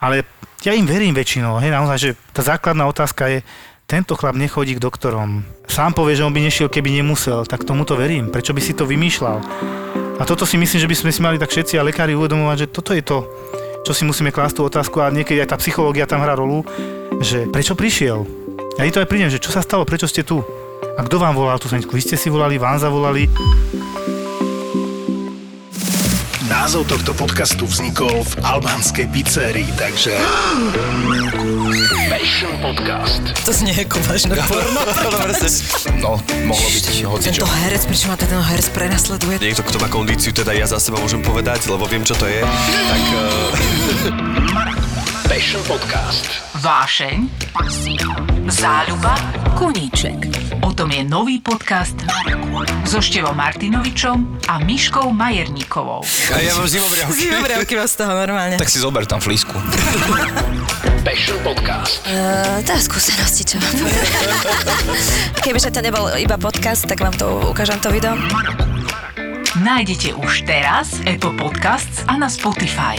Ale 0.00 0.24
ja 0.64 0.72
im 0.72 0.88
verím 0.88 1.12
väčšinou, 1.12 1.60
hej, 1.60 1.68
naozaj, 1.68 1.98
že 2.00 2.10
tá 2.32 2.40
základná 2.40 2.88
otázka 2.88 3.28
je, 3.28 3.38
tento 3.86 4.18
chlap 4.18 4.34
nechodí 4.34 4.74
k 4.74 4.82
doktorom. 4.82 5.46
Sám 5.70 5.94
povie, 5.94 6.18
že 6.18 6.26
on 6.26 6.34
by 6.34 6.42
nešiel, 6.42 6.66
keby 6.66 6.90
nemusel, 6.90 7.46
tak 7.46 7.62
tomu 7.62 7.86
to 7.86 7.94
verím. 7.94 8.34
Prečo 8.34 8.50
by 8.50 8.58
si 8.58 8.74
to 8.74 8.82
vymýšľal? 8.82 9.38
A 10.18 10.22
toto 10.26 10.42
si 10.42 10.58
myslím, 10.58 10.82
že 10.82 10.90
by 10.90 10.96
sme 10.98 11.10
si 11.14 11.20
mali 11.22 11.38
tak 11.38 11.54
všetci 11.54 11.78
a 11.78 11.86
lekári 11.86 12.18
uvedomovať, 12.18 12.66
že 12.66 12.72
toto 12.74 12.90
je 12.90 13.02
to, 13.06 13.22
čo 13.86 13.92
si 13.94 14.02
musíme 14.02 14.34
klásť 14.34 14.58
tú 14.58 14.62
otázku 14.66 14.98
a 14.98 15.14
niekedy 15.14 15.38
aj 15.38 15.54
tá 15.54 15.56
psychológia 15.62 16.10
tam 16.10 16.18
hrá 16.18 16.34
rolu, 16.34 16.66
že 17.22 17.46
prečo 17.46 17.78
prišiel? 17.78 18.26
Ja 18.74 18.82
to 18.90 19.00
aj 19.00 19.08
prídem, 19.08 19.30
že 19.30 19.38
čo 19.38 19.54
sa 19.54 19.62
stalo, 19.62 19.86
prečo 19.86 20.10
ste 20.10 20.26
tu? 20.26 20.42
A 20.98 21.06
kto 21.06 21.22
vám 21.22 21.38
volal 21.38 21.62
tú 21.62 21.70
sanitku? 21.70 21.94
Vy 21.94 22.02
ste 22.02 22.18
si 22.18 22.26
volali, 22.26 22.58
vám 22.58 22.82
zavolali? 22.82 23.30
Názov 26.46 26.86
tohto 26.86 27.10
podcastu 27.10 27.66
vznikol 27.66 28.22
v 28.22 28.32
albánskej 28.46 29.10
pizzerii, 29.10 29.66
takže... 29.74 30.14
Passion 32.06 32.54
Podcast. 32.62 33.18
To 33.42 33.50
znie 33.50 33.74
ako 33.74 33.98
vážne 34.06 34.38
porno. 34.38 34.78
No, 35.98 36.22
mohlo 36.46 36.68
byť 36.70 37.02
hocičo. 37.02 37.42
Tento 37.42 37.50
herec, 37.66 37.82
prečo 37.90 38.06
ma 38.06 38.14
ten 38.14 38.30
herec 38.30 38.70
prenasleduje? 38.70 39.42
Niekto, 39.42 39.66
kto 39.66 39.82
má 39.82 39.90
kondíciu, 39.90 40.30
teda 40.30 40.54
ja 40.54 40.70
za 40.70 40.78
seba 40.78 41.02
môžem 41.02 41.18
povedať, 41.18 41.66
lebo 41.66 41.82
viem, 41.90 42.06
čo 42.06 42.14
to 42.14 42.30
je. 42.30 42.38
Tak 42.44 43.02
uh, 43.10 45.15
Passion 45.26 45.58
Podcast. 45.66 46.26
Vášeň, 46.62 47.26
záľuba, 48.46 49.14
koníček. 49.58 50.18
O 50.62 50.70
tom 50.70 50.90
je 50.94 51.02
nový 51.02 51.42
podcast 51.42 51.94
so 52.86 53.02
Števom 53.02 53.34
Martinovičom 53.34 54.46
a 54.46 54.62
Miškou 54.62 55.10
Majerníkovou. 55.10 56.06
a 56.30 56.38
ja 56.38 56.54
mám 56.54 56.70
zimobriavky. 56.70 57.18
Zimobriavky 57.18 57.74
vás 57.74 57.94
z 57.94 58.06
toho 58.06 58.12
normálne. 58.14 58.54
Tak 58.58 58.70
si 58.70 58.78
zober 58.78 59.02
tam 59.06 59.18
flísku. 59.18 59.54
Passion 61.02 61.38
Podcast. 61.42 62.02
Uh, 62.06 62.62
to 62.66 62.70
je 62.74 62.82
skúsenosti, 62.82 63.42
čo 63.46 63.62
poviem. 63.62 63.94
Kebyže 65.42 65.70
to 65.70 65.82
nebol 65.82 66.10
iba 66.18 66.34
podcast, 66.38 66.86
tak 66.86 67.02
vám 67.02 67.14
to 67.14 67.50
ukážem 67.50 67.78
to 67.78 67.90
video. 67.94 68.14
Nájdete 69.58 70.14
už 70.18 70.46
teraz 70.46 70.98
Apple 71.02 71.34
Podcasts 71.34 72.02
a 72.06 72.14
na 72.14 72.26
Spotify. 72.30 72.98